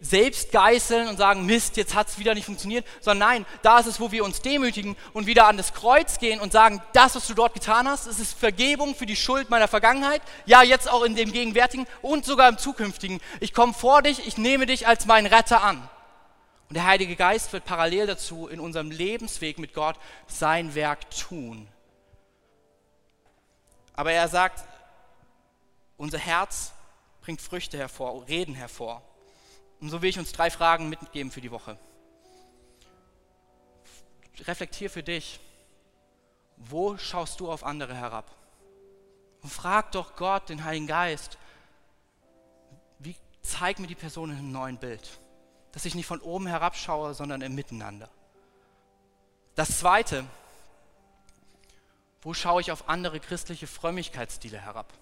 selbst 0.00 0.52
geißeln 0.52 1.08
und 1.08 1.16
sagen, 1.16 1.44
Mist, 1.46 1.76
jetzt 1.76 1.94
hat 1.94 2.08
es 2.08 2.18
wieder 2.18 2.34
nicht 2.34 2.44
funktioniert, 2.44 2.86
sondern 3.00 3.28
nein, 3.28 3.46
da 3.62 3.80
ist 3.80 3.86
es, 3.86 4.00
wo 4.00 4.12
wir 4.12 4.24
uns 4.24 4.40
demütigen 4.40 4.96
und 5.12 5.26
wieder 5.26 5.46
an 5.46 5.56
das 5.56 5.74
Kreuz 5.74 6.18
gehen 6.18 6.40
und 6.40 6.52
sagen, 6.52 6.80
das, 6.92 7.16
was 7.16 7.26
du 7.26 7.34
dort 7.34 7.54
getan 7.54 7.88
hast, 7.88 8.06
es 8.06 8.20
ist 8.20 8.38
Vergebung 8.38 8.94
für 8.94 9.06
die 9.06 9.16
Schuld 9.16 9.50
meiner 9.50 9.68
Vergangenheit, 9.68 10.22
ja, 10.46 10.62
jetzt 10.62 10.88
auch 10.88 11.02
in 11.02 11.16
dem 11.16 11.32
Gegenwärtigen 11.32 11.86
und 12.00 12.24
sogar 12.24 12.48
im 12.48 12.58
Zukünftigen. 12.58 13.20
Ich 13.40 13.52
komme 13.52 13.74
vor 13.74 14.02
dich, 14.02 14.26
ich 14.26 14.38
nehme 14.38 14.66
dich 14.66 14.86
als 14.86 15.06
meinen 15.06 15.26
Retter 15.26 15.62
an. 15.62 15.88
Und 16.68 16.74
der 16.74 16.84
Heilige 16.84 17.16
Geist 17.16 17.52
wird 17.52 17.64
parallel 17.64 18.06
dazu 18.06 18.46
in 18.46 18.60
unserem 18.60 18.90
Lebensweg 18.90 19.58
mit 19.58 19.72
Gott 19.72 19.96
sein 20.26 20.74
Werk 20.74 21.10
tun. 21.10 21.66
Aber 23.94 24.12
er 24.12 24.28
sagt, 24.28 24.62
unser 25.96 26.18
Herz 26.18 26.72
bringt 27.22 27.40
Früchte 27.40 27.78
hervor, 27.78 28.28
Reden 28.28 28.54
hervor. 28.54 29.02
Und 29.80 29.90
so 29.90 30.02
will 30.02 30.10
ich 30.10 30.18
uns 30.18 30.32
drei 30.32 30.50
Fragen 30.50 30.88
mitgeben 30.88 31.30
für 31.30 31.40
die 31.40 31.50
Woche. 31.50 31.78
Reflektier 34.40 34.90
für 34.90 35.02
dich, 35.02 35.40
wo 36.56 36.96
schaust 36.96 37.40
du 37.40 37.50
auf 37.50 37.64
andere 37.64 37.94
herab? 37.94 38.34
Und 39.42 39.50
frag 39.50 39.92
doch 39.92 40.16
Gott, 40.16 40.48
den 40.48 40.64
Heiligen 40.64 40.86
Geist, 40.86 41.38
wie 42.98 43.16
zeig 43.42 43.78
mir 43.78 43.86
die 43.86 43.94
Person 43.94 44.30
in 44.30 44.38
einem 44.38 44.52
neuen 44.52 44.78
Bild, 44.78 45.20
dass 45.72 45.84
ich 45.84 45.94
nicht 45.94 46.06
von 46.06 46.20
oben 46.20 46.46
herabschaue, 46.46 47.14
sondern 47.14 47.42
im 47.42 47.54
Miteinander. 47.54 48.08
Das 49.54 49.78
Zweite, 49.78 50.24
wo 52.22 52.34
schaue 52.34 52.60
ich 52.60 52.72
auf 52.72 52.88
andere 52.88 53.20
christliche 53.20 53.66
Frömmigkeitsstile 53.66 54.60
herab? 54.60 54.92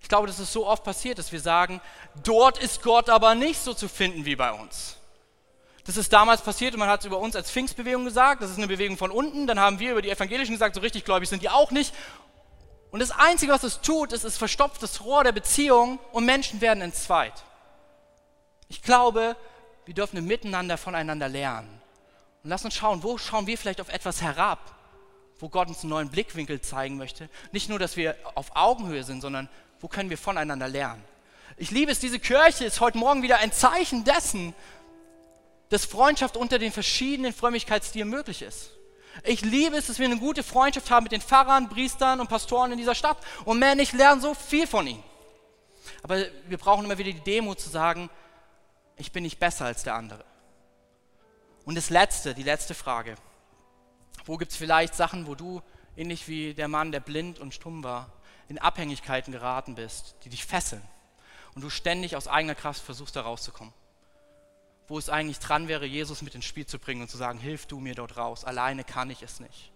Ich 0.00 0.08
glaube, 0.08 0.26
das 0.26 0.38
ist 0.38 0.52
so 0.52 0.66
oft 0.66 0.82
passiert, 0.82 1.18
dass 1.18 1.30
wir 1.30 1.40
sagen, 1.40 1.80
dort 2.24 2.58
ist 2.58 2.82
Gott 2.82 3.08
aber 3.08 3.34
nicht 3.34 3.60
so 3.60 3.74
zu 3.74 3.88
finden 3.88 4.24
wie 4.24 4.36
bei 4.36 4.52
uns. 4.52 4.96
Das 5.84 5.96
ist 5.96 6.12
damals 6.12 6.42
passiert 6.42 6.74
und 6.74 6.80
man 6.80 6.88
hat 6.88 7.00
es 7.00 7.06
über 7.06 7.18
uns 7.18 7.34
als 7.34 7.50
Pfingstbewegung 7.50 8.04
gesagt, 8.04 8.42
das 8.42 8.50
ist 8.50 8.58
eine 8.58 8.66
Bewegung 8.66 8.96
von 8.96 9.10
unten, 9.10 9.46
dann 9.46 9.58
haben 9.58 9.78
wir 9.78 9.92
über 9.92 10.02
die 10.02 10.10
Evangelischen 10.10 10.52
gesagt, 10.52 10.74
so 10.74 10.80
richtig 10.80 11.04
gläubig 11.04 11.28
sind 11.28 11.42
die 11.42 11.48
auch 11.48 11.70
nicht. 11.70 11.94
Und 12.90 13.00
das 13.00 13.12
Einzige, 13.12 13.52
was 13.52 13.62
es 13.62 13.80
tut, 13.80 14.12
ist, 14.12 14.24
es 14.24 14.36
verstopft 14.36 14.82
das 14.82 15.04
Rohr 15.04 15.24
der 15.24 15.32
Beziehung 15.32 15.98
und 16.12 16.24
Menschen 16.24 16.60
werden 16.60 16.82
entzweit. 16.82 17.44
Ich 18.68 18.82
glaube, 18.82 19.36
wir 19.84 19.94
dürfen 19.94 20.24
Miteinander 20.24 20.76
voneinander 20.76 21.28
lernen. 21.28 21.80
Und 22.42 22.50
lass 22.50 22.64
uns 22.64 22.74
schauen, 22.74 23.02
wo 23.02 23.18
schauen 23.18 23.46
wir 23.46 23.58
vielleicht 23.58 23.80
auf 23.80 23.88
etwas 23.88 24.22
herab, 24.22 24.58
wo 25.38 25.48
Gott 25.48 25.68
uns 25.68 25.80
einen 25.80 25.90
neuen 25.90 26.10
Blickwinkel 26.10 26.60
zeigen 26.60 26.96
möchte. 26.96 27.28
Nicht 27.52 27.68
nur, 27.68 27.78
dass 27.78 27.96
wir 27.96 28.16
auf 28.34 28.54
Augenhöhe 28.54 29.04
sind, 29.04 29.20
sondern 29.20 29.48
wo 29.80 29.88
können 29.88 30.10
wir 30.10 30.18
voneinander 30.18 30.68
lernen? 30.68 31.02
Ich 31.56 31.70
liebe 31.70 31.92
es, 31.92 31.98
diese 31.98 32.18
Kirche 32.18 32.64
ist 32.64 32.80
heute 32.80 32.98
Morgen 32.98 33.22
wieder 33.22 33.38
ein 33.38 33.52
Zeichen 33.52 34.04
dessen, 34.04 34.54
dass 35.68 35.84
Freundschaft 35.84 36.36
unter 36.36 36.58
den 36.58 36.72
verschiedenen 36.72 37.32
Frömmigkeitsstilen 37.32 38.08
möglich 38.08 38.42
ist. 38.42 38.70
Ich 39.24 39.42
liebe 39.42 39.76
es, 39.76 39.86
dass 39.86 39.98
wir 39.98 40.06
eine 40.06 40.18
gute 40.18 40.42
Freundschaft 40.42 40.90
haben 40.90 41.04
mit 41.04 41.12
den 41.12 41.20
Pfarrern, 41.20 41.68
Priestern 41.68 42.20
und 42.20 42.28
Pastoren 42.28 42.72
in 42.72 42.78
dieser 42.78 42.94
Stadt. 42.94 43.18
Und 43.44 43.58
man, 43.58 43.78
ich 43.78 43.92
lerne 43.92 44.20
so 44.20 44.34
viel 44.34 44.66
von 44.66 44.86
ihnen. 44.86 45.02
Aber 46.02 46.24
wir 46.48 46.58
brauchen 46.58 46.84
immer 46.84 46.98
wieder 46.98 47.12
die 47.12 47.20
Demo 47.20 47.54
zu 47.54 47.68
sagen, 47.68 48.08
ich 48.96 49.12
bin 49.12 49.22
nicht 49.22 49.38
besser 49.38 49.66
als 49.66 49.82
der 49.82 49.94
andere. 49.94 50.24
Und 51.64 51.74
das 51.74 51.90
Letzte, 51.90 52.34
die 52.34 52.42
letzte 52.42 52.74
Frage. 52.74 53.16
Wo 54.24 54.36
gibt 54.36 54.52
es 54.52 54.58
vielleicht 54.58 54.94
Sachen, 54.94 55.26
wo 55.26 55.34
du, 55.34 55.62
ähnlich 55.96 56.28
wie 56.28 56.54
der 56.54 56.68
Mann, 56.68 56.92
der 56.92 57.00
blind 57.00 57.38
und 57.38 57.54
stumm 57.54 57.84
war, 57.84 58.12
in 58.50 58.58
Abhängigkeiten 58.58 59.32
geraten 59.32 59.76
bist, 59.76 60.16
die 60.24 60.28
dich 60.28 60.44
fesseln 60.44 60.82
und 61.54 61.62
du 61.62 61.70
ständig 61.70 62.16
aus 62.16 62.26
eigener 62.26 62.56
Kraft 62.56 62.82
versuchst, 62.82 63.14
da 63.14 63.22
rauszukommen. 63.22 63.72
Wo 64.88 64.98
es 64.98 65.08
eigentlich 65.08 65.38
dran 65.38 65.68
wäre, 65.68 65.86
Jesus 65.86 66.20
mit 66.20 66.34
ins 66.34 66.46
Spiel 66.46 66.66
zu 66.66 66.80
bringen 66.80 67.00
und 67.00 67.08
zu 67.08 67.16
sagen, 67.16 67.38
hilf 67.38 67.66
du 67.66 67.78
mir 67.78 67.94
dort 67.94 68.16
raus, 68.16 68.44
alleine 68.44 68.82
kann 68.82 69.08
ich 69.08 69.22
es 69.22 69.38
nicht. 69.38 69.70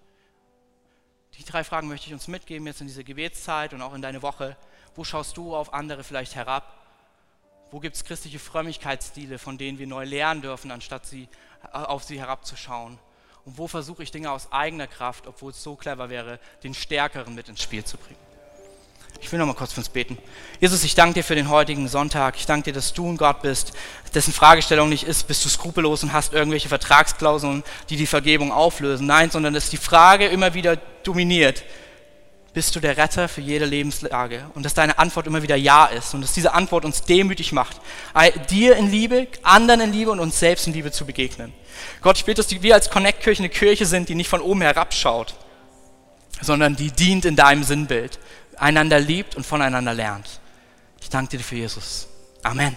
Die 1.39 1.45
drei 1.45 1.63
Fragen 1.63 1.87
möchte 1.87 2.09
ich 2.09 2.13
uns 2.13 2.27
mitgeben 2.27 2.67
jetzt 2.67 2.81
in 2.81 2.89
diese 2.89 3.05
Gebetszeit 3.05 3.73
und 3.75 3.81
auch 3.83 3.95
in 3.95 4.03
deine 4.03 4.23
Woche. 4.23 4.57
Wo 4.97 5.05
schaust 5.05 5.37
du 5.37 5.55
auf 5.55 5.73
andere 5.73 6.03
vielleicht 6.03 6.35
herab? 6.35 6.77
Wo 7.71 7.79
gibt 7.79 7.95
es 7.95 8.05
christliche 8.05 8.41
Frömmigkeitsstile, 8.41 9.39
von 9.39 9.57
denen 9.57 9.79
wir 9.79 9.87
neu 9.87 10.05
lernen 10.05 10.43
dürfen, 10.43 10.73
anstatt 10.73 11.07
sie, 11.07 11.29
äh, 11.63 11.77
auf 11.77 12.03
sie 12.03 12.19
herabzuschauen? 12.19 12.99
Und 13.45 13.59
wo 13.59 13.69
versuche 13.69 14.03
ich 14.03 14.11
Dinge 14.11 14.33
aus 14.33 14.51
eigener 14.51 14.89
Kraft, 14.89 15.29
obwohl 15.29 15.53
es 15.53 15.63
so 15.63 15.77
clever 15.77 16.09
wäre, 16.09 16.41
den 16.65 16.75
Stärkeren 16.75 17.37
mit 17.37 17.49
ins 17.49 17.63
Spiel 17.63 17.85
zu 17.85 17.99
bringen? 17.99 18.34
Ich 19.21 19.33
will 19.33 19.39
noch 19.39 19.47
mal 19.47 19.55
kurz 19.55 19.73
für 19.73 19.81
uns 19.81 19.89
beten. 19.89 20.19
Jesus, 20.61 20.85
ich 20.85 20.95
danke 20.95 21.15
dir 21.15 21.25
für 21.25 21.35
den 21.35 21.49
heutigen 21.49 21.89
Sonntag. 21.89 22.37
Ich 22.37 22.47
danke 22.47 22.65
dir, 22.65 22.73
dass 22.73 22.93
du 22.93 23.09
ein 23.09 23.17
Gott 23.17 23.43
bist, 23.43 23.73
dessen 24.15 24.33
Fragestellung 24.33 24.89
nicht 24.89 25.05
ist, 25.05 25.27
bist 25.27 25.45
du 25.45 25.49
skrupellos 25.49 26.03
und 26.03 26.13
hast 26.13 26.33
irgendwelche 26.33 26.69
Vertragsklauseln, 26.69 27.65
die 27.89 27.97
die 27.97 28.07
Vergebung 28.07 28.53
auflösen. 28.53 29.07
Nein, 29.07 29.31
sondern 29.31 29.55
dass 29.55 29.71
die 29.71 29.77
Frage 29.77 30.27
immer 30.27 30.55
wieder 30.55 30.77
dominiert. 31.03 31.65
Bist 32.53 32.77
du 32.77 32.81
der 32.81 32.97
Retter 32.97 33.29
für 33.29 33.41
jede 33.41 33.65
Lebenslage? 33.65 34.45
Und 34.55 34.65
dass 34.65 34.75
deine 34.75 34.99
Antwort 34.99 35.27
immer 35.27 35.43
wieder 35.43 35.57
Ja 35.57 35.87
ist 35.87 36.15
und 36.15 36.21
dass 36.21 36.35
diese 36.35 36.55
Antwort 36.55 36.85
uns 36.85 37.03
demütig 37.03 37.51
macht, 37.51 37.81
dir 38.49 38.77
in 38.77 38.91
Liebe, 38.91 39.27
anderen 39.43 39.81
in 39.81 39.93
Liebe 39.93 40.13
und 40.13 40.21
uns 40.21 40.39
selbst 40.39 40.69
in 40.69 40.73
Liebe 40.73 40.93
zu 40.93 41.05
begegnen. 41.05 41.53
Gott, 42.01 42.19
ich 42.19 42.25
bitte, 42.25 42.43
dass 42.43 42.63
wir 42.63 42.75
als 42.75 42.91
Connect-Kirche 42.91 43.41
eine 43.41 43.49
Kirche 43.49 43.87
sind, 43.87 44.09
die 44.09 44.15
nicht 44.15 44.29
von 44.29 44.41
oben 44.41 44.61
herabschaut, 44.61 45.35
sondern 46.41 46.77
die 46.77 46.93
dient 46.93 47.25
in 47.25 47.35
deinem 47.35 47.65
Sinnbild 47.65 48.21
einander 48.59 49.01
liebt 49.01 49.37
und 49.37 49.45
voneinander 49.45 49.95
lernt. 49.95 50.41
Ich 51.01 51.09
danke 51.11 51.37
dir 51.37 51.45
für 51.45 51.57
Jesus. 51.57 52.09
Amen. 52.43 52.77